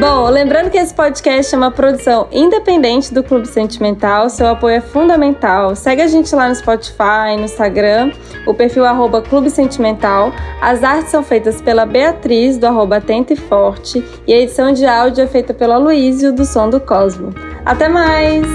Bom, 0.00 0.30
lembrando 0.30 0.70
que 0.70 0.78
esse 0.78 0.94
podcast 0.94 1.54
é 1.54 1.58
uma 1.58 1.70
produção 1.70 2.26
independente 2.32 3.12
do 3.12 3.22
Clube 3.22 3.46
Sentimental, 3.46 4.30
seu 4.30 4.46
apoio 4.46 4.76
é 4.76 4.80
fundamental. 4.80 5.76
Segue 5.76 6.00
a 6.00 6.06
gente 6.06 6.34
lá 6.34 6.48
no 6.48 6.54
Spotify, 6.54 7.36
no 7.36 7.44
Instagram, 7.44 8.10
o 8.46 8.54
perfil 8.54 8.86
arroba 8.86 9.20
Clube 9.20 9.50
Sentimental. 9.50 10.32
As 10.58 10.82
artes 10.82 11.10
são 11.10 11.22
feitas 11.22 11.60
pela 11.60 11.84
Beatriz, 11.84 12.56
do 12.56 12.66
arroba 12.66 12.96
Atenta 12.96 13.34
e 13.34 13.36
Forte, 13.36 14.02
e 14.26 14.32
a 14.32 14.38
edição 14.38 14.72
de 14.72 14.86
áudio 14.86 15.22
é 15.22 15.26
feita 15.26 15.52
pelo 15.52 15.74
Aloysio, 15.74 16.32
do 16.32 16.46
Som 16.46 16.70
do 16.70 16.80
Cosmo. 16.80 17.34
Até 17.66 17.86
mais! 17.86 18.46